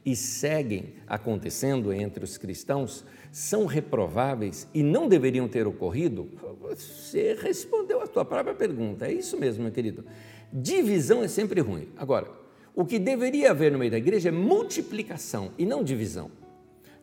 [0.06, 6.28] e seguem acontecendo entre os cristãos são reprováveis e não deveriam ter ocorrido?
[6.60, 9.08] Você respondeu a tua própria pergunta.
[9.08, 10.04] É isso mesmo, meu querido.
[10.52, 11.88] Divisão é sempre ruim.
[11.96, 12.28] Agora,
[12.76, 16.41] o que deveria haver no meio da igreja é multiplicação e não divisão.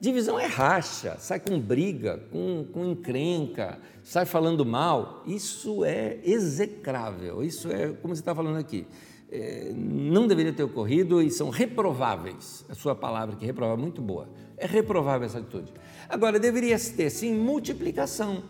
[0.01, 5.25] Divisão é racha, sai com briga, com, com encrenca, sai falando mal.
[5.27, 7.43] Isso é execrável.
[7.43, 8.87] Isso é, como você está falando aqui,
[9.31, 12.65] é, não deveria ter ocorrido e são reprováveis.
[12.69, 14.29] A sua palavra que reprovar é muito boa.
[14.57, 15.73] É reprovável essa atitude.
[16.09, 18.45] Agora, deveria ter sim multiplicação.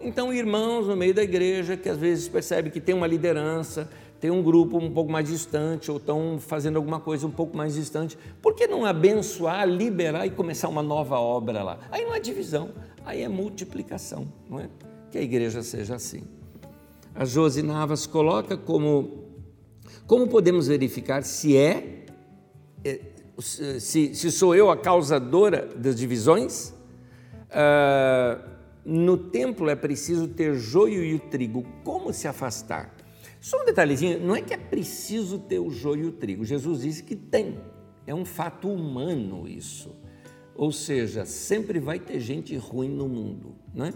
[0.00, 4.30] Então, irmãos no meio da igreja que às vezes percebem que tem uma liderança, tem
[4.30, 8.16] um grupo um pouco mais distante ou estão fazendo alguma coisa um pouco mais distante,
[8.40, 11.78] por que não abençoar, liberar e começar uma nova obra lá?
[11.90, 12.70] Aí não é divisão,
[13.04, 14.68] aí é multiplicação, não é?
[15.10, 16.22] Que a igreja seja assim.
[17.14, 19.24] A Josi Navas coloca como
[20.06, 22.04] como podemos verificar se é,
[22.84, 23.00] é
[23.38, 26.72] se, se sou eu a causadora das divisões?
[27.50, 31.66] Uh, no templo é preciso ter joio e o trigo.
[31.82, 32.95] Como se afastar?
[33.46, 36.44] Só um detalhezinho: não é que é preciso ter o joio e o trigo.
[36.44, 37.60] Jesus disse que tem.
[38.04, 39.94] É um fato humano isso.
[40.52, 43.92] Ou seja, sempre vai ter gente ruim no mundo, não é?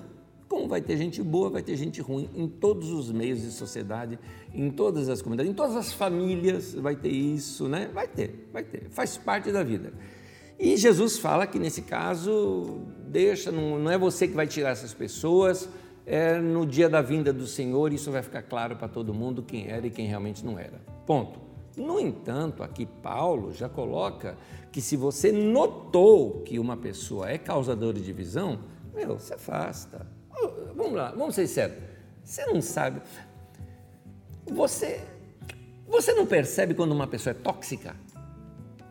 [0.49, 4.21] Como vai ter gente boa, vai ter gente ruim em todos os meios de sociedade,
[4.55, 7.91] em todas as comunidades, em todas as famílias vai ter isso, né?
[7.93, 9.93] Vai ter, vai ter, faz parte da vida.
[10.61, 14.95] E Jesus fala que nesse caso, deixa, não, não é você que vai tirar essas
[14.95, 15.69] pessoas,
[16.07, 19.69] é no dia da vinda do Senhor, isso vai ficar claro para todo mundo quem
[19.69, 20.81] era e quem realmente não era.
[21.07, 21.41] Ponto.
[21.77, 24.37] No entanto, aqui Paulo já coloca
[24.73, 28.59] que se você notou que uma pessoa é causadora de divisão,
[28.93, 30.07] meu, se afasta.
[30.75, 31.79] Vamos lá, vamos ser sérios.
[32.25, 33.01] Você não sabe.
[34.47, 35.01] Você,
[35.87, 37.95] você não percebe quando uma pessoa é tóxica?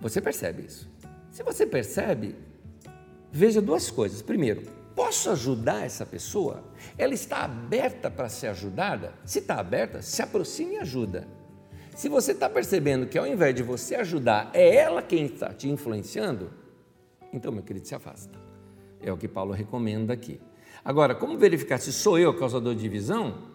[0.02, 0.90] Você percebe isso.
[1.32, 2.36] Se você percebe,
[3.32, 4.22] veja duas coisas.
[4.22, 4.64] Primeiro,
[5.00, 6.62] posso ajudar essa pessoa?
[6.98, 9.14] Ela está aberta para ser ajudada?
[9.24, 11.26] Se está aberta, se aproxime e ajuda.
[11.96, 15.70] Se você está percebendo que ao invés de você ajudar, é ela quem está te
[15.70, 16.52] influenciando,
[17.32, 18.38] então, meu querido, se afasta.
[19.02, 20.42] É o que Paulo recomenda aqui.
[20.84, 23.54] Agora, como verificar se sou eu o causador de divisão?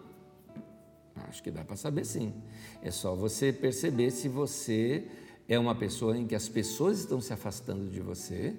[1.27, 2.33] Acho que dá para saber sim.
[2.81, 5.05] É só você perceber se você
[5.47, 8.55] é uma pessoa em que as pessoas estão se afastando de você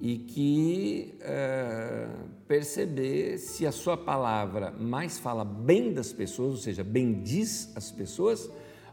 [0.00, 2.08] e que é,
[2.46, 8.50] perceber se a sua palavra mais fala bem das pessoas, ou seja, bendiz as pessoas,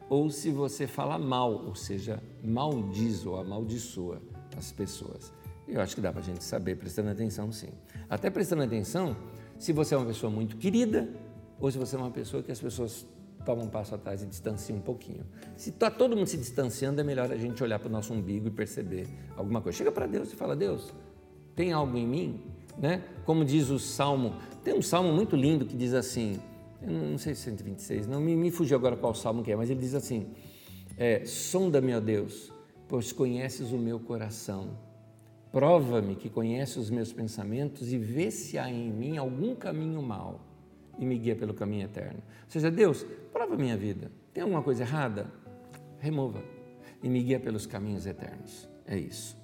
[0.09, 4.21] ou se você fala mal, ou seja, maldiz ou amaldiçoa
[4.57, 5.33] as pessoas.
[5.67, 7.69] Eu acho que dá para a gente saber prestando atenção, sim.
[8.09, 9.15] Até prestando atenção
[9.57, 11.09] se você é uma pessoa muito querida
[11.59, 13.07] ou se você é uma pessoa que as pessoas
[13.43, 15.25] tomam um passo atrás e distanciam um pouquinho.
[15.55, 18.47] Se está todo mundo se distanciando, é melhor a gente olhar para o nosso umbigo
[18.47, 19.77] e perceber alguma coisa.
[19.77, 20.93] Chega para Deus e fala: Deus,
[21.55, 22.41] tem algo em mim?
[22.77, 23.03] Né?
[23.25, 26.39] Como diz o salmo, tem um salmo muito lindo que diz assim:
[26.81, 29.69] não sei se é 126, não me, me fugiu agora qual salmo que é, mas
[29.69, 30.27] ele diz assim:
[30.97, 32.51] é, Sonda-me, ó Deus,
[32.87, 34.77] pois conheces o meu coração.
[35.51, 40.52] Prova-me que conhece os meus pensamentos e vê se há em mim algum caminho mau
[40.97, 42.19] e me guia pelo caminho eterno.
[42.43, 44.11] Ou seja, Deus, prova a minha vida.
[44.33, 45.31] Tem alguma coisa errada?
[45.99, 46.43] Remova
[47.03, 48.67] e me guia pelos caminhos eternos.
[48.87, 49.37] É isso.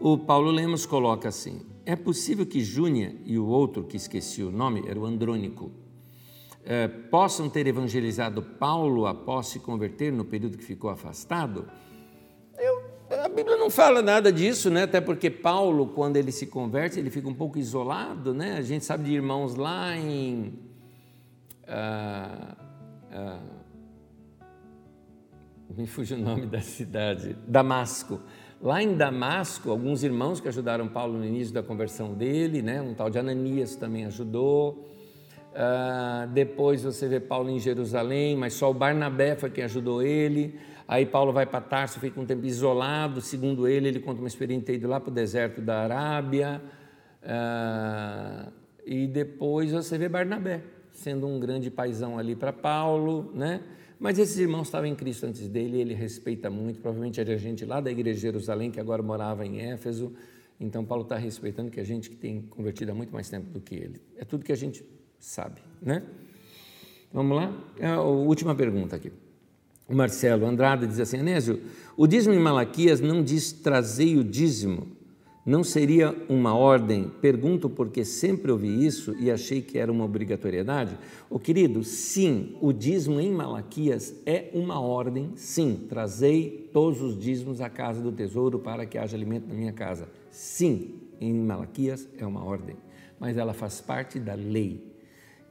[0.00, 4.50] O Paulo Lemos coloca assim: é possível que Júnia e o outro que esqueci o
[4.50, 5.70] nome, era o Andrônico,
[6.64, 11.68] eh, possam ter evangelizado Paulo após se converter no período que ficou afastado?
[13.30, 14.82] Bíblia não fala nada disso, né?
[14.82, 18.34] até porque Paulo, quando ele se converte, ele fica um pouco isolado.
[18.34, 18.56] Né?
[18.56, 20.52] A gente sabe de irmãos lá em.
[21.66, 22.56] Ah,
[23.12, 23.38] ah,
[25.76, 28.20] me fugiu o nome da cidade, Damasco.
[28.60, 32.82] Lá em Damasco, alguns irmãos que ajudaram Paulo no início da conversão dele, né?
[32.82, 34.90] um tal de Ananias também ajudou.
[35.50, 40.58] Uh, depois você vê Paulo em Jerusalém, mas só o Barnabé foi quem ajudou ele.
[40.90, 43.20] Aí Paulo vai para Tarso, fica um tempo isolado.
[43.20, 46.60] Segundo ele, ele conta uma experiência de ir lá para o deserto da Arábia.
[47.22, 48.52] Uh,
[48.84, 53.62] e depois você vê Barnabé, sendo um grande paisão ali para Paulo, né?
[54.00, 57.80] Mas esses irmãos estavam em Cristo antes dele, ele respeita muito, provavelmente era gente lá
[57.80, 60.12] da igreja de Jerusalém, que agora morava em Éfeso.
[60.58, 63.60] Então, Paulo está respeitando que a gente que tem convertido há muito mais tempo do
[63.60, 64.00] que ele.
[64.16, 64.84] É tudo que a gente
[65.20, 66.02] sabe, né?
[67.12, 67.56] Vamos lá?
[67.78, 69.12] É a última pergunta aqui.
[69.94, 71.60] Marcelo Andrade diz assim: Anésio,
[71.96, 75.00] o dízimo em Malaquias não diz trazei o dízimo
[75.44, 77.10] não seria uma ordem?
[77.20, 80.96] Pergunto porque sempre ouvi isso e achei que era uma obrigatoriedade.
[81.30, 85.86] O querido, sim, o dízimo em Malaquias é uma ordem, sim.
[85.88, 90.08] Trazei todos os dízimos à casa do tesouro para que haja alimento na minha casa.
[90.30, 92.76] Sim, em Malaquias é uma ordem,
[93.18, 94.88] mas ela faz parte da lei.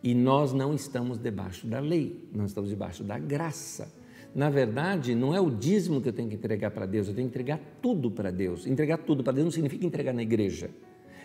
[0.04, 3.99] E nós não estamos debaixo da lei, nós estamos debaixo da graça.
[4.34, 7.28] Na verdade, não é o dízimo que eu tenho que entregar para Deus, eu tenho
[7.28, 8.68] que entregar tudo para Deus.
[8.68, 10.70] Entregar tudo para Deus não significa entregar na igreja.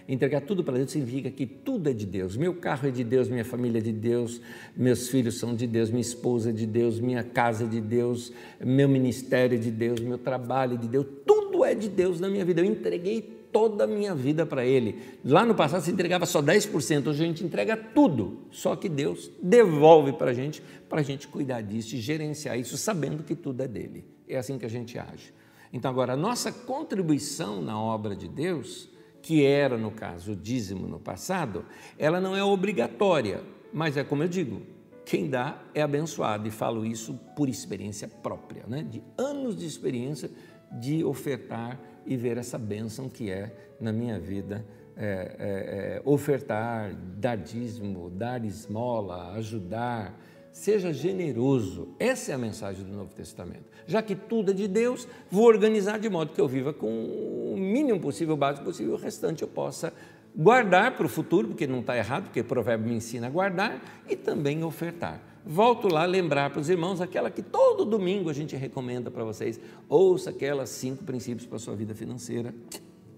[0.06, 2.36] Entregar tudo para Deus significa que tudo é de Deus.
[2.36, 4.40] Meu carro é de Deus, minha família é de Deus,
[4.76, 8.31] meus filhos são de Deus, minha esposa é de Deus, minha casa é de Deus,
[8.62, 11.06] meu ministério é de Deus, meu trabalho é de Deus.
[11.26, 12.60] Tudo é de Deus na minha vida.
[12.60, 15.01] Eu entreguei toda a minha vida para Ele.
[15.24, 19.31] Lá no passado se entregava só 10%, hoje a gente entrega tudo, só que Deus
[19.40, 23.62] devolve para a gente, para a gente cuidar disso e gerenciar isso, sabendo que tudo
[23.62, 24.05] é dele.
[24.28, 25.32] É assim que a gente age.
[25.72, 28.90] Então, agora, a nossa contribuição na obra de Deus,
[29.22, 31.64] que era, no caso, o dízimo no passado,
[31.97, 33.40] ela não é obrigatória,
[33.72, 34.62] mas é como eu digo,
[35.05, 38.82] quem dá é abençoado, e falo isso por experiência própria, né?
[38.82, 40.28] de anos de experiência
[40.72, 44.64] de ofertar e ver essa bênção que é na minha vida
[44.97, 50.20] é, é, é, ofertar, dar dízimo, dar esmola, ajudar.
[50.52, 51.89] Seja generoso.
[51.98, 53.64] Essa é a mensagem do Novo Testamento.
[53.89, 57.56] Já que tudo é de Deus, vou organizar de modo que eu viva com o
[57.56, 59.93] mínimo possível, o básico possível, o restante eu possa
[60.36, 64.05] guardar para o futuro, porque não está errado, porque o provérbio me ensina a guardar,
[64.09, 65.20] e também ofertar.
[65.47, 69.61] Volto lá lembrar para os irmãos aquela que todo domingo a gente recomenda para vocês.
[69.89, 72.55] Ouça aquelas cinco princípios para a sua vida financeira.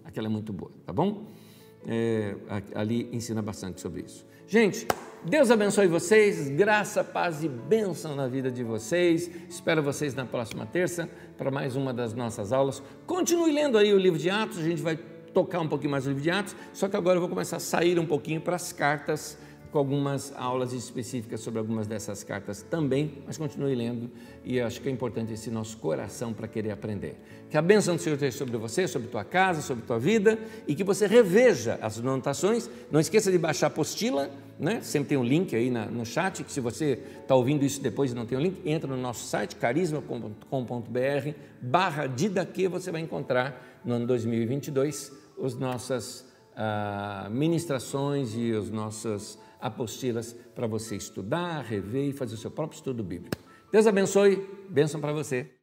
[0.05, 1.27] Aquela é muito boa, tá bom?
[1.86, 2.35] é,
[2.74, 4.27] ali ensina bastante sobre isso.
[4.48, 4.86] Gente,
[5.24, 9.31] Deus abençoe vocês, graça, paz e bênção na vida de vocês.
[9.48, 11.09] Espero vocês na próxima terça
[11.39, 12.82] para mais uma das nossas aulas.
[13.07, 14.97] Continue lendo aí o livro de Atos, a gente vai
[15.32, 17.61] tocar um pouquinho mais o livro de Atos, só que agora eu vou começar a
[17.61, 19.39] sair um pouquinho para as cartas
[19.77, 24.11] com algumas aulas específicas sobre algumas dessas cartas também, mas continue lendo
[24.43, 27.20] e acho que é importante esse nosso coração para querer aprender.
[27.51, 30.74] Que a bênção do Senhor esteja sobre você, sobre tua casa, sobre tua vida e
[30.74, 32.70] que você reveja as anotações.
[32.90, 34.81] Não esqueça de baixar a apostila, né?
[34.81, 38.12] sempre tem um link aí na, no chat, que se você está ouvindo isso depois
[38.12, 41.31] e não tem o um link, entra no nosso site carisma.com.br
[41.61, 45.12] barra Didaque, você vai encontrar no ano 2022
[45.44, 46.24] as nossas
[46.57, 52.76] ah, ministrações e os nossos apostilas para você estudar, rever e fazer o seu próprio
[52.76, 53.36] estudo bíblico.
[53.70, 55.56] Deus abençoe, bênção para você.